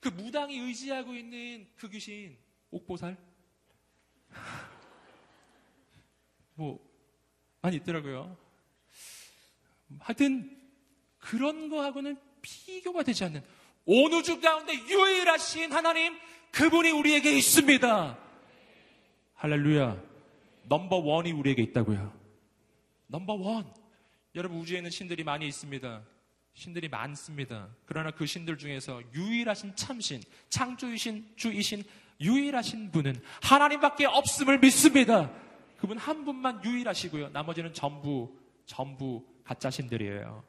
그 0.00 0.08
무당이 0.08 0.58
의지하고 0.58 1.14
있는 1.14 1.68
그 1.76 1.88
귀신, 1.88 2.36
옥보살? 2.70 3.16
뭐, 6.54 6.78
많이 7.60 7.76
있더라고요. 7.76 8.36
하여튼, 10.00 10.58
그런 11.18 11.68
거하고는 11.68 12.18
비교가 12.40 13.02
되지 13.02 13.24
않는 13.24 13.42
온 13.84 14.12
우주 14.12 14.40
가운데 14.40 14.74
유일하신 14.74 15.72
하나님, 15.72 16.18
그분이 16.50 16.90
우리에게 16.90 17.36
있습니다. 17.36 18.18
할렐루야. 19.34 20.02
넘버 20.64 20.96
원이 20.96 21.32
우리에게 21.32 21.62
있다고요. 21.62 22.12
넘버 23.06 23.34
원. 23.34 23.72
여러분, 24.34 24.58
우주에는 24.58 24.90
신들이 24.90 25.24
많이 25.24 25.46
있습니다. 25.46 26.02
신들이 26.54 26.88
많습니다. 26.88 27.74
그러나 27.86 28.10
그 28.10 28.26
신들 28.26 28.58
중에서 28.58 29.02
유일하신 29.14 29.74
참신, 29.74 30.22
창조이신 30.50 31.32
주이신 31.36 31.82
유일하신 32.22 32.90
분은 32.90 33.20
하나님밖에 33.42 34.06
없음을 34.06 34.58
믿습니다. 34.60 35.30
그분 35.76 35.98
한 35.98 36.24
분만 36.24 36.64
유일하시고요. 36.64 37.30
나머지는 37.30 37.72
전부, 37.74 38.36
전부 38.66 39.24
가짜 39.44 39.70
신들이에요. 39.70 40.44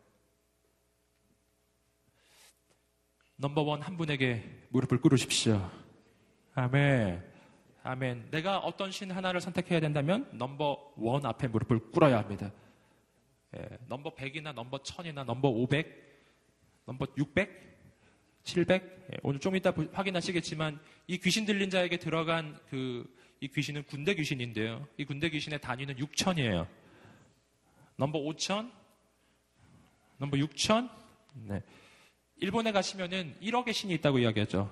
넘버원 3.36 3.82
한 3.82 3.98
분에게 3.98 4.68
무릎을 4.70 5.02
꿇으십시오. 5.02 5.70
아멘. 6.54 7.24
아멘. 7.84 8.30
내가 8.32 8.60
어떤 8.60 8.92
신 8.92 9.12
하나를 9.12 9.42
선택해야 9.42 9.80
된다면 9.80 10.30
넘버원 10.34 11.26
앞에 11.26 11.48
무릎을 11.48 11.92
꿇어야 11.92 12.20
합니다. 12.20 12.52
예, 13.58 13.78
넘버 13.88 14.16
100이나 14.16 14.54
넘버 14.54 14.78
1000이나 14.80 15.26
넘버 15.26 15.50
500, 15.50 15.88
넘버 16.86 17.08
600, 17.18 17.73
700. 18.44 19.08
예, 19.14 19.18
오늘 19.24 19.40
좀 19.40 19.56
이따 19.56 19.74
확인하시겠지만 19.92 20.80
이 21.08 21.18
귀신 21.18 21.46
들린 21.46 21.70
자에게 21.70 21.98
들어간 21.98 22.58
그 22.70 23.24
이 23.44 23.50
귀신은 23.50 23.84
군대 23.84 24.16
귀신인데요. 24.16 24.88
이 24.96 25.04
군대 25.04 25.30
귀신의 25.30 25.60
단위는 25.60 25.98
6천이에요. 25.98 26.66
넘버 27.98 28.20
5천, 28.20 28.72
넘버 30.16 30.38
6천. 30.38 30.90
네. 31.34 31.62
일본에 32.38 32.72
가시면은 32.72 33.36
1억의 33.42 33.74
신이 33.74 33.96
있다고 33.96 34.20
이야기하죠. 34.20 34.72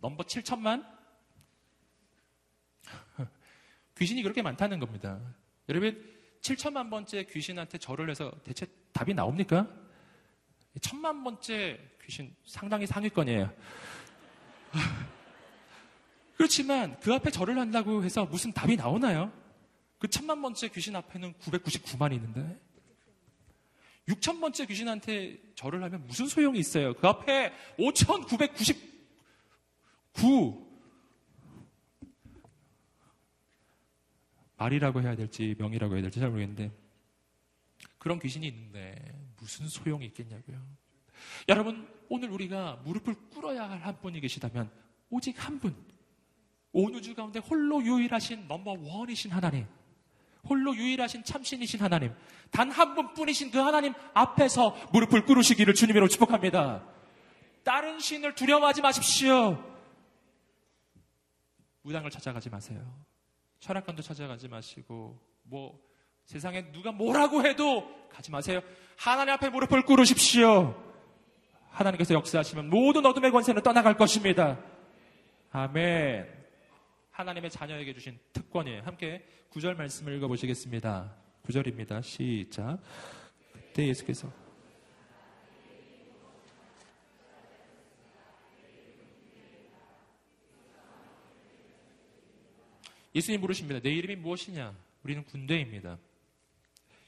넘버 0.00 0.24
7천만? 0.24 0.82
귀신이 3.98 4.22
그렇게 4.22 4.40
많다는 4.40 4.78
겁니다. 4.78 5.20
여러분, 5.68 6.02
7천만 6.40 6.88
번째 6.88 7.24
귀신한테 7.24 7.76
절을 7.76 8.08
해서 8.08 8.32
대체 8.44 8.64
답이 8.94 9.12
나옵니까? 9.12 9.68
천만 10.78 11.24
번째 11.24 11.80
귀신 12.04 12.34
상당히 12.44 12.86
상위권이에요. 12.86 13.52
그렇지만 16.36 16.98
그 17.00 17.12
앞에 17.12 17.30
절을 17.30 17.58
한다고 17.58 18.04
해서 18.04 18.24
무슨 18.24 18.52
답이 18.52 18.76
나오나요? 18.76 19.32
그 19.98 20.06
천만 20.08 20.40
번째 20.40 20.68
귀신 20.68 20.96
앞에는 20.96 21.34
999만이 21.34 22.14
있는데 22.14 22.58
6천 24.08 24.40
번째 24.40 24.64
귀신한테 24.66 25.38
절을 25.54 25.82
하면 25.84 26.06
무슨 26.06 26.26
소용이 26.26 26.58
있어요? 26.58 26.94
그 26.94 27.06
앞에 27.06 27.52
5,999 27.78 30.70
말이라고 34.56 35.02
해야 35.02 35.14
될지 35.16 35.54
명이라고 35.58 35.94
해야 35.94 36.02
될지 36.02 36.20
잘 36.20 36.30
모르겠는데 36.30 36.72
그런 38.00 38.18
귀신이 38.18 38.48
있는데 38.48 38.96
무슨 39.38 39.68
소용이 39.68 40.06
있겠냐고요. 40.06 40.58
여러분 41.48 41.86
오늘 42.08 42.30
우리가 42.30 42.80
무릎을 42.84 43.14
꿇어야 43.30 43.68
할 43.70 43.82
한 43.82 44.00
분이 44.00 44.20
계시다면 44.20 44.70
오직 45.10 45.36
한 45.46 45.58
분. 45.60 45.76
온 46.72 46.94
우주 46.94 47.14
가운데 47.14 47.40
홀로 47.40 47.84
유일하신 47.84 48.48
넘버 48.48 48.76
원이신 48.80 49.30
하나님. 49.30 49.66
홀로 50.48 50.74
유일하신 50.74 51.24
참신이신 51.24 51.80
하나님. 51.80 52.14
단 52.50 52.70
한 52.70 52.94
분뿐이신 52.94 53.50
그 53.50 53.58
하나님 53.58 53.92
앞에서 54.14 54.70
무릎을 54.92 55.26
꿇으시기를 55.26 55.74
주님으로 55.74 56.08
축복합니다. 56.08 56.86
다른 57.64 57.98
신을 58.00 58.34
두려워하지 58.34 58.80
마십시오. 58.80 59.62
무당을 61.82 62.10
찾아가지 62.10 62.48
마세요. 62.48 62.80
철학관도 63.58 64.00
찾아가지 64.02 64.48
마시고 64.48 65.20
뭐 65.42 65.78
세상에 66.30 66.70
누가 66.70 66.92
뭐라고 66.92 67.44
해도 67.44 68.08
가지 68.08 68.30
마세요. 68.30 68.60
하나님 68.96 69.34
앞에 69.34 69.48
무릎을 69.48 69.82
꿇으십시오. 69.82 70.80
하나님께서 71.70 72.14
역사하시면 72.14 72.70
모든 72.70 73.04
어둠의 73.04 73.32
권세는 73.32 73.64
떠나갈 73.64 73.96
것입니다. 73.96 74.56
아멘. 75.50 76.28
하나님의 77.10 77.50
자녀에게 77.50 77.92
주신 77.94 78.16
특권이에요. 78.32 78.82
함께 78.82 79.26
구절 79.48 79.74
말씀을 79.74 80.14
읽어보시겠습니다. 80.18 81.12
구절입니다. 81.42 82.00
시작. 82.02 82.78
그때 83.52 83.88
예수께서 83.88 84.30
예수님 93.16 93.40
물으십니다. 93.40 93.80
내 93.80 93.90
이름이 93.90 94.14
무엇이냐? 94.14 94.72
우리는 95.02 95.24
군대입니다. 95.24 95.98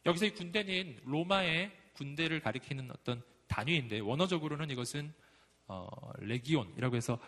여기서 0.06 0.26
이 0.26 0.30
군대는 0.30 1.00
로마의 1.04 1.70
군대를 1.94 2.40
가리키는 2.40 2.90
어떤 2.90 3.22
단위인데 3.46 4.00
원어적으로는 4.00 4.70
이것은 4.70 5.12
어, 5.66 5.88
레기온이라고 6.18 6.96
해서 6.96 7.18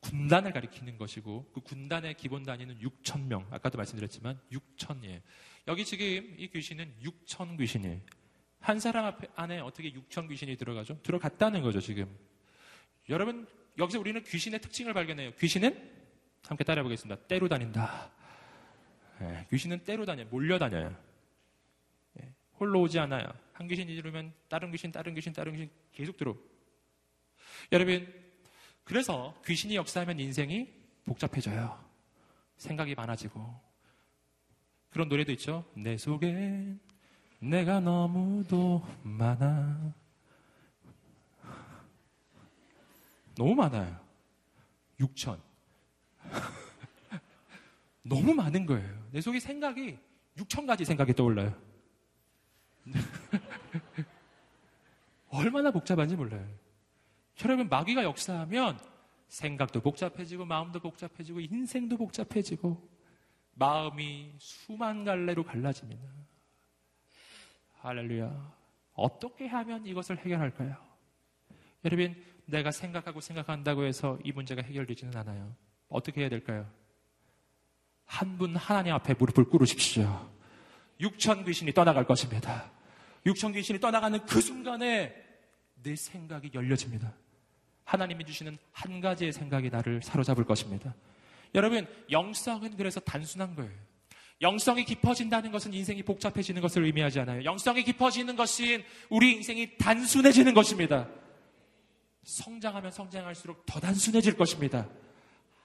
군단을 0.00 0.52
가리키는 0.52 0.98
것이고 0.98 1.50
그 1.54 1.60
군단의 1.60 2.14
기본 2.14 2.42
단위는 2.42 2.78
6천 2.80 3.26
명. 3.26 3.46
아까도 3.50 3.78
말씀드렸지만 3.78 4.38
6천이에요. 4.50 5.20
여기 5.68 5.84
지금 5.84 6.34
이 6.38 6.48
귀신은 6.48 6.92
6천 7.02 7.56
귀신이에요. 7.56 8.00
한 8.60 8.78
사람 8.80 9.06
앞에, 9.06 9.28
안에 9.34 9.60
어떻게 9.60 9.92
6천 9.92 10.28
귀신이 10.28 10.56
들어가죠? 10.56 11.00
들어갔다는 11.02 11.62
거죠, 11.62 11.80
지금. 11.80 12.06
여러분, 13.08 13.46
여기서 13.78 13.98
우리는 13.98 14.22
귀신의 14.22 14.60
특징을 14.60 14.92
발견해요. 14.92 15.32
귀신은 15.36 15.90
함께 16.44 16.64
따라해 16.64 16.82
보겠습니다. 16.82 17.22
때로 17.26 17.48
다닌다. 17.48 18.10
네, 19.20 19.46
귀신은 19.50 19.84
때로 19.84 20.04
다녀요. 20.04 20.26
몰려다녀요. 20.30 21.11
네, 22.62 22.64
홀로 22.64 22.82
오지 22.82 22.98
않아요. 23.00 23.26
한 23.54 23.66
귀신이 23.66 23.96
들으면 23.96 24.32
다른 24.48 24.70
귀신, 24.70 24.92
다른 24.92 25.14
귀신, 25.14 25.32
다른 25.32 25.52
귀신 25.52 25.68
계속 25.92 26.16
들어. 26.16 26.36
여러분, 27.72 28.06
그래서 28.84 29.34
귀신이 29.44 29.74
역사하면 29.74 30.20
인생이 30.20 30.68
복잡해져요. 31.04 31.76
생각이 32.56 32.94
많아지고. 32.94 33.60
그런 34.90 35.08
노래도 35.08 35.32
있죠. 35.32 35.64
내 35.74 35.96
속엔 35.96 36.78
내가 37.40 37.80
너무도 37.80 38.86
많아. 39.02 39.92
너무 43.34 43.54
많아요. 43.56 43.98
6천. 45.00 45.40
너무 48.02 48.34
많은 48.34 48.66
거예요. 48.66 49.08
내 49.10 49.20
속에 49.20 49.40
생각이 49.40 49.98
6천 50.36 50.66
가지 50.66 50.84
생각이 50.84 51.12
떠올라요. 51.14 51.71
얼마나 55.28 55.70
복잡한지 55.70 56.16
몰라요. 56.16 56.46
여러분, 57.44 57.68
마귀가 57.68 58.04
역사하면 58.04 58.78
생각도 59.28 59.80
복잡해지고, 59.80 60.44
마음도 60.44 60.80
복잡해지고, 60.80 61.40
인생도 61.40 61.96
복잡해지고, 61.96 62.88
마음이 63.54 64.34
수만 64.38 65.04
갈래로 65.04 65.44
갈라집니다. 65.44 66.02
할렐루야. 67.80 68.52
어떻게 68.94 69.46
하면 69.46 69.86
이것을 69.86 70.18
해결할까요? 70.18 70.76
여러분, 71.84 72.22
내가 72.46 72.70
생각하고 72.70 73.20
생각한다고 73.20 73.84
해서 73.84 74.18
이 74.24 74.32
문제가 74.32 74.62
해결되지는 74.62 75.16
않아요. 75.16 75.54
어떻게 75.88 76.20
해야 76.22 76.28
될까요? 76.28 76.68
한 78.04 78.36
분 78.36 78.54
하나님 78.56 78.92
앞에 78.94 79.14
무릎을 79.14 79.44
꿇으십시오. 79.46 80.30
육천 81.02 81.44
귀신이 81.44 81.72
떠나갈 81.74 82.06
것입니다. 82.06 82.70
육천 83.26 83.52
귀신이 83.52 83.80
떠나가는 83.80 84.18
그 84.24 84.40
순간에 84.40 85.12
내 85.82 85.96
생각이 85.96 86.52
열려집니다. 86.54 87.12
하나님이 87.84 88.24
주시는 88.24 88.56
한 88.70 89.00
가지의 89.00 89.32
생각이 89.32 89.68
나를 89.68 90.00
사로잡을 90.02 90.44
것입니다. 90.44 90.94
여러분, 91.54 91.86
영성은 92.10 92.76
그래서 92.76 93.00
단순한 93.00 93.56
거예요. 93.56 93.72
영성이 94.40 94.84
깊어진다는 94.84 95.52
것은 95.52 95.74
인생이 95.74 96.02
복잡해지는 96.02 96.62
것을 96.62 96.84
의미하지 96.84 97.20
않아요. 97.20 97.44
영성이 97.44 97.82
깊어지는 97.84 98.34
것은 98.36 98.82
우리 99.10 99.32
인생이 99.32 99.76
단순해지는 99.76 100.54
것입니다. 100.54 101.08
성장하면 102.24 102.90
성장할수록 102.90 103.66
더 103.66 103.80
단순해질 103.80 104.36
것입니다. 104.36 104.88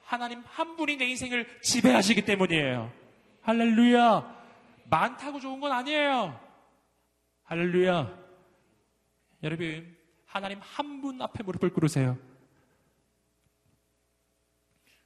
하나님 0.03 0.43
한 0.45 0.75
분이 0.75 0.97
내 0.97 1.05
인생을 1.05 1.47
지배하시기 1.61 2.23
때문이에요. 2.23 2.91
할렐루야. 3.41 4.36
많다고 4.89 5.39
좋은 5.39 5.59
건 5.59 5.71
아니에요. 5.71 6.39
할렐루야. 7.43 8.17
여러분, 9.43 9.95
하나님 10.25 10.59
한 10.61 11.01
분 11.01 11.21
앞에 11.21 11.43
무릎을 11.43 11.71
꿇으세요. 11.71 12.17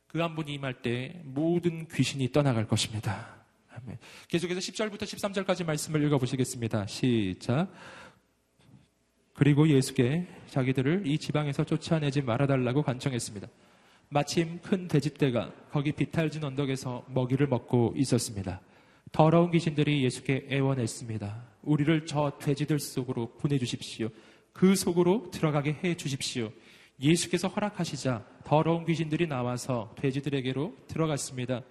그 0.07 0.19
한 0.21 0.36
분이 0.36 0.53
임할 0.55 0.82
때 0.82 1.21
모든 1.23 1.88
귀신이 1.88 2.32
떠나갈 2.32 2.67
것입니다. 2.67 3.36
아멘. 3.69 3.97
계속해서 4.27 4.59
10절부터 4.59 5.03
13절까지 5.03 5.65
말씀을 5.65 6.03
읽어보시겠습니다. 6.05 6.86
시작. 6.88 7.71
그리고 9.34 9.67
예수께 9.69 10.27
자기들을 10.47 11.07
이 11.07 11.17
지방에서 11.17 11.63
쫓아내지 11.63 12.21
말아달라고 12.21 12.84
간청했습니다. 12.84 13.47
마침 14.09 14.59
큰 14.61 14.89
돼지떼가 14.89 15.53
거기 15.71 15.93
비탈진 15.93 16.43
언덕에서 16.43 17.05
먹이를 17.07 17.47
먹고 17.47 17.93
있었습니다. 17.95 18.59
더러운 19.12 19.51
귀신들이 19.51 20.03
예수께 20.03 20.47
애원했습니다. 20.49 21.51
우리를 21.64 22.05
저 22.05 22.38
돼지들 22.39 22.80
속으로 22.80 23.34
보내주십시오. 23.38 24.09
그 24.53 24.76
속으로 24.76 25.30
들어가게 25.32 25.80
해 25.84 25.95
주십시오. 25.95 26.51
예수께서 26.99 27.47
허락하시자 27.47 28.26
더러운 28.45 28.86
귀신들이 28.86 29.28
나와서 29.28 29.93
돼지들에게로 29.97 30.78
들어갔습니다. 30.88 31.62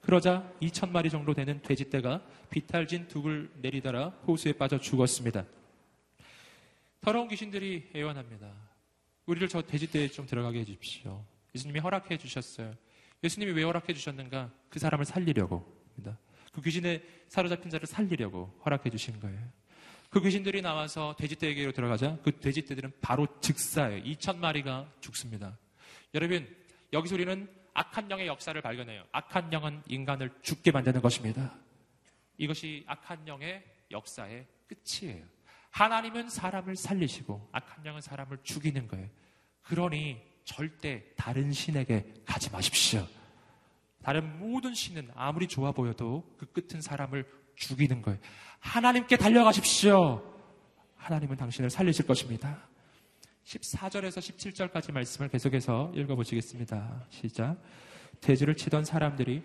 그러자 0.00 0.50
2천 0.62 0.90
마리 0.90 1.10
정도 1.10 1.34
되는 1.34 1.60
돼지떼가 1.62 2.22
비탈진 2.50 3.08
둑을 3.08 3.50
내리다라 3.60 4.08
호수에 4.26 4.52
빠져 4.52 4.78
죽었습니다. 4.78 5.44
더러운 7.00 7.28
귀신들이 7.28 7.90
애원합니다. 7.94 8.50
우리를 9.26 9.48
저 9.48 9.62
돼지떼에 9.62 10.08
좀 10.08 10.26
들어가게 10.26 10.60
해주십시오. 10.60 11.22
예수님이 11.54 11.80
허락해 11.80 12.16
주셨어요. 12.16 12.72
예수님이 13.22 13.52
왜 13.52 13.62
허락해 13.64 13.92
주셨는가? 13.92 14.50
그 14.68 14.78
사람을 14.78 15.04
살리려고 15.04 15.64
입니다. 15.96 16.18
그 16.52 16.60
귀신에 16.60 17.02
사로잡힌 17.28 17.70
자를 17.70 17.86
살리려고 17.86 18.58
허락해 18.64 18.90
주신 18.90 19.18
거예요. 19.20 19.38
그 20.10 20.20
귀신들이 20.22 20.62
나와서 20.62 21.14
돼지떼에게로 21.18 21.72
들어가자 21.72 22.18
그 22.22 22.38
돼지떼들은 22.38 22.92
바로 23.00 23.26
즉사예요. 23.40 24.02
2천 24.04 24.38
마리가 24.38 24.90
죽습니다. 25.00 25.58
여러분, 26.14 26.48
여기서 26.92 27.14
우리는 27.14 27.48
악한 27.74 28.10
영의 28.10 28.26
역사를 28.26 28.60
발견해요. 28.60 29.04
악한 29.12 29.52
영은 29.52 29.82
인간을 29.86 30.30
죽게 30.42 30.70
만드는 30.72 31.02
것입니다. 31.02 31.54
이것이 32.38 32.84
악한 32.86 33.28
영의 33.28 33.62
역사의 33.90 34.46
끝이에요. 34.66 35.24
하나님은 35.70 36.30
사람을 36.30 36.76
살리시고 36.76 37.50
악한 37.52 37.84
영은 37.84 38.00
사람을 38.00 38.38
죽이는 38.42 38.88
거예요. 38.88 39.08
그러니 39.62 40.20
절대 40.44 41.04
다른 41.14 41.52
신에게 41.52 42.14
가지 42.24 42.50
마십시오. 42.50 43.06
다른 44.08 44.38
모든 44.38 44.72
신은 44.72 45.10
아무리 45.14 45.46
좋아 45.46 45.70
보여도 45.70 46.24
그 46.38 46.46
끝은 46.46 46.80
사람을 46.80 47.26
죽이는 47.56 48.00
거예요. 48.00 48.18
하나님께 48.58 49.18
달려가십시오. 49.18 50.22
하나님은 50.96 51.36
당신을 51.36 51.68
살리실 51.68 52.06
것입니다. 52.06 52.66
14절에서 53.44 54.16
17절까지 54.72 54.92
말씀을 54.92 55.28
계속해서 55.28 55.92
읽어보시겠습니다. 55.94 57.04
시작. 57.10 57.58
돼지를 58.22 58.54
치던 58.54 58.84
사람들이 58.84 59.42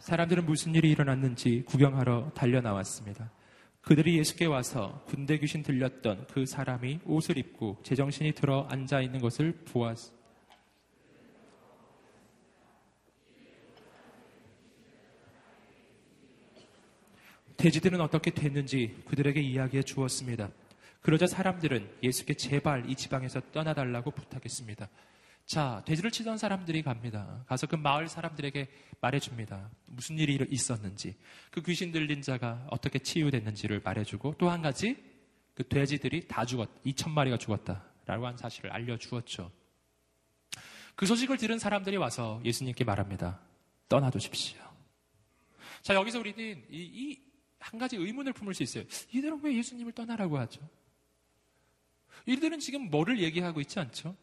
사람들은 0.00 0.44
무슨 0.44 0.74
일이 0.74 0.90
일어났는지 0.90 1.62
구경하러 1.68 2.32
달려 2.34 2.60
나왔습니다. 2.60 3.30
그들이 3.82 4.18
예수께 4.18 4.46
와서 4.46 5.04
군대 5.06 5.38
귀신 5.38 5.62
들렸던 5.62 6.26
그 6.26 6.46
사람이 6.46 7.02
옷을 7.04 7.38
입고 7.38 7.78
제정신이 7.84 8.32
들어 8.32 8.66
앉아 8.68 9.02
있는 9.02 9.20
것을 9.20 9.52
보았. 9.64 10.17
돼지들은 17.58 18.00
어떻게 18.00 18.30
됐는지 18.30 19.02
그들에게 19.08 19.40
이야기해 19.40 19.82
주었습니다. 19.82 20.48
그러자 21.02 21.26
사람들은 21.26 21.90
예수께 22.04 22.34
제발 22.34 22.88
이 22.88 22.94
지방에서 22.94 23.40
떠나달라고 23.52 24.12
부탁했습니다. 24.12 24.88
자, 25.44 25.82
돼지를 25.84 26.12
치던 26.12 26.38
사람들이 26.38 26.82
갑니다. 26.82 27.44
가서 27.48 27.66
그 27.66 27.74
마을 27.74 28.06
사람들에게 28.06 28.68
말해줍니다. 29.00 29.70
무슨 29.86 30.18
일이 30.18 30.38
있었는지, 30.48 31.16
그 31.50 31.60
귀신 31.62 31.90
들린 31.90 32.22
자가 32.22 32.64
어떻게 32.70 33.00
치유됐는지를 33.00 33.80
말해주고 33.84 34.36
또 34.38 34.50
한 34.50 34.62
가지 34.62 34.96
그 35.54 35.66
돼지들이 35.66 36.28
다 36.28 36.44
죽었, 36.44 36.68
2천 36.84 37.10
마리가 37.10 37.38
죽었다라고 37.38 38.26
한 38.26 38.36
사실을 38.36 38.70
알려주었죠. 38.70 39.50
그 40.94 41.06
소식을 41.06 41.38
들은 41.38 41.58
사람들이 41.58 41.96
와서 41.96 42.40
예수님께 42.44 42.84
말합니다. 42.84 43.40
떠나두십시오. 43.88 44.60
자, 45.82 45.94
여기서 45.94 46.20
우리는 46.20 46.64
이, 46.70 46.76
이 46.76 47.27
한 47.58 47.78
가지 47.78 47.96
의문을 47.96 48.32
품을 48.32 48.54
수 48.54 48.62
있어요. 48.62 48.84
이들은 49.12 49.40
왜 49.42 49.56
예수님을 49.56 49.92
떠나라고 49.92 50.38
하죠? 50.38 50.60
이들은 52.26 52.60
지금 52.60 52.90
뭐를 52.90 53.20
얘기하고 53.20 53.60
있지 53.60 53.78
않죠? 53.78 54.16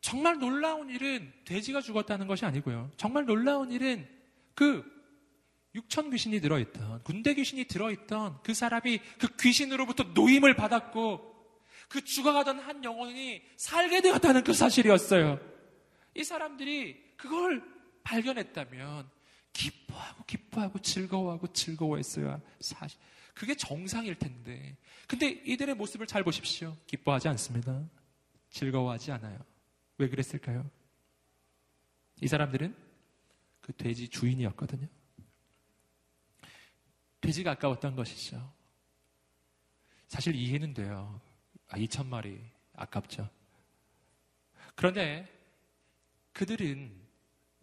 정말 0.00 0.38
놀라운 0.38 0.90
일은 0.90 1.32
돼지가 1.44 1.80
죽었다는 1.80 2.26
것이 2.26 2.44
아니고요. 2.44 2.90
정말 2.96 3.24
놀라운 3.24 3.70
일은 3.70 4.08
그 4.54 4.84
육천 5.74 6.10
귀신이 6.10 6.40
들어있던, 6.40 7.02
군대 7.02 7.34
귀신이 7.34 7.64
들어있던 7.64 8.42
그 8.42 8.52
사람이 8.52 9.00
그 9.18 9.36
귀신으로부터 9.40 10.04
노임을 10.14 10.54
받았고 10.54 11.32
그 11.88 12.04
죽어가던 12.04 12.58
한 12.58 12.84
영혼이 12.84 13.42
살게 13.56 14.02
되었다는 14.02 14.44
그 14.44 14.52
사실이었어요. 14.52 15.40
이 16.14 16.24
사람들이 16.24 17.14
그걸 17.16 17.62
발견했다면 18.02 19.08
기뻐하고 19.52 20.24
기뻐하고 20.24 20.78
즐거워하고 20.78 21.52
즐거워했어야 21.52 22.40
사실 22.60 22.98
그게 23.34 23.54
정상일 23.54 24.18
텐데. 24.18 24.76
근데 25.06 25.30
이들의 25.30 25.74
모습을 25.74 26.06
잘 26.06 26.22
보십시오. 26.22 26.76
기뻐하지 26.86 27.28
않습니다. 27.28 27.82
즐거워하지 28.50 29.12
않아요. 29.12 29.38
왜 29.98 30.08
그랬을까요? 30.08 30.70
이 32.20 32.28
사람들은 32.28 32.76
그 33.60 33.72
돼지 33.72 34.08
주인이었거든요. 34.08 34.86
돼지가 37.20 37.52
아까웠던 37.52 37.96
것이죠. 37.96 38.52
사실 40.08 40.34
이해는 40.34 40.74
돼요. 40.74 41.20
아, 41.68 41.78
2천 41.78 42.06
마리 42.06 42.38
아깝죠. 42.74 43.30
그런데 44.74 45.28
그들은 46.32 47.00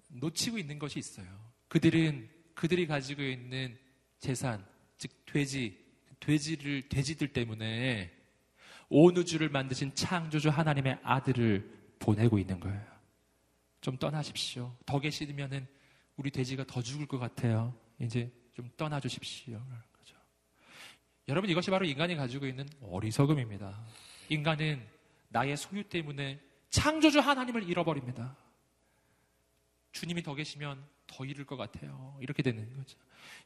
놓치고 0.07 0.57
있는 0.57 0.79
것이 0.79 0.97
있어요. 0.97 1.48
그들은 1.70 2.30
그들이 2.55 2.88
가지고 2.88 3.24
있는 3.24 3.78
재산, 4.20 4.65
즉 4.97 5.11
돼지, 5.26 5.78
돼지를 6.20 6.89
돼지들 6.89 7.32
때문에 7.32 8.11
온 8.89 9.15
우주를 9.15 9.49
만드신 9.49 9.95
창조주 9.95 10.49
하나님의 10.49 10.99
아들을 11.03 11.95
보내고 11.99 12.38
있는 12.38 12.59
거예요. 12.59 12.86
좀 13.82 13.97
떠나십시오. 13.97 14.76
더 14.86 14.99
계시면은 14.99 15.67
우리 16.17 16.32
돼지가 16.32 16.65
더 16.65 16.82
죽을 16.82 17.05
것 17.05 17.17
같아요. 17.17 17.74
이제 17.99 18.30
좀 18.53 18.70
떠나 18.76 18.99
주십시오. 18.99 19.61
그죠. 19.93 20.15
여러분 21.30 21.49
이것이 21.49 21.72
바로 21.72 21.86
인간이 21.86 22.15
가지고 22.15 22.45
있는 22.45 22.67
어리석음입니다. 22.82 23.80
인간은 24.30 24.86
나의 25.30 25.55
소유 25.55 25.84
때문에 25.84 26.41
창조주 26.72 27.20
하나님을 27.20 27.63
잃어버립니다. 27.63 28.36
주님이 29.91 30.24
더 30.24 30.36
계시면 30.36 30.84
더 31.10 31.26
잃을 31.26 31.45
것 31.45 31.57
같아요. 31.57 32.18
이렇게 32.22 32.43
되는 32.43 32.72
거죠. 32.76 32.97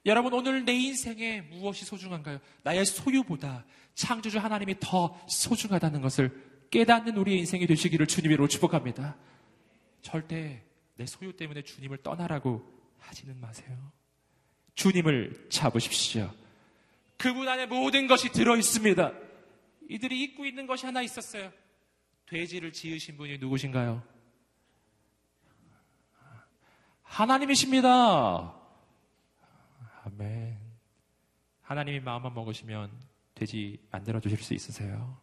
여러분, 0.05 0.33
오늘 0.33 0.65
내 0.65 0.73
인생에 0.73 1.41
무엇이 1.41 1.85
소중한가요? 1.85 2.39
나의 2.63 2.85
소유보다 2.85 3.65
창조주 3.95 4.39
하나님이 4.39 4.75
더 4.79 5.19
소중하다는 5.27 6.01
것을 6.01 6.67
깨닫는 6.69 7.17
우리의 7.17 7.39
인생이 7.39 7.65
되시기를 7.67 8.07
주님으로 8.07 8.47
축복합니다. 8.47 9.17
절대 10.01 10.63
내 10.95 11.05
소유 11.05 11.35
때문에 11.35 11.61
주님을 11.61 11.97
떠나라고 12.03 12.63
하지는 12.99 13.39
마세요. 13.39 13.91
주님을 14.75 15.47
잡으십시오. 15.49 16.33
그분 17.17 17.47
안에 17.47 17.67
모든 17.67 18.07
것이 18.07 18.29
들어 18.29 18.57
있습니다. 18.57 19.13
이들이 19.89 20.23
잊고 20.23 20.45
있는 20.45 20.67
것이 20.67 20.85
하나 20.85 21.01
있었어요. 21.01 21.51
돼지를 22.25 22.73
지으신 22.73 23.17
분이 23.17 23.37
누구신가요? 23.37 24.12
하나님이십니다. 27.13 28.55
아멘. 30.03 30.57
하나님이 31.61 31.99
마음만 31.99 32.33
먹으시면 32.33 32.89
돼지 33.35 33.79
만들어 33.91 34.19
주실 34.19 34.39
수 34.39 34.55
있으세요. 34.55 35.21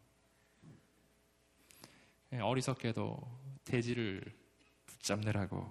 예, 2.33 2.39
어리석게도 2.39 3.21
돼지를 3.65 4.23
붙잡느라고 4.87 5.69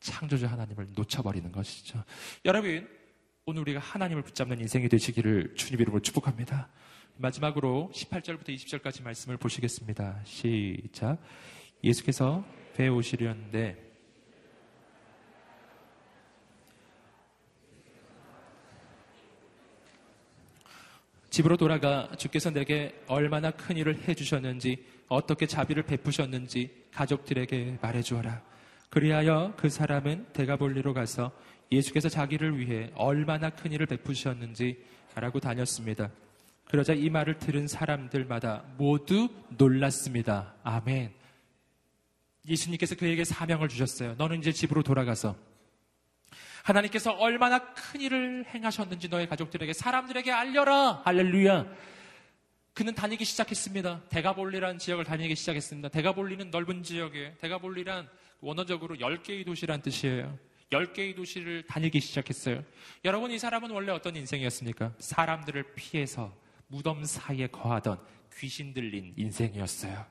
창조주 0.00 0.46
하나님을 0.46 0.88
놓쳐버리는 0.96 1.52
것이죠. 1.52 2.02
여러분, 2.44 2.88
오늘 3.46 3.60
우리가 3.62 3.78
하나님을 3.78 4.24
붙잡는 4.24 4.58
인생이 4.58 4.88
되시기를 4.88 5.54
주님 5.54 5.80
이름으로 5.80 6.02
축복합니다. 6.02 6.68
마지막으로 7.18 7.92
18절부터 7.94 8.48
20절까지 8.48 9.04
말씀을 9.04 9.36
보시겠습니다. 9.36 10.22
시작. 10.24 11.18
예수께서 11.84 12.44
배에 12.74 12.88
오시려는데 12.88 13.93
집으로 21.34 21.56
돌아가 21.56 22.08
주께서 22.16 22.52
내게 22.52 22.94
얼마나 23.08 23.50
큰 23.50 23.76
일을 23.76 24.06
해주셨는지 24.06 24.84
어떻게 25.08 25.48
자비를 25.48 25.82
베푸셨는지 25.82 26.84
가족들에게 26.92 27.78
말해주어라. 27.82 28.40
그리하여 28.88 29.52
그 29.56 29.68
사람은 29.68 30.26
대가볼리로 30.32 30.94
가서 30.94 31.32
예수께서 31.72 32.08
자기를 32.08 32.60
위해 32.60 32.92
얼마나 32.94 33.50
큰 33.50 33.72
일을 33.72 33.86
베푸셨는지 33.86 34.78
말하고 35.16 35.40
다녔습니다. 35.40 36.08
그러자 36.66 36.92
이 36.92 37.10
말을 37.10 37.40
들은 37.40 37.66
사람들마다 37.66 38.62
모두 38.78 39.28
놀랐습니다. 39.58 40.54
아멘. 40.62 41.12
예수님께서 42.48 42.94
그에게 42.94 43.24
사명을 43.24 43.68
주셨어요. 43.68 44.14
너는 44.18 44.38
이제 44.38 44.52
집으로 44.52 44.84
돌아가서 44.84 45.34
하나님께서 46.64 47.12
얼마나 47.12 47.58
큰 47.74 48.00
일을 48.00 48.46
행하셨는지 48.52 49.08
너의 49.08 49.28
가족들에게 49.28 49.72
사람들에게 49.74 50.32
알려라. 50.32 51.02
할렐루야. 51.04 51.66
그는 52.72 52.94
다니기 52.94 53.24
시작했습니다. 53.26 54.08
대가볼리라는 54.08 54.78
지역을 54.78 55.04
다니기 55.04 55.34
시작했습니다. 55.36 55.90
대가볼리는 55.90 56.50
넓은 56.50 56.82
지역이에요. 56.82 57.34
대가볼리란 57.36 58.08
원어적으로 58.40 58.96
10개의 58.96 59.44
도시란 59.44 59.82
뜻이에요. 59.82 60.36
10개의 60.70 61.14
도시를 61.14 61.64
다니기 61.66 62.00
시작했어요. 62.00 62.64
여러분, 63.04 63.30
이 63.30 63.38
사람은 63.38 63.70
원래 63.70 63.92
어떤 63.92 64.16
인생이었습니까? 64.16 64.94
사람들을 64.98 65.74
피해서 65.74 66.34
무덤 66.68 67.04
사이에 67.04 67.46
거하던 67.48 68.00
귀신 68.38 68.72
들린 68.72 69.12
인생이었어요. 69.16 70.04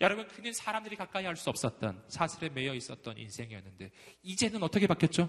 여러분, 0.00 0.26
그는 0.28 0.52
사람들이 0.52 0.94
가까이 0.96 1.26
할 1.26 1.36
수 1.36 1.50
없었던 1.50 2.04
사슬에 2.08 2.48
매여 2.48 2.74
있었던 2.74 3.18
인생이었는데, 3.18 3.90
이제는 4.22 4.62
어떻게 4.62 4.86
바뀌었죠? 4.86 5.28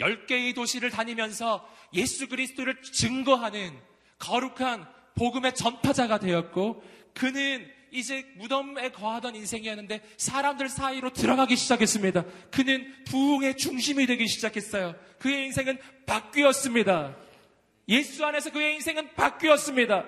10개의 0.00 0.54
도시를 0.54 0.90
다니면서 0.90 1.68
예수 1.92 2.28
그리스도를 2.28 2.80
증거하는 2.82 3.76
거룩한 4.18 4.86
복음의 5.16 5.54
전파자가 5.54 6.18
되었고 6.18 6.82
그는 7.14 7.68
이제 7.90 8.26
무덤에 8.36 8.90
거하던 8.90 9.34
인생이었는데 9.34 10.02
사람들 10.16 10.68
사이로 10.68 11.12
들어가기 11.12 11.56
시작했습니다. 11.56 12.24
그는 12.50 12.94
부흥의 13.06 13.56
중심이 13.56 14.06
되기 14.06 14.26
시작했어요. 14.26 14.94
그의 15.18 15.46
인생은 15.46 15.78
바뀌었습니다. 16.06 17.16
예수 17.88 18.24
안에서 18.24 18.52
그의 18.52 18.74
인생은 18.74 19.14
바뀌었습니다. 19.14 20.04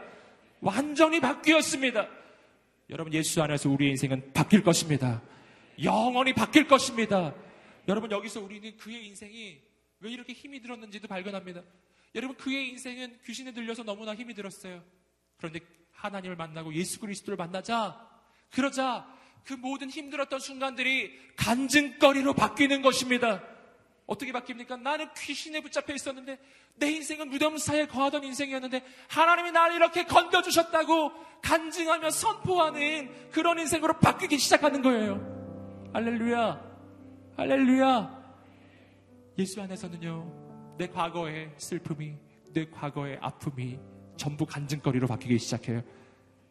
완전히 0.61 1.21
바뀌었습니다. 1.21 2.09
여러분 2.91 3.15
예수 3.15 3.43
안에서 3.43 3.71
우리의 3.71 3.93
인생은 3.93 4.33
바뀔 4.35 4.63
것입니다. 4.63 5.23
영원히 5.83 6.35
바뀔 6.35 6.67
것입니다. 6.67 7.35
여러분 7.89 8.11
여기서 8.11 8.41
우리는 8.41 8.77
그의 8.77 9.07
인생이 9.07 9.59
왜 10.01 10.11
이렇게 10.11 10.33
힘이 10.33 10.61
들었는지도 10.61 11.09
발견합니다. 11.09 11.63
여러분 12.15 12.37
그의 12.37 12.69
인생은 12.71 13.21
귀신에 13.25 13.53
들려서 13.53 13.83
너무나 13.83 14.15
힘이 14.15 14.35
들었어요. 14.35 14.83
그런데 15.37 15.61
하나님을 15.93 16.37
만나고 16.37 16.75
예수 16.75 16.99
그리스도를 16.99 17.37
만나자 17.37 18.09
그러자 18.51 19.07
그 19.45 19.55
모든 19.55 19.91
힘들었던 19.91 20.41
순간들이 20.41 21.19
간증거리로 21.37 22.35
바뀌는 22.35 22.83
것입니다. 22.83 23.43
어떻게 24.07 24.33
바뀝니까? 24.33 24.81
나는 24.81 25.09
귀신에 25.17 25.61
붙잡혀 25.61 25.95
있었는데 25.95 26.39
내 26.75 26.91
인생은 26.91 27.29
무덤 27.31 27.59
사이에 27.59 27.87
거하던 27.87 28.25
인생이었는데 28.25 28.85
하나님이 29.09 29.53
나를 29.53 29.77
이렇게 29.77 30.05
건져주셨다고 30.05 31.13
간증하며 31.43 32.11
선포하는 32.11 33.31
그런 33.31 33.59
인생으로 33.61 33.99
바뀌기 33.99 34.39
시작하는 34.39 34.83
거예요. 34.83 35.91
할렐루야. 35.93 36.71
할렐루야. 37.37 38.20
예수 39.41 39.63
안에서는요, 39.63 40.75
내 40.77 40.87
과거의 40.87 41.51
슬픔이, 41.57 42.15
내 42.53 42.69
과거의 42.69 43.17
아픔이 43.23 43.79
전부 44.15 44.45
간증거리로 44.45 45.07
바뀌기 45.07 45.39
시작해요. 45.39 45.83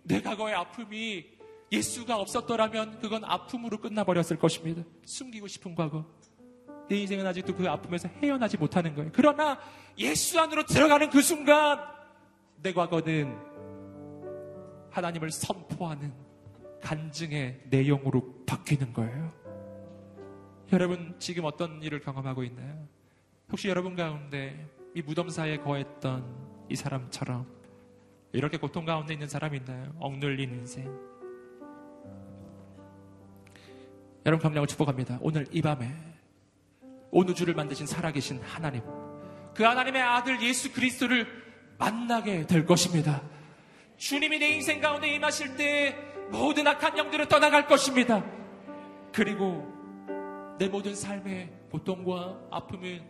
내 0.01 0.19
과거의 0.19 0.55
아픔이 0.55 1.23
예수가 1.71 2.17
없었더라면 2.17 2.99
그건 2.99 3.23
아픔으로 3.23 3.77
끝나버렸을 3.77 4.39
것입니다. 4.39 4.81
숨기고 5.05 5.47
싶은 5.47 5.75
과거. 5.75 6.03
내 6.89 6.97
인생은 6.97 7.27
아직도 7.27 7.53
그 7.53 7.69
아픔에서 7.69 8.07
헤어나지 8.07 8.57
못하는 8.57 8.95
거예요. 8.95 9.11
그러나 9.13 9.59
예수 9.99 10.39
안으로 10.39 10.65
들어가는 10.65 11.11
그 11.11 11.21
순간 11.21 11.77
내 12.63 12.73
과거는 12.73 13.37
하나님을 14.89 15.29
선포하는 15.29 16.11
간증의 16.81 17.65
내용으로 17.69 18.43
바뀌는 18.47 18.93
거예요. 18.93 19.38
여러분 20.71 21.15
지금 21.17 21.45
어떤 21.45 21.81
일을 21.81 21.99
경험하고 21.99 22.43
있나요? 22.43 22.87
혹시 23.51 23.67
여러분 23.69 23.95
가운데 23.95 24.67
이 24.93 25.01
무덤사에 25.01 25.57
거했던 25.57 26.67
이 26.69 26.75
사람처럼 26.75 27.47
이렇게 28.33 28.57
고통 28.57 28.85
가운데 28.85 29.13
있는 29.13 29.27
사람이 29.27 29.57
있나요? 29.57 29.91
억눌린 29.99 30.51
인생. 30.51 30.85
여러분 34.27 34.43
감량을 34.43 34.67
축복합니다. 34.67 35.17
오늘 35.21 35.47
이 35.51 35.61
밤에 35.61 35.91
온 37.09 37.27
우주를 37.27 37.55
만드신 37.55 37.87
살아계신 37.87 38.39
하나님, 38.43 38.83
그 39.55 39.63
하나님의 39.63 39.99
아들 40.03 40.39
예수 40.43 40.71
그리스도를 40.71 41.27
만나게 41.79 42.45
될 42.45 42.67
것입니다. 42.67 43.23
주님이 43.97 44.37
내 44.37 44.49
인생 44.49 44.79
가운데 44.79 45.15
임하실 45.15 45.57
때 45.57 45.97
모든 46.29 46.67
악한 46.67 46.95
영들을 46.95 47.27
떠나갈 47.27 47.65
것입니다. 47.65 48.23
그리고 49.11 49.78
내 50.59 50.67
모든 50.67 50.93
삶의 50.93 51.49
고통과 51.71 52.37
아픔은 52.51 53.01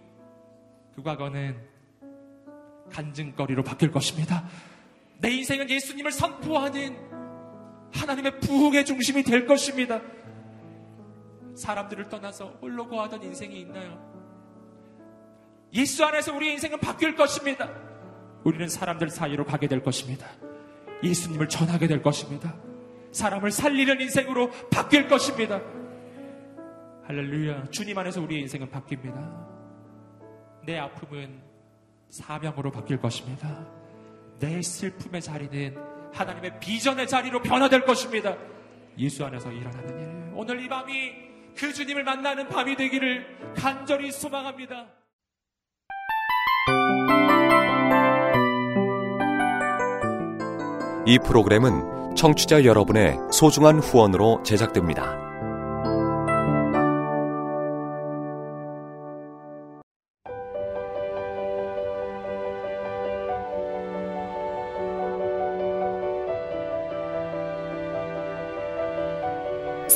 그 0.95 1.01
과거는 1.01 1.57
간증거리로 2.91 3.63
바뀔 3.63 3.91
것입니다. 3.91 4.47
내 5.17 5.31
인생은 5.31 5.67
예수님을 5.67 6.11
선포하는 6.11 6.95
하나님의 7.91 8.39
부흥의 8.39 8.85
중심이 8.85 9.23
될 9.23 9.47
것입니다. 9.47 9.99
사람들을 11.55 12.07
떠나서 12.07 12.59
홀로 12.61 12.87
거하던 12.87 13.23
인생이 13.23 13.59
있나요? 13.61 13.99
예수 15.73 16.05
안에서 16.05 16.35
우리의 16.35 16.53
인생은 16.53 16.79
바뀔 16.79 17.15
것입니다. 17.15 17.67
우리는 18.43 18.69
사람들 18.69 19.09
사이로 19.09 19.45
가게 19.45 19.67
될 19.67 19.81
것입니다. 19.81 20.27
예수님을 21.03 21.49
전하게 21.49 21.87
될 21.87 22.03
것입니다. 22.03 22.55
사람을 23.11 23.49
살리는 23.49 24.01
인생으로 24.01 24.51
바뀔 24.69 25.07
것입니다. 25.07 25.59
할렐루야. 27.09 27.71
주님 27.71 27.97
안에서 27.97 28.21
우리의 28.21 28.41
인생은 28.41 28.69
바뀝니다. 28.69 29.47
내 30.63 30.77
아픔은 30.77 31.41
사명으로 32.09 32.69
바뀔 32.69 32.99
것입니다. 32.99 33.65
내 34.37 34.61
슬픔의 34.61 35.19
자리는 35.19 35.75
하나님의 36.13 36.59
비전의 36.59 37.07
자리로 37.07 37.41
변화될 37.41 37.83
것입니다. 37.83 38.37
예수 38.99 39.25
안에서 39.25 39.51
일어나는 39.51 39.99
일. 39.99 40.33
오늘 40.35 40.61
이 40.61 40.69
밤이 40.69 41.11
그 41.57 41.73
주님을 41.73 42.03
만나는 42.03 42.47
밤이 42.47 42.75
되기를 42.75 43.55
간절히 43.55 44.11
소망합니다. 44.11 44.85
이 51.07 51.17
프로그램은 51.25 52.13
청취자 52.15 52.65
여러분의 52.65 53.17
소중한 53.31 53.79
후원으로 53.79 54.43
제작됩니다. 54.43 55.28